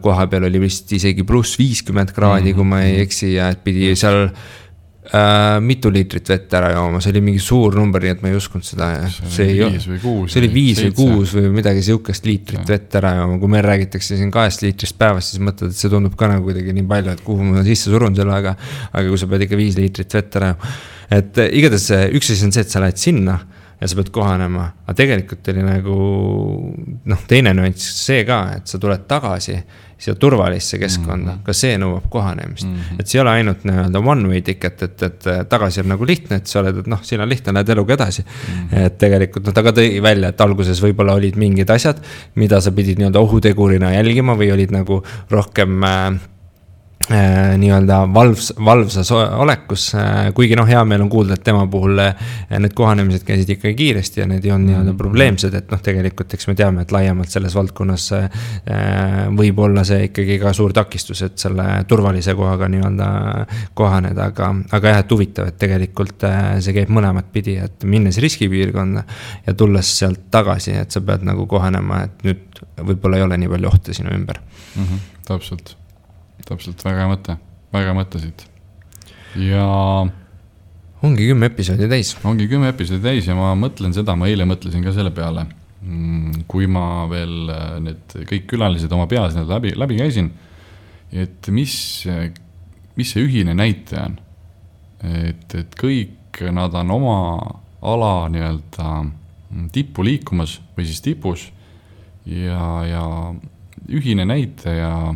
kohapeal 0.01 0.45
oli 0.49 0.61
vist 0.61 0.91
isegi 0.93 1.25
pluss 1.25 1.57
viiskümmend 1.59 2.13
kraadi, 2.13 2.53
kui 2.53 2.67
ma 2.67 2.83
ei 2.85 2.93
mhm. 2.93 3.07
eksi 3.07 3.33
ja 3.33 3.49
pidi 3.63 3.95
seal 3.97 4.27
äh, 4.27 5.57
mitu 5.65 5.89
liitrit 5.93 6.29
vett 6.29 6.53
ära 6.53 6.69
jooma, 6.75 7.01
see 7.01 7.15
oli 7.15 7.23
mingi 7.31 7.41
suur 7.41 7.79
number, 7.79 8.05
nii 8.05 8.13
et 8.13 8.21
ma 8.21 8.29
ei 8.29 8.37
uskunud 8.37 8.67
seda. 8.67 8.91
see 9.09 9.57
oli 9.57 9.73
viis 9.73 9.89
või 9.89 9.99
kuus. 10.05 10.31
see 10.33 10.43
oli 10.43 10.53
viis 10.53 10.83
või 10.85 10.95
kuus 11.01 11.35
või 11.39 11.53
midagi 11.57 11.85
sihukest 11.89 12.29
liitrit 12.29 12.61
ja. 12.61 12.69
vett 12.69 13.01
ära 13.01 13.15
jooma, 13.23 13.41
kui 13.41 13.53
meil 13.57 13.65
räägitakse 13.65 14.21
siin 14.21 14.29
kahest 14.33 14.61
liitrist 14.67 14.99
päevas, 15.01 15.33
siis 15.33 15.41
mõtled, 15.41 15.73
et 15.73 15.81
see 15.81 15.89
tundub 15.89 16.13
ka 16.19 16.29
nagu 16.29 16.45
kuidagi 16.45 16.77
nii 16.77 16.85
palju, 16.93 17.17
et 17.17 17.25
kuhu 17.25 17.53
ma 17.55 17.65
sisse 17.65 17.89
surun 17.89 18.13
selle, 18.21 18.37
aga. 18.37 18.53
aga 18.93 19.07
kui 19.09 19.17
sa 19.17 19.33
pead 19.33 19.49
ikka 19.49 19.57
viis 19.65 19.81
liitrit 19.81 20.19
vett 20.19 20.37
ära 20.37 20.53
jooma, 20.53 20.75
et 21.17 21.47
igatahes 21.47 22.13
üks 22.19 22.35
asi 22.35 22.45
on 22.45 22.53
see, 22.53 22.67
et 22.67 22.77
sa 22.77 22.85
lähed 22.85 23.01
sinna 23.01 23.39
ja 23.81 23.87
sa 23.87 23.95
pead 23.95 24.09
kohanema. 24.11 24.65
aga 24.85 24.95
tegelikult 24.97 25.47
oli 25.53 25.63
nagu 25.63 25.99
noh, 27.05 27.21
teine 27.27 27.53
nüanss 27.55 27.93
see 28.05 28.25
ka, 28.27 28.41
et 28.57 28.67
sa 28.67 28.79
tuled 28.81 29.05
tagasi 29.07 29.55
siia 29.99 30.15
turvalisse 30.15 30.77
keskkonda 30.79 31.31
mm, 31.31 31.37
-hmm. 31.37 31.43
ka 31.43 31.53
see 31.53 31.77
nõuab 31.79 32.07
kohanemist 32.11 32.65
mm. 32.65 32.75
-hmm. 32.75 32.99
et 32.99 33.07
see 33.07 33.19
ei 33.19 33.21
ole 33.21 33.31
ainult 33.35 33.65
nii-öelda 33.67 33.99
one 33.99 34.27
way 34.31 34.41
ticket, 34.41 34.83
et, 34.83 35.03
et 35.03 35.27
tagasi 35.49 35.83
on 35.83 35.91
nagu 35.91 36.07
lihtne, 36.07 36.39
et 36.39 36.47
sa 36.47 36.59
oled, 36.61 36.77
et 36.83 36.87
noh, 36.87 37.03
siin 37.03 37.21
on 37.21 37.29
lihtne, 37.29 37.53
lähed 37.53 37.69
eluga 37.75 37.93
edasi 37.93 38.23
mm. 38.23 38.55
-hmm. 38.55 38.85
et 38.85 38.97
tegelikult 38.97 39.45
noh, 39.45 39.53
ta 39.53 39.63
ka 39.63 39.75
tõi 39.75 40.01
välja, 40.03 40.31
et 40.31 40.41
alguses 40.41 40.83
võib-olla 40.83 41.15
olid 41.19 41.35
mingid 41.35 41.69
asjad, 41.69 41.99
mida 42.35 42.61
sa 42.61 42.71
pidid 42.71 42.99
nii-öelda 42.99 43.19
ohutegurina 43.19 43.93
jälgima 43.93 44.35
või 44.39 44.51
olid 44.55 44.71
nagu 44.75 45.03
rohkem 45.29 45.83
äh, 45.83 46.19
nii-öelda 47.09 48.13
valvs, 48.13 48.53
valvsas 48.65 49.11
olekus, 49.11 49.95
äh, 49.95 50.29
kuigi 50.35 50.55
noh, 50.57 50.67
hea 50.69 50.81
meel 50.85 51.01
on 51.01 51.09
kuulda, 51.09 51.37
et 51.37 51.43
tema 51.43 51.63
puhul 51.71 51.97
äh, 52.03 52.27
need 52.61 52.75
kohanemised 52.77 53.23
käisid 53.25 53.49
ikkagi 53.55 53.73
kiiresti 53.79 54.21
ja 54.21 54.27
need 54.29 54.45
ei 54.45 54.53
olnud 54.53 54.69
nii-öelda 54.69 54.93
mm. 54.93 54.99
probleemsed, 54.99 55.55
et 55.57 55.71
noh, 55.73 55.81
tegelikult 55.81 56.35
eks 56.37 56.49
me 56.49 56.55
teame, 56.59 56.85
et 56.85 56.93
laiemalt 56.93 57.33
selles 57.33 57.55
valdkonnas 57.57 58.05
võib 59.37 59.59
olla 59.63 59.83
see 59.87 60.09
ikkagi 60.09 60.37
ka 60.41 60.53
suur 60.53 60.73
takistus, 60.75 61.23
et 61.25 61.41
selle 61.41 61.65
turvalise 61.89 62.35
kohaga 62.37 62.69
nii-öelda 62.69 63.09
kohaneda, 63.77 64.29
aga, 64.29 64.51
aga 64.77 64.93
jah, 64.93 65.01
et 65.03 65.15
huvitav, 65.15 65.49
et 65.49 65.59
tegelikult 65.61 66.27
see 66.61 66.75
käib 66.77 66.93
mõlemat 66.93 67.33
pidi, 67.33 67.57
et 67.63 67.89
minnes 67.89 68.21
riskipiirkonda 68.21 69.05
ja 69.47 69.57
tulles 69.57 69.97
sealt 70.01 70.27
tagasi, 70.31 70.77
et 70.77 70.93
sa 70.93 71.01
pead 71.05 71.25
nagu 71.25 71.49
kohanema, 71.49 72.03
et 72.05 72.25
nüüd 72.27 72.63
võib-olla 72.77 73.19
ei 73.19 73.27
ole 73.27 73.41
nii 73.41 73.53
palju 73.55 73.73
ohte 73.73 73.97
sinu 73.97 74.13
ümber 74.13 74.41
mm. 74.41 74.83
-hmm, 74.83 75.05
täpselt 75.25 75.78
täpselt, 76.49 76.81
väga 76.85 77.03
hea 77.03 77.11
mõte, 77.11 77.37
väga 77.73 77.91
hea 77.91 77.97
mõte 77.97 78.21
siit. 78.23 78.45
ja 79.39 79.65
ongi 81.05 81.29
kümme 81.29 81.49
episoodi 81.51 81.89
täis. 81.91 82.15
ongi 82.27 82.49
kümme 82.51 82.71
episoodi 82.73 83.05
täis 83.05 83.29
ja 83.29 83.37
ma 83.37 83.53
mõtlen 83.59 83.95
seda, 83.95 84.15
ma 84.19 84.29
eile 84.31 84.47
mõtlesin 84.49 84.85
ka 84.85 84.93
selle 84.95 85.13
peale, 85.15 85.45
mm, 85.81 86.45
kui 86.51 86.67
ma 86.67 87.05
veel 87.11 87.53
äh, 87.53 87.77
need 87.85 88.17
kõik 88.33 88.49
külalised 88.53 88.91
oma 88.95 89.07
peas 89.11 89.35
nii-öelda 89.35 89.59
läbi, 89.59 89.75
läbi 89.77 89.99
käisin, 90.01 90.31
et 91.13 91.49
mis, 91.53 91.75
mis 92.97 93.13
see 93.13 93.25
ühine 93.25 93.55
näitaja 93.57 94.09
on. 94.09 94.19
et, 94.99 95.55
et 95.55 95.79
kõik 95.79 96.43
nad 96.53 96.73
on 96.75 96.91
oma 96.91 97.19
ala 97.81 98.27
nii-öelda 98.29 98.89
tippu 99.73 100.03
liikumas 100.05 100.59
või 100.75 100.85
siis 100.85 101.01
tipus 101.01 101.47
ja, 102.27 102.65
ja 102.85 103.03
ühine 103.89 104.25
näitaja, 104.27 105.15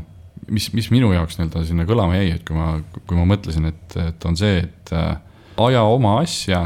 mis, 0.49 0.69
mis 0.73 0.89
minu 0.93 1.11
jaoks 1.13 1.37
nii-öelda 1.39 1.65
sinna 1.67 1.85
kõlama 1.89 2.17
jäi, 2.19 2.33
et 2.37 2.45
kui 2.47 2.57
ma, 2.57 2.75
kui 3.07 3.17
ma 3.17 3.27
mõtlesin, 3.29 3.67
et, 3.69 3.97
et 4.01 4.25
on 4.29 4.37
see, 4.39 4.63
et 4.65 4.95
äh, 4.95 5.17
aja 5.63 5.83
oma 5.89 6.17
asja 6.21 6.63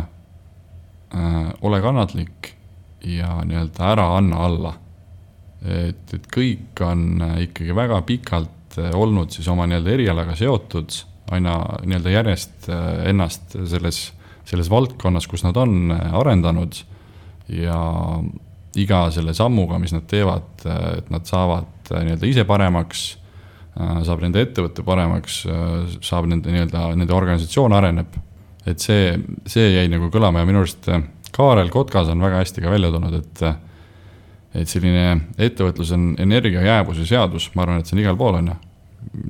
äh,, 1.13 1.49
ole 1.61 1.82
kannatlik 1.84 2.57
ja 3.07 3.41
nii-öelda 3.45 3.91
ära 3.93 4.07
anna 4.17 4.43
alla. 4.45 4.73
et, 5.65 6.13
et 6.13 6.28
kõik 6.32 6.82
on 6.86 7.21
äh, 7.21 7.38
ikkagi 7.47 7.75
väga 7.75 8.01
pikalt 8.07 8.78
äh, 8.78 8.91
olnud 8.95 9.34
siis 9.34 9.47
oma 9.49 9.65
nii-öelda 9.67 9.93
erialaga 9.95 10.36
seotud, 10.38 10.93
aina 11.34 11.57
nii-öelda 11.84 12.13
järjest 12.13 12.69
äh, 12.69 13.07
ennast 13.09 13.57
selles, 13.65 14.01
selles 14.45 14.69
valdkonnas, 14.69 15.28
kus 15.28 15.43
nad 15.43 15.57
on, 15.57 15.91
arendanud 15.91 16.78
ja 17.49 17.80
iga 18.78 19.07
selle 19.11 19.34
sammuga, 19.34 19.80
mis 19.82 19.95
nad 19.95 20.05
teevad, 20.07 20.61
et 20.99 21.09
nad 21.09 21.25
saavad 21.25 21.89
nii-öelda 21.89 22.30
ise 22.30 22.45
paremaks, 22.45 23.07
saab 23.78 24.23
nende 24.23 24.41
ettevõte 24.41 24.82
paremaks, 24.86 25.43
saab 26.01 26.25
nende 26.32 26.49
nii-öelda, 26.49 26.88
nende 26.97 27.13
organisatsioon 27.13 27.75
areneb 27.78 28.15
et 28.67 28.84
see, 28.84 29.15
see 29.47 29.71
jäi 29.71 29.88
nagu 29.91 30.09
kõlama 30.13 30.43
ja 30.43 30.49
minu 30.49 30.61
arust 30.63 30.88
äh, 30.91 31.03
Kaarel 31.36 31.69
Kotkas 31.71 32.09
on 32.11 32.23
väga 32.23 32.41
hästi 32.41 32.63
ka 32.63 32.71
välja 32.71 32.91
toonud, 32.93 33.17
et 33.21 33.43
äh, 33.47 33.57
et 34.57 34.71
selline 34.71 35.34
ettevõtlus 35.43 35.91
on 35.93 36.13
energia 36.23 36.63
jäävuse 36.65 37.03
seadus, 37.05 37.49
ma 37.53 37.65
arvan, 37.65 37.82
et 37.82 37.89
see 37.89 37.97
on 37.97 38.01
igal 38.01 38.15
pool, 38.17 38.39
on 38.39 38.47
ju. 38.49 38.55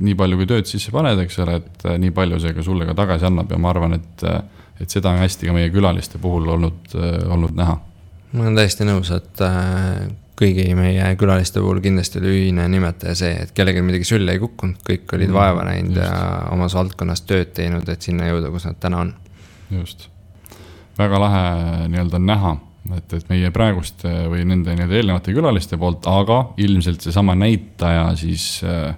nii 0.05 0.13
palju, 0.17 0.37
kui 0.39 0.47
tööd 0.49 0.69
sisse 0.69 0.93
paned, 0.93 1.19
eks 1.19 1.39
ole, 1.43 1.57
et 1.59 1.87
äh, 1.89 1.97
nii 2.01 2.13
palju 2.15 2.39
see 2.41 2.53
ka 2.55 2.63
sulle 2.65 2.87
ka 2.87 2.95
tagasi 2.97 3.27
annab 3.27 3.51
ja 3.51 3.59
ma 3.61 3.73
arvan, 3.73 3.97
et 3.99 4.29
et 4.77 4.93
seda 4.93 5.09
on 5.09 5.23
hästi 5.23 5.49
ka 5.49 5.55
meie 5.55 5.71
külaliste 5.73 6.19
puhul 6.21 6.51
olnud, 6.53 6.91
olnud 7.33 7.55
näha. 7.57 7.79
ma 8.31 8.43
olen 8.43 8.59
täiesti 8.59 8.85
nõus, 8.85 9.09
et 9.15 9.41
kõigi 10.37 10.67
meie 10.77 11.07
külaliste 11.17 11.61
puhul 11.63 11.79
kindlasti 11.81 12.21
oli 12.21 12.33
ühine 12.35 12.67
nimetaja 12.69 13.15
see, 13.17 13.31
et 13.45 13.53
kellelgi 13.57 13.81
midagi 13.85 14.05
sülle 14.07 14.35
ei 14.35 14.41
kukkunud, 14.41 14.83
kõik 14.85 15.15
olid 15.17 15.31
mm, 15.31 15.37
vaeva 15.37 15.65
näinud 15.65 15.97
ja 15.97 16.11
omas 16.53 16.75
valdkonnas 16.77 17.23
tööd 17.25 17.55
teinud, 17.57 17.89
et 17.89 18.05
sinna 18.05 18.29
jõuda, 18.29 18.51
kus 18.53 18.67
nad 18.69 18.77
täna 18.81 19.01
on. 19.05 19.15
Just, 19.73 20.07
väga 20.99 21.19
lahe 21.21 21.41
nii-öelda 21.89 22.21
näha, 22.21 22.53
et, 22.99 23.17
et 23.17 23.33
meie 23.33 23.49
praeguste 23.55 24.13
või 24.31 24.45
nende 24.47 24.77
nii-öelda 24.77 25.01
eelnevate 25.01 25.35
külaliste 25.35 25.79
poolt, 25.81 26.05
aga 26.11 26.43
ilmselt 26.61 27.03
seesama 27.03 27.35
näitaja 27.37 28.11
siis 28.19 28.61
äh, 28.67 28.93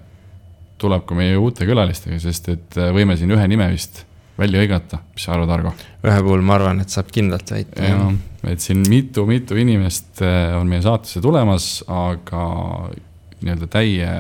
tuleb 0.80 1.08
ka 1.08 1.18
meie 1.18 1.40
uute 1.40 1.68
külalistega, 1.70 2.20
sest 2.22 2.52
et 2.52 2.80
äh, 2.80 2.92
võime 2.96 3.16
siin 3.20 3.32
ühe 3.36 3.48
nime 3.48 3.72
vist 3.72 4.04
välja 4.40 4.62
hõigata, 4.62 5.02
mis 5.14 5.26
sa 5.26 5.36
arvad, 5.36 5.52
Argo? 5.54 5.74
ühe 6.06 6.24
puhul 6.26 6.44
ma 6.46 6.56
arvan, 6.58 6.82
et 6.84 6.94
saab 6.94 7.12
kindlalt 7.14 7.52
väita. 7.54 7.86
jah, 7.86 8.12
et 8.50 8.64
siin 8.64 8.84
mitu-mitu 8.90 9.58
inimest 9.60 10.24
äh, 10.26 10.56
on 10.58 10.70
meie 10.72 10.84
saatesse 10.86 11.22
tulemas, 11.24 11.70
aga 11.88 12.44
nii-öelda 13.40 13.70
täie 13.72 14.12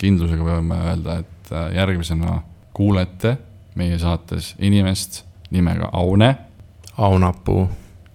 kindlusega 0.00 0.46
võime 0.46 0.80
öelda, 0.90 1.20
et 1.24 1.52
järgmisena 1.76 2.40
kuulete 2.76 3.36
meie 3.76 3.98
saates 4.00 4.54
inimest, 4.58 5.22
nimega 5.54 5.90
Aune. 5.96 6.34
Aunapuu. 6.96 7.66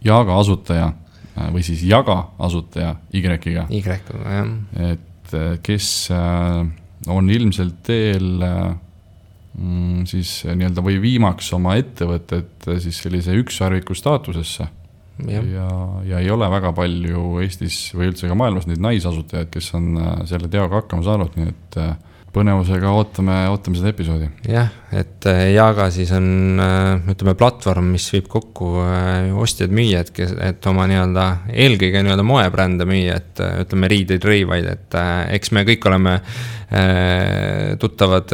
Jaga 0.01 0.39
asutaja 0.41 0.87
äh, 0.89 1.49
või 1.53 1.61
siis 1.65 1.83
Jaga 1.85 2.17
asutaja 2.41 2.95
Y-ga. 3.13 3.67
Y-ga, 3.69 3.99
jah. 4.09 4.55
et 4.89 5.35
kes 5.63 6.09
on 7.07 7.29
ilmselt 7.31 7.77
teel 7.87 8.41
siis 10.09 10.41
nii-öelda 10.47 10.83
või 10.85 10.99
viimaks 11.03 11.51
oma 11.57 11.75
ettevõtet 11.79 12.69
siis 12.83 13.01
sellise 13.03 13.35
ükssarviku 13.39 13.95
staatusesse. 13.97 14.67
ja, 15.27 15.41
ja, 15.41 15.67
ja 16.07 16.21
ei 16.21 16.31
ole 16.33 16.49
väga 16.49 16.71
palju 16.73 17.41
Eestis 17.43 17.91
või 17.93 18.11
üldse 18.11 18.29
ka 18.29 18.37
maailmas 18.37 18.69
neid 18.69 18.81
naisasutajaid, 18.81 19.51
kes 19.53 19.73
on 19.77 19.91
selle 20.29 20.49
teoga 20.49 20.81
hakkama 20.81 21.05
saanud, 21.05 21.37
nii 21.37 21.51
et 21.51 21.81
põnevusega 22.31 22.91
ootame, 22.95 23.35
ootame 23.51 23.79
seda 23.79 23.91
episoodi. 23.91 24.29
jah 24.47 24.71
et 24.91 25.27
Jaaga 25.53 25.87
siis 25.93 26.11
on, 26.15 26.59
ütleme, 27.11 27.35
platvorm, 27.39 27.91
mis 27.95 28.07
viib 28.11 28.27
kokku 28.31 28.71
ostjad-müüjad, 29.43 30.11
kes, 30.15 30.33
et 30.43 30.67
oma 30.71 30.87
nii-öelda, 30.91 31.27
eelkõige 31.51 32.01
nii-öelda 32.03 32.25
moebrände 32.27 32.87
müüa, 32.89 33.19
et 33.21 33.43
ütleme, 33.65 33.91
riideid, 33.91 34.25
rõivaid, 34.27 34.67
et 34.73 34.99
eks 35.37 35.53
me 35.55 35.63
kõik 35.67 35.87
oleme 35.91 36.17
tuttavad 37.81 38.29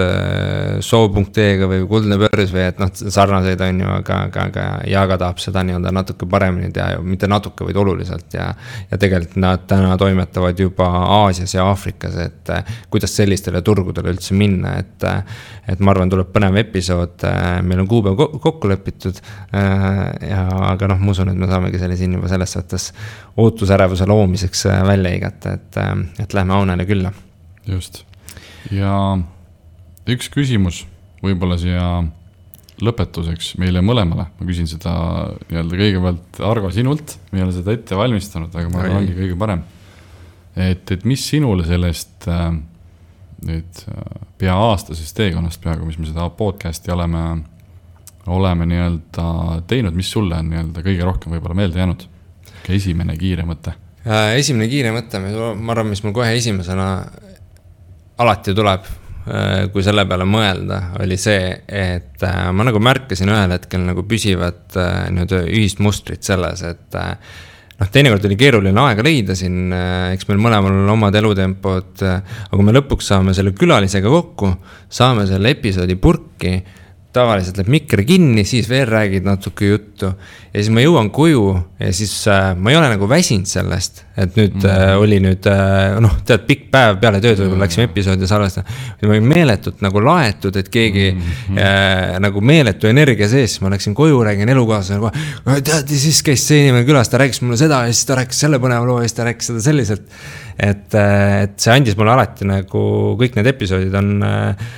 soo.ee-ga 0.85 1.69
või 1.71 1.79
Kuldne 1.89 2.19
Börs 2.21 2.51
või 2.53 2.67
et 2.67 2.81
noh, 2.81 2.91
sarnaseid 2.93 3.61
on 3.65 3.79
ju, 3.81 3.87
aga, 3.95 4.19
aga, 4.27 4.43
aga 4.51 4.65
Jaaga 4.85 5.17
tahab 5.23 5.41
seda 5.41 5.63
nii-öelda 5.65 5.93
natuke 5.95 6.27
paremini 6.29 6.69
teha 6.73 6.91
ja 6.93 6.99
mitte 7.01 7.25
natuke, 7.31 7.65
vaid 7.65 7.79
oluliselt 7.81 8.37
ja. 8.37 8.51
ja 8.91 8.99
tegelikult 9.01 9.39
nad 9.41 9.65
täna 9.69 9.97
toimetavad 9.97 10.59
juba 10.61 10.91
Aasias 11.23 11.55
ja 11.57 11.65
Aafrikas, 11.65 12.19
et 12.21 12.53
kuidas 12.93 13.15
sellistele 13.17 13.63
turgudele 13.65 14.13
üldse 14.13 14.37
minna, 14.37 14.75
et, 14.81 15.05
et 15.71 15.81
ma 15.83 15.93
arvan, 15.93 16.11
tuleb 16.11 16.31
põnev 16.33 16.57
episood, 16.61 17.25
äh, 17.27 17.59
meil 17.65 17.83
on 17.83 17.89
kuupäev 17.89 18.17
kokku 18.43 18.71
lepitud. 18.71 19.21
Äh, 19.55 20.01
ja, 20.29 20.43
aga 20.71 20.91
noh, 20.93 21.01
ma 21.01 21.13
usun, 21.13 21.31
et 21.33 21.39
me 21.39 21.49
saamegi 21.49 21.81
selle 21.81 21.97
siin 21.99 22.17
juba 22.17 22.31
selles 22.31 22.57
suhtes 22.57 22.89
ootusärevuse 23.43 24.07
loomiseks 24.09 24.67
äh, 24.71 24.83
välja 24.87 25.13
hõigata, 25.15 25.57
et, 25.57 25.81
et 26.23 26.37
lähme 26.37 26.57
Aunele 26.57 26.87
külla. 26.89 27.13
just, 27.67 28.03
ja 28.73 28.93
üks 30.07 30.29
küsimus 30.33 30.85
võib-olla 31.23 31.57
siia 31.59 31.87
lõpetuseks 32.83 33.55
meile 33.61 33.81
mõlemale, 33.81 34.27
ma 34.37 34.47
küsin 34.47 34.67
seda 34.69 34.93
nii-öelda 35.49 35.79
kõigepealt 35.79 36.41
Argo 36.45 36.69
sinult, 36.73 37.15
me 37.31 37.41
ei 37.41 37.47
ole 37.47 37.55
seda 37.55 37.73
ette 37.73 37.97
valmistanud, 37.97 38.53
aga 38.53 38.69
ma 38.69 38.83
arvan, 38.83 38.99
ongi 39.01 39.15
kõige 39.17 39.37
parem. 39.39 39.63
et, 40.53 40.91
et 40.93 41.05
mis 41.09 41.23
sinule 41.25 41.65
sellest 41.65 42.27
äh, 42.29 42.51
nüüd 43.47 43.81
äh, 43.89 44.03
pea 44.37 44.57
aastasest 44.67 45.17
teekonnast 45.17 45.61
peaaegu, 45.63 45.89
mis 45.89 45.97
me 46.01 46.09
seda 46.09 46.29
podcast'i 46.37 46.93
oleme, 46.93 47.23
oleme 48.29 48.69
nii-öelda 48.69 49.27
teinud, 49.69 49.97
mis 49.97 50.11
sulle 50.13 50.37
on 50.37 50.53
nii-öelda 50.53 50.85
kõige 50.85 51.09
rohkem 51.09 51.33
võib-olla 51.33 51.57
meelde 51.63 51.81
jäänud? 51.81 52.07
esimene 52.67 53.15
kiire 53.17 53.45
mõte? 53.47 53.73
Äh, 54.05 54.35
esimene 54.37 54.67
kiire 54.69 54.91
mõte, 54.93 55.21
ma 55.23 55.73
arvan, 55.73 55.89
mis 55.89 56.03
mul 56.03 56.13
kohe 56.13 56.33
esimesena 56.37 56.87
alati 58.23 58.55
tuleb, 58.57 58.87
äh, 59.27 59.65
kui 59.73 59.85
selle 59.85 60.07
peale 60.09 60.27
mõelda, 60.29 60.81
oli 61.03 61.17
see, 61.21 61.51
et 61.67 62.23
ma 62.53 62.65
nagu 62.67 62.81
märkasin 62.81 63.33
ühel 63.33 63.57
hetkel 63.57 63.83
nagu 63.85 64.05
püsivat 64.07 64.77
nii-öelda 64.77 65.43
ühist 65.47 65.83
mustrit 65.83 66.25
selles, 66.25 66.63
et 66.67 66.97
noh, 67.77 67.89
teinekord 67.93 68.25
oli 68.27 68.37
keeruline 68.39 68.81
aega 68.83 69.05
leida 69.05 69.35
siin, 69.37 69.71
äh, 69.73 70.13
eks 70.15 70.27
meil 70.29 70.41
mõlemal 70.41 70.73
on 70.73 70.93
omad 70.95 71.15
elutempod. 71.19 71.93
Äh, 72.05 72.19
aga 72.47 72.59
kui 72.59 72.65
me 72.65 72.75
lõpuks 72.75 73.11
saame 73.13 73.35
selle 73.37 73.53
külalisega 73.57 74.11
kokku, 74.11 74.51
saame 74.89 75.27
selle 75.29 75.53
episoodi 75.55 75.97
purki 76.01 76.57
tavaliselt 77.15 77.57
läheb 77.57 77.71
mikker 77.71 78.03
kinni, 78.07 78.43
siis 78.47 78.67
veel 78.69 78.87
räägid 78.89 79.25
natuke 79.25 79.69
juttu. 79.69 80.11
ja 80.53 80.61
siis 80.61 80.69
ma 80.73 80.81
jõuan 80.81 81.09
koju 81.13 81.43
ja 81.79 81.89
siis 81.93 82.11
äh, 82.31 82.51
ma 82.57 82.71
ei 82.71 82.77
ole 82.79 82.89
nagu 82.91 83.07
väsinud 83.09 83.49
sellest, 83.49 84.03
et 84.17 84.37
nüüd 84.37 84.55
mm 84.57 84.67
äh, 84.67 84.93
oli 84.97 85.19
nüüd 85.23 85.47
äh, 85.51 85.97
noh, 86.03 86.17
tead, 86.27 86.43
pikk 86.47 86.67
päev 86.73 86.97
peale 87.01 87.21
tööd 87.23 87.39
võib-olla 87.41 87.65
läksime 87.65 87.87
episoodi 87.87 88.29
salvestama. 88.29 88.77
ma 89.03 89.13
olin 89.13 89.29
meeletult 89.29 89.83
nagu 89.85 90.01
laetud, 90.03 90.55
et 90.59 90.69
keegi 90.73 91.11
mm 91.11 91.21
-hmm. 91.21 91.61
äh, 91.61 92.17
nagu 92.23 92.41
meeletu 92.41 92.87
energia 92.87 93.29
sees, 93.29 93.59
ma 93.61 93.69
läksin 93.73 93.95
koju, 93.95 94.23
räägin 94.23 94.49
elukaaslasele 94.49 94.99
kohe. 94.99 95.61
tead 95.61 95.91
ja 95.91 95.99
siis 96.05 96.23
käis 96.23 96.47
see 96.47 96.65
inimene 96.65 96.85
külas, 96.85 97.09
ta 97.09 97.17
rääkis 97.17 97.41
mulle 97.41 97.57
seda 97.57 97.85
ja 97.85 97.93
siis 97.93 98.05
ta 98.05 98.15
rääkis 98.15 98.39
selle 98.39 98.59
põneva 98.59 98.85
loo 98.85 98.99
ja 99.01 99.07
siis 99.07 99.13
ta 99.13 99.23
rääkis 99.23 99.53
seda 99.53 99.61
selliselt 99.61 100.11
et, 100.57 100.93
äh, 100.97 101.43
et 101.45 101.57
see 101.61 101.73
andis 101.73 101.97
mulle 101.97 102.15
alati 102.15 102.47
nagu, 102.49 102.83
kõik 103.19 103.37
need 103.37 103.51
episoodid 103.53 103.97
on 103.99 104.13
äh, 104.25 104.69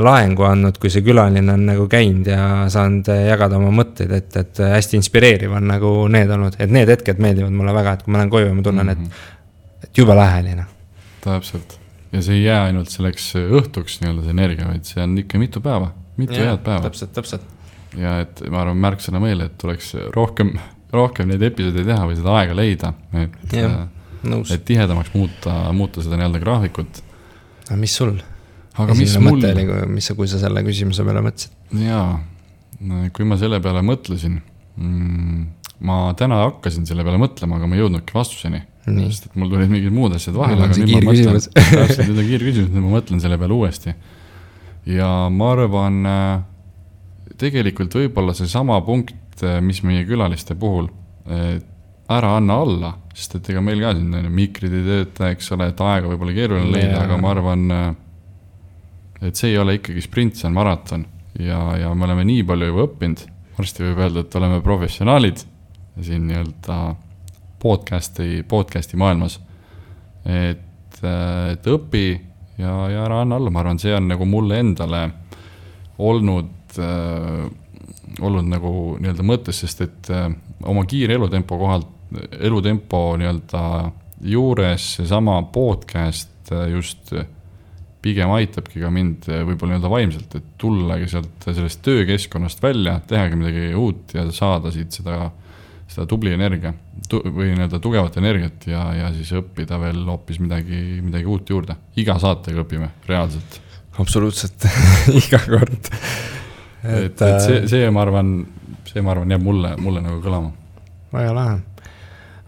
laengu 0.00 0.46
andnud, 0.48 0.78
kui 0.80 0.92
see 0.92 1.04
külaline 1.06 1.52
on 1.52 1.66
nagu 1.68 1.84
käinud 1.92 2.30
ja 2.30 2.46
saanud 2.72 3.10
jagada 3.12 3.60
oma 3.60 3.72
mõtteid, 3.82 4.14
et, 4.16 4.40
et 4.40 4.62
hästi 4.76 4.98
inspireeriv 5.00 5.52
on 5.58 5.68
nagu 5.74 5.92
need 6.12 6.32
olnud, 6.32 6.56
et 6.58 6.72
need 6.72 6.88
hetked 6.90 7.20
meeldivad 7.20 7.52
mulle 7.52 7.76
väga, 7.76 7.98
et 7.98 8.06
kui 8.06 8.14
ma 8.14 8.22
lähen 8.22 8.32
koju 8.32 8.48
ja 8.48 8.56
ma 8.56 8.64
tunnen 8.64 8.88
mm, 8.88 9.04
-hmm. 9.04 9.28
et, 9.84 9.84
et 9.90 10.02
jube 10.02 10.16
lahe 10.16 10.40
oli 10.40 10.56
noh. 10.62 10.72
täpselt 11.20 11.80
ja 12.12 12.22
see 12.22 12.40
ei 12.40 12.44
jää 12.44 12.64
ainult 12.70 12.90
selleks 12.90 13.32
õhtuks 13.40 14.00
nii-öelda 14.00 14.24
see 14.24 14.34
energia, 14.34 14.68
vaid 14.68 14.88
see 14.88 15.02
on 15.04 15.16
ikka 15.22 15.40
mitu 15.42 15.62
päeva, 15.64 15.92
mitu 16.18 16.38
ja, 16.38 16.50
head 16.50 16.64
päeva. 16.66 16.82
täpselt, 16.88 17.12
täpselt. 17.14 17.46
ja 17.98 18.18
et 18.24 18.42
ma 18.50 18.64
arvan, 18.64 18.80
märksõna 18.82 19.22
meile, 19.22 19.50
et 19.50 19.56
tuleks 19.60 19.94
rohkem, 20.14 20.56
rohkem 20.94 21.30
neid 21.30 21.44
episoode 21.50 21.84
teha 21.86 22.08
või 22.08 22.18
seda 22.18 22.36
aega 22.40 22.56
leida, 22.56 22.92
et 23.20 23.56
äh, 23.62 23.78
et 24.24 24.64
tihedamaks 24.68 25.14
muuta, 25.14 25.54
muuta 25.76 26.04
seda 26.04 26.18
nii-öelda 26.20 26.42
graafikut. 26.42 27.02
aga 27.68 27.78
mis 27.80 27.94
sul? 27.96 28.18
aga 28.80 28.96
mis 28.98 29.14
mul. 29.18 29.38
mõte 29.38 29.52
oli, 29.54 29.94
mis 29.96 30.10
sa, 30.10 30.16
kui 30.18 30.28
sa 30.30 30.40
selle 30.42 30.62
küsimuse 30.66 31.06
peale 31.06 31.22
mõtlesid? 31.24 31.56
jaa, 31.84 32.20
kui 33.16 33.28
ma 33.28 33.38
selle 33.40 33.60
peale 33.64 33.82
mõtlesin 33.86 34.36
mm,, 34.40 35.46
ma 35.86 36.02
täna 36.18 36.42
hakkasin 36.46 36.86
selle 36.88 37.06
peale 37.06 37.20
mõtlema, 37.22 37.58
aga 37.58 37.70
ma 37.70 37.78
ei 37.78 37.84
jõudnudki 37.84 38.16
vastuseni. 38.16 38.62
sest 38.90 39.30
et 39.30 39.40
mul 39.40 39.50
tulid 39.52 39.72
mingid 39.72 39.94
muud 39.94 40.14
asjad 40.16 40.36
vahele, 40.36 40.66
aga 40.66 40.78
nüüd 40.80 40.94
ma 40.96 41.12
mõtlen, 41.12 41.40
täpselt, 41.56 42.06
nüüd 42.08 42.22
on 42.22 42.30
kiirküsimus, 42.30 42.70
nüüd 42.74 42.86
ma 42.86 42.94
mõtlen 42.96 43.22
selle 43.22 43.40
peale 43.40 43.56
uuesti. 43.56 43.96
ja 44.90 45.10
ma 45.32 45.50
arvan, 45.54 46.00
tegelikult 47.40 47.96
võib-olla 47.96 48.36
seesama 48.36 48.80
punkt, 48.84 49.44
mis 49.64 49.80
meie 49.86 50.04
külaliste 50.08 50.56
puhul, 50.58 50.90
ära 52.10 52.34
anna 52.36 52.56
alla, 52.64 52.92
sest 53.14 53.36
et 53.38 53.50
ega 53.52 53.62
meil 53.64 53.82
ka 53.84 53.92
siin 53.94 54.14
on 54.18 54.26
ju 54.26 54.32
mikrid 54.34 54.74
ei 54.74 54.86
tööta, 54.86 55.30
eks 55.34 55.52
ole, 55.54 55.70
et 55.70 55.82
aega 55.84 56.10
võib-olla 56.10 56.34
keeruline 56.34 56.72
leida, 56.74 57.04
aga 57.04 57.18
ma 57.20 57.34
arvan, 57.34 57.66
et 59.20 59.38
see 59.38 59.52
ei 59.52 59.60
ole 59.60 59.76
ikkagi 59.78 60.02
sprint, 60.04 60.38
see 60.38 60.48
on 60.50 60.56
maraton. 60.56 61.06
Ja, 61.38 61.60
ja 61.78 61.92
me 61.94 62.08
oleme 62.08 62.24
nii 62.26 62.42
palju 62.48 62.72
juba 62.72 62.88
õppinud, 62.88 63.22
varsti 63.58 63.84
võib 63.86 64.02
öelda, 64.02 64.24
et 64.24 64.34
oleme 64.40 64.58
professionaalid 64.64 65.44
siin 66.00 66.26
nii-öelda 66.26 66.80
podcast'i, 67.60 68.42
podcast'i 68.48 68.98
maailmas. 68.98 69.38
et, 70.24 70.98
et 71.04 71.70
õpi 71.70 72.06
ja, 72.58 72.74
ja 72.92 73.04
ära 73.06 73.22
anna 73.22 73.38
alla, 73.38 73.52
ma 73.52 73.62
arvan, 73.62 73.80
see 73.80 73.94
on 73.96 74.08
nagu 74.10 74.26
mulle 74.28 74.58
endale 74.60 75.04
olnud 76.00 76.80
äh,, 76.80 77.46
olnud 78.20 78.48
nagu 78.50 78.72
nii-öelda 79.00 79.24
mõttes, 79.26 79.62
sest 79.62 79.84
et 79.86 80.10
äh, 80.12 80.28
oma 80.68 80.84
kiire 80.88 81.16
elutempo 81.16 81.58
kohalt, 81.60 81.88
elutempo 82.40 83.16
nii-öelda 83.20 83.64
juures 84.20 84.94
seesama 84.96 85.42
podcast 85.52 86.52
äh, 86.52 86.68
just 86.74 87.12
äh, 87.12 87.26
pigem 88.02 88.32
aitabki 88.32 88.80
ka 88.80 88.90
mind 88.92 89.28
eh, 89.28 89.42
võib-olla 89.46 89.74
nii-öelda 89.74 89.92
vaimselt, 89.92 90.36
et 90.38 90.48
tullagi 90.60 91.08
sealt 91.10 91.46
sellest 91.46 91.82
töökeskkonnast 91.84 92.62
välja, 92.64 92.96
tehagi 93.08 93.38
midagi 93.40 93.70
uut 93.76 94.14
ja 94.16 94.24
saada 94.34 94.72
siit 94.74 94.96
seda, 94.96 95.30
seda 95.90 96.06
tubli 96.08 96.32
energia 96.36 96.72
tu, 97.08 97.20
või 97.26 97.52
nii-öelda 97.52 97.80
tugevat 97.82 98.16
energiat 98.20 98.68
ja, 98.70 98.86
ja 98.96 99.10
siis 99.16 99.32
õppida 99.36 99.80
veel 99.82 100.00
hoopis 100.08 100.40
midagi, 100.42 101.00
midagi 101.04 101.28
uut 101.28 101.52
juurde. 101.52 101.76
iga 102.00 102.16
saatega 102.22 102.64
õpime, 102.64 102.92
reaalselt. 103.08 103.60
absoluutselt 104.00 104.68
iga 105.20 105.42
kord. 105.48 105.92
et, 106.84 107.12
et 107.12 107.20
see, 107.20 107.58
äh, 107.60 107.68
see, 107.68 107.90
ma 107.92 108.06
arvan, 108.06 108.38
see, 108.88 109.04
ma 109.04 109.12
arvan, 109.16 109.36
jääb 109.36 109.44
mulle, 109.44 109.76
mulle 109.80 110.04
nagu 110.06 110.22
kõlama. 110.24 110.54
väga 111.12 111.36
lahe 111.36 111.60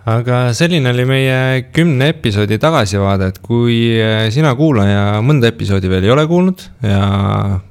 aga 0.09 0.39
selline 0.57 0.91
oli 0.91 1.05
meie 1.07 1.37
kümne 1.75 2.09
episoodi 2.11 2.59
tagasivaade, 2.63 3.29
et 3.31 3.39
kui 3.45 3.77
eh, 3.95 4.27
sina 4.35 4.55
kuulaja 4.59 5.21
mõnda 5.23 5.53
episoodi 5.53 5.91
veel 5.91 6.09
ei 6.09 6.15
ole 6.15 6.25
kuulnud 6.31 6.65
ja 6.83 7.03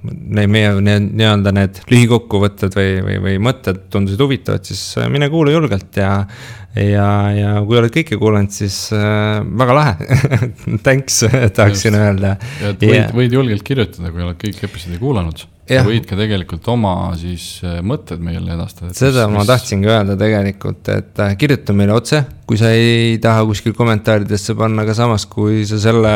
need 0.08 0.52
meie 0.52 0.72
nii-öelda 0.80 1.54
need 1.58 1.82
lühikokkuvõtted 1.92 2.78
või, 2.78 2.94
või, 3.04 3.20
või 3.26 3.38
mõtted 3.50 3.84
tundusid 3.92 4.24
huvitavad, 4.24 4.64
siis 4.68 4.84
eh, 5.02 5.12
mine 5.12 5.32
kuula 5.34 5.56
julgelt 5.58 6.00
ja. 6.00 6.14
Ja, 6.76 7.08
ja 7.36 7.54
kui 7.68 7.80
oled 7.80 7.94
kõike 7.94 8.20
kuulanud, 8.22 8.54
siis 8.56 8.78
äh, 8.96 9.40
väga 9.64 9.78
lahe 9.78 10.20
Thanks 10.86 11.24
tahaksin 11.56 11.98
Just. 11.98 12.04
öelda. 12.04 12.36
ja 12.62 12.76
et 12.76 12.86
võid 12.86 12.98
yeah., 12.98 13.16
võid 13.16 13.40
julgelt 13.40 13.66
kirjutada, 13.68 14.14
kui 14.14 14.24
oled 14.24 14.40
kõik 14.42 14.64
episoodi 14.70 15.02
kuulanud 15.02 15.46
ja 15.72 15.82
võid 15.86 16.08
ka 16.10 16.18
tegelikult 16.20 16.68
oma 16.72 16.94
siis 17.20 17.46
äh, 17.66 17.80
mõtted 17.86 18.22
meile 18.24 18.56
edastada. 18.56 18.94
seda 18.98 19.28
mis, 19.30 19.38
ma 19.40 19.48
tahtsingi 19.48 19.90
öelda 19.92 20.18
tegelikult, 20.20 20.92
et 20.94 21.22
äh, 21.24 21.36
kirjuta 21.40 21.76
meile 21.78 21.96
otse, 21.96 22.24
kui 22.52 22.60
sa 22.60 22.68
ei 22.76 23.14
taha 23.24 23.46
kuskil 23.48 23.72
kommentaaridesse 23.72 24.58
panna, 24.60 24.84
aga 24.84 24.92
samas, 24.92 25.24
kui 25.32 25.62
sa 25.64 25.78
selle 25.80 26.10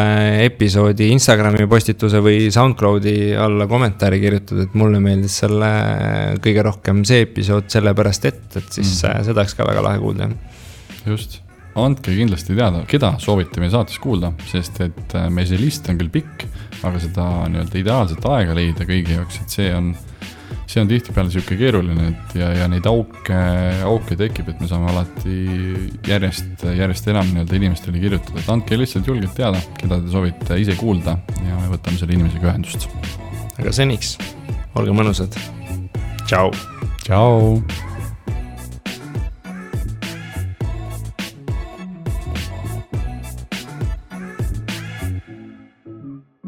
episoodi 0.44 1.08
Instagrami 1.14 1.64
postituse 1.72 2.20
või 2.20 2.50
SoundCloudi 2.52 3.14
alla 3.40 3.64
kommentaari 3.72 4.20
kirjutad, 4.20 4.66
et 4.66 4.76
mulle 4.76 5.00
meeldis 5.00 5.38
selle 5.46 5.70
kõige 6.44 6.66
rohkem 6.68 7.06
see 7.08 7.24
episood 7.24 7.72
sellepärast, 7.72 8.28
et, 8.28 8.44
et 8.52 8.68
siis 8.68 8.92
mm. 8.98 9.24
seda 9.30 9.46
oleks 9.46 9.56
ka 9.56 9.70
väga 9.70 9.86
lahe 9.86 10.02
kuulda. 10.04 10.28
just 11.08 11.40
andke 11.80 12.12
kindlasti 12.12 12.52
teada, 12.52 12.84
keda 12.84 13.14
soovite 13.24 13.64
meie 13.64 13.72
saates 13.72 14.04
kuulda, 14.04 14.34
sest 14.52 14.84
et 14.84 15.16
äh, 15.16 15.30
meie 15.32 15.48
see 15.48 15.62
list 15.62 15.88
on 15.88 16.04
küll 16.04 16.12
pikk, 16.12 16.50
aga 16.84 17.00
seda 17.00 17.30
nii-öelda 17.48 17.80
ideaalset 17.80 18.28
aega 18.34 18.60
leida 18.60 18.92
kõigi 18.92 19.16
jaoks, 19.22 19.40
et 19.40 19.56
see 19.56 19.72
on, 19.72 19.94
see 20.68 20.82
on 20.82 20.90
tihtipeale 20.90 21.32
sihuke 21.34 21.58
keeruline, 21.60 22.10
et 22.12 22.36
ja, 22.40 22.50
ja 22.62 22.68
neid 22.72 22.88
auke, 22.90 23.38
auke 23.86 24.18
tekib, 24.20 24.50
et 24.52 24.62
me 24.62 24.70
saame 24.70 24.90
alati 24.92 25.38
järjest, 26.10 26.66
järjest 26.66 27.10
enam 27.14 27.32
nii-öelda 27.32 27.60
inimestele 27.60 28.02
kirjutada, 28.02 28.42
et 28.42 28.54
andke 28.54 28.80
lihtsalt 28.80 29.10
julgelt 29.12 29.36
teada, 29.38 29.62
keda 29.80 30.02
te 30.02 30.14
soovite 30.14 30.60
ise 30.62 30.78
kuulda 30.80 31.18
ja 31.46 31.60
me 31.62 31.74
võtame 31.76 32.02
selle 32.02 32.18
inimesega 32.18 32.52
ühendust. 32.52 32.90
aga 33.60 33.76
seniks, 33.76 34.16
olge 34.76 34.96
mõnusad. 34.96 35.38
tšau. 36.26 36.54
tšau. 37.06 37.95